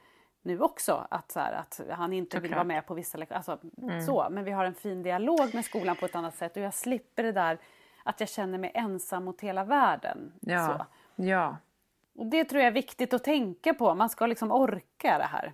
nu 0.43 0.61
också. 0.61 1.07
Att, 1.11 1.33
så 1.33 1.41
här, 1.41 1.53
att 1.53 1.81
han 1.91 2.13
inte 2.13 2.41
vill 2.41 2.51
Såklart. 2.51 2.57
vara 2.57 2.65
med 2.65 2.87
på 2.87 2.95
vissa 2.95 3.19
lektioner. 3.19 3.37
Alltså, 3.37 3.59
så. 4.07 4.27
Men 4.31 4.45
vi 4.45 4.51
har 4.51 4.65
en 4.65 4.75
fin 4.75 5.03
dialog 5.03 5.55
med 5.55 5.65
skolan 5.65 5.97
på 5.97 6.07
ett 6.07 6.15
annat 6.15 6.35
sätt. 6.35 6.57
Och 6.57 6.63
jag 6.63 6.75
slipper 6.75 7.23
det 7.23 7.33
där 7.33 7.59
att 8.03 8.21
jag 8.21 8.29
känner 8.29 8.59
mig 8.59 8.71
ensam 8.75 9.25
mot 9.25 9.41
hela 9.41 9.65
världen. 9.65 10.33
Ja. 10.41 10.67
Så. 10.67 10.87
Ja. 11.23 11.57
Och 12.15 12.27
det 12.27 12.45
tror 12.45 12.61
jag 12.61 12.69
är 12.69 12.73
viktigt 12.73 13.13
att 13.13 13.25
tänka 13.25 13.75
på. 13.75 13.95
Man 13.95 14.09
ska 14.09 14.27
liksom 14.27 14.53
orka 14.53 15.19
det 15.19 15.25
här. 15.25 15.53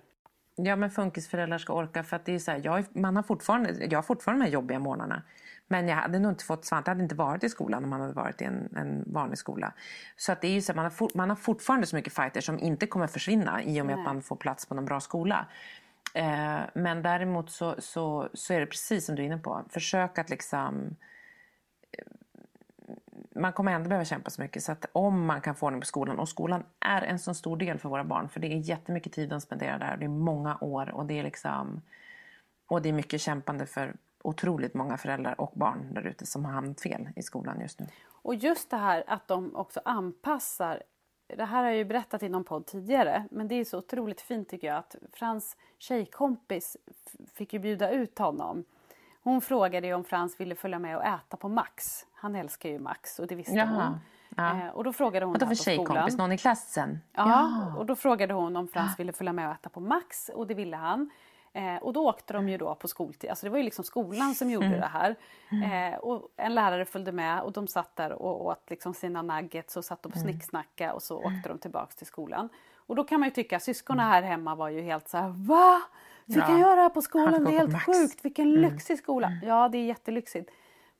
Ja, 0.55 0.75
men 0.75 0.91
funkisföräldrar 0.91 1.57
ska 1.57 1.73
orka. 1.73 2.03
För 2.03 2.15
att 2.15 2.25
det 2.25 2.35
är 2.35 2.39
så 2.39 2.51
här, 2.51 2.61
jag, 2.63 2.85
man 2.95 3.15
har 3.15 3.23
fortfarande, 3.23 3.85
jag 3.85 3.97
har 3.97 4.03
fortfarande 4.03 4.43
de 4.43 4.47
här 4.47 4.53
jobbiga 4.53 4.79
morgnarna. 4.79 5.23
Men 5.67 5.87
jag 5.87 5.95
hade 5.95 6.19
nog 6.19 6.31
inte 6.31 6.43
fått 6.43 6.65
Svante 6.65 6.91
hade 6.91 7.03
inte 7.03 7.15
varit 7.15 7.43
i 7.43 7.49
skolan 7.49 7.83
om 7.83 7.91
han 7.91 8.01
hade 8.01 8.13
varit 8.13 8.41
i 8.41 8.45
en, 8.45 8.75
en 8.75 9.03
vanlig 9.07 9.37
skola. 9.37 9.73
Så 10.15 10.31
att 10.31 10.41
det 10.41 10.47
är 10.47 10.51
ju 10.51 10.61
så 10.61 10.71
här, 10.71 10.75
man, 10.75 10.85
har 10.85 10.89
for, 10.89 11.11
man 11.13 11.29
har 11.29 11.35
fortfarande 11.35 11.87
så 11.87 11.95
mycket 11.95 12.13
fighter 12.13 12.41
som 12.41 12.59
inte 12.59 12.87
kommer 12.87 13.07
försvinna 13.07 13.63
i 13.63 13.81
och 13.81 13.85
med 13.85 13.95
att 13.95 14.03
man 14.03 14.21
får 14.21 14.35
plats 14.35 14.65
på 14.65 14.75
någon 14.75 14.85
bra 14.85 14.99
skola. 14.99 15.45
Eh, 16.13 16.59
men 16.73 17.01
däremot 17.01 17.49
så, 17.49 17.75
så, 17.79 18.29
så 18.33 18.53
är 18.53 18.59
det 18.59 18.65
precis 18.65 19.05
som 19.05 19.15
du 19.15 19.21
är 19.21 19.25
inne 19.25 19.37
på. 19.37 19.65
Försök 19.69 20.17
att 20.17 20.29
liksom 20.29 20.95
man 23.35 23.53
kommer 23.53 23.71
ändå 23.71 23.89
behöva 23.89 24.05
kämpa 24.05 24.29
så 24.29 24.41
mycket. 24.41 24.63
Så 24.63 24.71
att 24.71 24.85
om 24.91 25.25
man 25.25 25.41
kan 25.41 25.55
få 25.55 25.65
ordning 25.65 25.81
på 25.81 25.87
skolan, 25.87 26.19
och 26.19 26.29
skolan 26.29 26.63
är 26.79 27.01
en 27.01 27.19
så 27.19 27.33
stor 27.33 27.57
del 27.57 27.77
för 27.77 27.89
våra 27.89 28.03
barn, 28.03 28.29
för 28.29 28.39
det 28.39 28.47
är 28.47 28.57
jättemycket 28.57 29.13
tid 29.13 29.29
de 29.29 29.41
spenderar 29.41 29.79
där, 29.79 29.97
det 29.97 30.05
är 30.05 30.09
många 30.09 30.57
år 30.61 30.91
och 30.95 31.05
det 31.05 31.19
är 31.19 31.23
liksom 31.23 31.81
och 32.67 32.81
det 32.81 32.89
är 32.89 32.93
mycket 32.93 33.21
kämpande 33.21 33.65
för 33.65 33.95
otroligt 34.21 34.73
många 34.73 34.97
föräldrar 34.97 35.41
och 35.41 35.51
barn 35.55 35.93
där 35.93 36.01
ute 36.01 36.25
som 36.25 36.45
har 36.45 36.51
hamnat 36.51 36.81
fel 36.81 37.09
i 37.15 37.23
skolan 37.23 37.61
just 37.61 37.79
nu. 37.79 37.87
Och 38.11 38.35
just 38.35 38.69
det 38.69 38.77
här 38.77 39.03
att 39.07 39.27
de 39.27 39.55
också 39.55 39.81
anpassar. 39.85 40.83
Det 41.27 41.45
här 41.45 41.63
har 41.63 41.69
jag 41.69 41.77
ju 41.77 41.85
berättat 41.85 42.23
i 42.23 42.29
någon 42.29 42.43
podd 42.43 42.65
tidigare. 42.65 43.27
Men 43.31 43.47
det 43.47 43.55
är 43.55 43.65
så 43.65 43.77
otroligt 43.77 44.21
fint 44.21 44.49
tycker 44.49 44.67
jag 44.67 44.77
att 44.77 44.95
Frans 45.13 45.57
tjejkompis 45.77 46.77
fick 47.33 47.53
ju 47.53 47.59
bjuda 47.59 47.91
ut 47.91 48.19
honom. 48.19 48.63
Hon 49.25 49.41
frågade 49.41 49.93
om 49.93 50.03
Frans 50.03 50.39
ville 50.39 50.55
följa 50.55 50.79
med 50.79 50.97
och 50.97 51.03
äta 51.03 51.37
på 51.37 51.49
Max. 51.49 52.05
Han 52.13 52.35
älskar 52.35 52.69
ju 52.69 52.79
Max 52.79 53.19
och 53.19 53.27
det 53.27 53.35
visste 53.35 53.53
Jaha, 53.53 53.87
hon. 53.87 53.99
ja. 54.37 54.65
Eh, 54.65 54.69
och 54.69 54.83
då 54.83 54.93
frågade 54.93 55.25
hon 55.25 55.33
Vadå 55.33 55.45
för 55.45 55.55
tjejkompis? 55.55 56.17
Någon 56.17 56.31
i 56.31 56.37
klassen? 56.37 56.99
Ja, 57.13 57.73
och 57.77 57.85
då 57.85 57.95
frågade 57.95 58.33
hon 58.33 58.55
om 58.55 58.67
Frans 58.67 58.99
ville 58.99 59.13
följa 59.13 59.33
med 59.33 59.47
och 59.47 59.53
äta 59.53 59.69
på 59.69 59.79
Max 59.79 60.29
och 60.29 60.47
det 60.47 60.53
ville 60.53 60.75
han. 60.77 61.09
Eh, 61.53 61.75
och 61.75 61.93
då 61.93 62.09
åkte 62.09 62.33
de 62.33 62.49
ju 62.49 62.57
då 62.57 62.75
på 62.75 62.87
skoltid, 62.87 63.29
alltså 63.29 63.45
det 63.45 63.49
var 63.49 63.57
ju 63.57 63.63
liksom 63.63 63.83
skolan 63.83 64.35
som 64.35 64.49
gjorde 64.49 64.69
det 64.69 64.89
här. 64.93 65.15
Eh, 65.51 65.97
och 65.99 66.29
en 66.37 66.55
lärare 66.55 66.85
följde 66.85 67.11
med 67.11 67.41
och 67.41 67.51
de 67.51 67.67
satt 67.67 67.95
där 67.95 68.11
och 68.11 68.45
åt 68.45 68.69
liksom 68.69 68.93
sina 68.93 69.21
nuggets 69.21 69.77
och 69.77 69.85
satt 69.85 70.05
och 70.05 70.13
snicksnacka 70.17 70.93
och 70.93 71.03
så 71.03 71.17
åkte 71.17 71.49
de 71.49 71.57
tillbaks 71.57 71.95
till 71.95 72.07
skolan. 72.07 72.49
Och 72.75 72.95
då 72.95 73.03
kan 73.03 73.19
man 73.19 73.29
ju 73.29 73.35
tycka, 73.35 73.59
syskonen 73.59 74.05
här 74.05 74.21
hemma 74.21 74.55
var 74.55 74.69
ju 74.69 74.81
helt 74.81 75.07
så 75.07 75.17
här 75.17 75.29
va? 75.29 75.81
Ja. 76.25 76.41
han 76.41 76.59
göra 76.59 76.75
det 76.75 76.81
här 76.81 76.89
på 76.89 77.01
skolan? 77.01 77.43
Det 77.43 77.51
är 77.51 77.57
helt 77.57 77.71
Max. 77.71 77.85
sjukt, 77.85 78.25
vilken 78.25 78.51
lyxig 78.51 78.97
skola. 78.97 79.31
Ja, 79.43 79.69
det 79.69 79.77
är 79.77 79.85
jättelyxigt. 79.85 80.49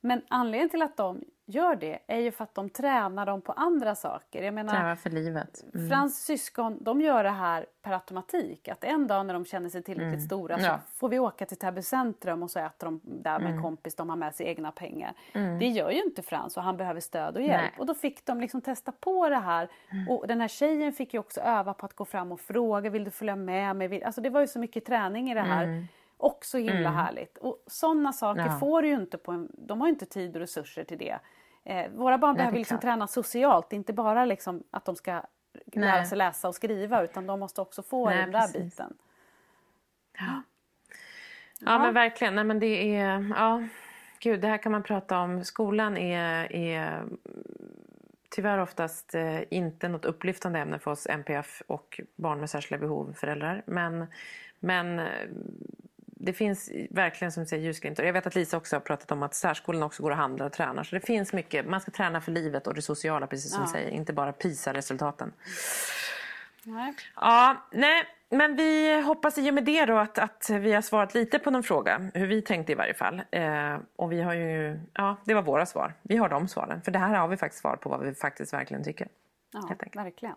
Men 0.02 0.22
anledningen 0.30 0.70
till 0.70 0.82
att 0.82 0.98
de 0.98 1.24
gör 1.46 1.76
det 1.76 2.00
är 2.08 2.20
ju 2.20 2.32
för 2.32 2.44
att 2.44 2.56
de 2.56 2.70
tränar 2.70 3.26
dem 3.26 3.42
på 3.42 3.52
andra 3.52 3.96
saker. 3.96 4.44
Jag 4.44 4.54
menar, 4.54 4.74
Träva 4.74 4.96
för 4.96 5.10
livet. 5.10 5.64
Mm. 5.74 5.90
Frans 5.90 6.26
syskon 6.26 6.78
de 6.82 7.02
gör 7.02 7.24
det 7.24 7.30
här 7.30 7.66
per 7.82 7.92
automatik. 7.92 8.68
Att 8.68 8.84
en 8.84 9.08
dag 9.08 9.26
när 9.26 9.34
de 9.34 9.46
känner 9.46 9.70
sig 9.70 9.84
tillräckligt 9.84 10.24
stora 10.26 10.58
så 10.60 10.66
Ja. 10.66 10.80
får 10.96 11.10
vi 11.10 11.20
åka 11.20 11.46
till 11.46 11.58
Täby 11.58 11.82
centrum 11.82 12.44
och 12.44 12.52
så 12.52 12.60
äter 12.60 12.88
de 12.88 13.00
där 13.04 13.40
med 13.40 13.52
en 13.52 13.62
kompis. 13.62 13.96
De 13.96 14.10
har 14.10 14.16
med 14.16 14.36
sig 14.36 14.48
egna 14.48 14.72
pengar. 14.72 15.14
Det 15.60 15.68
gör 15.68 15.92
ju 15.92 16.04
inte 16.04 16.22
Frans 16.22 16.58
och 16.58 16.64
han 16.64 16.78
behöver 16.78 17.00
stöd 17.00 17.36
och 17.36 17.42
hjälp. 17.42 17.62
Nej. 17.62 17.74
Och 17.80 17.86
då 17.86 17.94
fick 17.94 18.26
de 18.26 18.42
liksom 18.42 18.62
testa 18.62 18.92
på 18.92 19.30
det 19.30 19.36
här. 19.40 19.70
Och 20.10 20.28
den 20.28 20.42
här 20.42 20.48
tjejen 20.48 20.94
fick 20.94 21.14
ju 21.14 21.20
också 21.20 21.42
öva 21.42 21.74
på 21.74 21.86
att 21.86 21.94
gå 21.94 22.06
fram 22.06 22.32
och 22.32 22.40
fråga. 22.40 22.90
Vill 22.90 23.04
du 23.04 23.12
följa 23.12 23.36
med 23.36 23.76
mig? 23.76 24.04
Alltså 24.04 24.22
det 24.22 24.30
var 24.30 24.42
ju 24.42 24.48
så 24.48 24.60
mycket 24.60 24.86
träning 24.86 25.32
i 25.32 25.34
det 25.34 25.42
här. 25.42 25.88
Och 26.18 26.46
så 26.46 26.58
himla 26.58 26.90
härligt. 26.90 27.38
Och 27.38 27.64
sådana 27.68 28.14
saker 28.14 28.46
Ja. 28.46 28.60
får 28.60 28.82
du 28.82 28.88
ju 28.88 28.94
inte 28.94 29.18
på 29.18 29.32
en... 29.32 29.50
De 29.54 29.82
har 29.82 29.88
ju 29.88 29.94
inte 29.94 30.06
tid 30.06 30.36
och 30.36 30.40
resurser 30.40 30.84
till 30.84 30.98
det. 30.98 31.20
Eh, 31.64 31.92
våra 31.92 32.18
barn 32.18 32.36
behöver 32.36 32.58
liksom 32.58 32.80
träna 32.80 33.08
socialt, 33.08 33.74
inte 33.74 33.94
bara 33.94 34.26
liksom 34.26 34.64
att 34.72 34.86
de 34.86 34.96
ska 34.96 35.12
lära 35.66 35.92
Nej. 35.96 36.06
sig 36.06 36.18
läsa 36.18 36.48
och 36.48 36.56
skriva 36.56 37.04
utan 37.04 37.28
de 37.28 37.40
måste 37.40 37.62
också 37.62 37.84
få 37.84 38.10
Nej, 38.10 38.18
den 38.18 38.32
där 38.32 38.40
precis. 38.40 38.64
biten. 38.64 38.94
Ja, 41.60 41.80
men 41.80 41.94
verkligen. 41.94 42.36
Nej, 42.36 42.44
men 42.44 42.60
det 42.60 42.96
är... 42.96 43.34
Ja, 43.36 43.64
gud, 44.20 44.42
det 44.42 44.48
här 44.48 44.58
kan 44.58 44.72
man 44.72 44.84
prata 44.84 45.20
om. 45.20 45.44
Skolan 45.44 45.98
är, 45.98 46.54
är 46.54 47.04
tyvärr 48.30 48.58
oftast 48.58 49.16
eh, 49.16 49.54
inte 49.54 49.88
något 49.88 50.06
upplyftande 50.06 50.60
ämne 50.60 50.80
för 50.80 50.92
oss 50.92 51.08
MPF 51.08 51.62
och 51.68 52.02
barn 52.16 52.40
med 52.40 52.50
särskilda 52.50 52.82
behov, 52.82 53.14
föräldrar. 53.14 53.64
Men, 53.66 54.06
men 54.60 55.00
eh, 55.00 55.06
det 56.18 56.34
finns 56.34 56.72
verkligen 56.90 57.32
som 57.32 57.46
säger 57.46 57.64
ljusglimtar. 57.64 58.04
Jag 58.04 58.14
vet 58.14 58.28
att 58.28 58.36
Lisa 58.36 58.58
också 58.58 58.76
har 58.76 58.82
pratat 58.82 59.12
om 59.12 59.24
att 59.24 59.34
särskolan 59.34 59.84
också 59.84 60.04
går 60.04 60.12
och 60.12 60.18
handlar 60.18 60.46
och 60.46 60.54
tränar. 60.54 60.84
Så 60.84 60.96
det 60.96 61.02
finns 61.06 61.34
mycket. 61.34 61.66
Man 61.70 61.82
ska 61.82 61.92
träna 61.92 62.22
för 62.22 62.32
livet 62.32 62.68
och 62.68 62.74
det 62.74 62.82
sociala 62.82 63.28
precis 63.28 63.52
som 63.52 63.64
du 63.64 63.70
säger. 63.70 63.90
Inte 63.90 64.14
bara 64.14 64.34
PISA-resultaten. 64.34 65.34
Nej. 66.64 66.94
Ja, 67.16 67.66
nej, 67.72 68.04
men 68.30 68.56
vi 68.56 69.02
hoppas 69.02 69.38
i 69.38 69.50
och 69.50 69.54
med 69.54 69.64
det 69.66 69.86
då 69.86 69.98
att, 69.98 70.18
att 70.18 70.50
vi 70.50 70.74
har 70.74 70.82
svarat 70.82 71.14
lite 71.14 71.40
på 71.40 71.52
någon 71.52 71.64
fråga. 71.64 72.10
Hur 72.14 72.28
vi 72.28 72.42
tänkte 72.42 72.72
i 72.72 72.76
varje 72.76 72.94
fall. 72.94 73.22
Eh, 73.32 73.78
och 73.96 74.12
vi 74.12 74.22
har 74.22 74.34
ju, 74.34 74.80
ja, 74.94 75.18
det 75.24 75.34
var 75.34 75.42
våra 75.42 75.66
svar. 75.66 75.94
Vi 76.02 76.18
har 76.18 76.30
de 76.30 76.48
svaren. 76.48 76.82
För 76.82 76.92
det 76.92 77.00
här 77.00 77.16
har 77.16 77.28
vi 77.28 77.38
faktiskt 77.38 77.62
svar 77.62 77.76
på 77.76 77.90
vad 77.90 78.04
vi 78.04 78.14
faktiskt 78.14 78.54
verkligen 78.54 78.84
tycker. 78.84 79.08
Ja, 79.52 79.76
verkligen. 79.94 80.36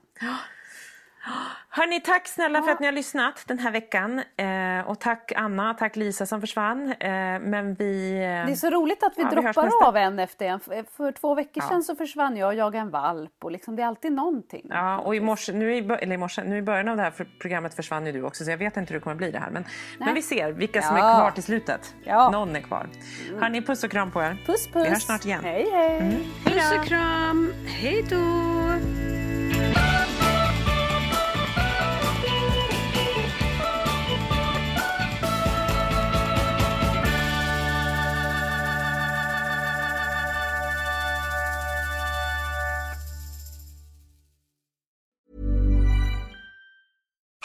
Hörni, 1.71 2.01
tack 2.01 2.27
snälla 2.29 2.63
för 2.63 2.71
att 2.73 2.81
ni 2.81 2.87
har 2.87 2.93
lyssnat 2.93 3.45
den 3.47 3.59
här 3.59 3.71
veckan. 3.71 4.23
Eh, 4.37 4.89
och 4.91 5.01
tack 5.01 5.33
Anna, 5.37 5.75
tack 5.75 5.97
Lisa 5.97 6.27
som 6.27 6.41
försvann. 6.41 6.93
Eh, 7.01 7.09
men 7.41 7.75
vi... 7.75 8.13
Eh, 8.15 8.21
Det 8.47 8.53
är 8.53 8.55
så 8.55 8.71
roligt 8.71 9.03
att 9.03 9.13
vi 9.17 9.23
Ja, 9.23 9.29
vi 9.29 9.35
droppar 9.35 9.63
nästa- 9.65 9.87
av 9.87 9.97
en 9.97 10.19
efter 10.19 10.47
en. 10.47 10.61
För- 10.61 10.85
För 10.97 11.13
två 11.13 11.35
veckor 11.35 11.63
Ja. 11.63 11.69
sedan 11.69 11.83
så 11.83 11.97
försvann 11.97 12.37
jag 12.37 12.47
och 12.49 12.55
jagade 12.55 12.79
en 12.79 12.91
valp 12.91 13.33
och 13.45 13.51
liksom, 13.51 13.77
det 13.77 13.83
är 13.83 13.87
alltid 13.87 14.13
någonting. 14.13 14.67
Ja, 14.71 14.99
och 14.99 15.17
i 15.17 15.21
morse, 15.21 15.53
nu 15.53 15.75
i, 15.75 15.79
eller 15.79 16.13
i, 16.15 16.17
morse, 16.17 16.45
nu 16.45 16.57
i 16.59 16.63
början 16.63 16.89
av 16.89 16.97
det 16.97 17.03
här 17.03 17.11
för- 17.11 17.29
programmet 17.41 17.75
försvann 17.75 18.07
ju 18.07 18.13
du 18.13 18.23
också 18.23 18.45
så 18.45 18.51
jag 18.51 18.59
vet 18.59 18.77
inte 18.77 18.93
hur 18.93 19.01
det 19.01 19.05
kommer 19.05 19.17
bli 19.17 19.31
det 19.31 19.39
här. 19.39 19.51
Men, 19.51 19.65
men 19.99 20.15
vi 20.15 20.23
ser 20.23 20.53
vilka 20.53 20.83
som 20.83 20.97
är 20.97 21.01
Ja. 21.01 21.15
kvar 21.15 21.31
till 21.31 21.43
slutet. 21.43 21.95
Ja. 22.05 22.31
Någon 22.31 22.57
är 22.57 22.61
kvar. 22.61 22.87
Hörni, 23.41 23.63
puss 23.63 23.85
och 23.85 23.91
kram 23.91 24.11
på 24.11 24.23
er. 24.23 24.43
Puss 24.47 24.67
puss! 24.67 24.87
Vi 24.87 24.91
hörs 24.91 25.03
snart 25.03 25.25
igen. 25.25 25.41
Hej 25.45 25.71
hej! 25.73 26.19
Puss 26.45 26.73
och 26.79 26.85
kram, 26.85 27.53
hej 27.67 28.05
då! 28.11 28.58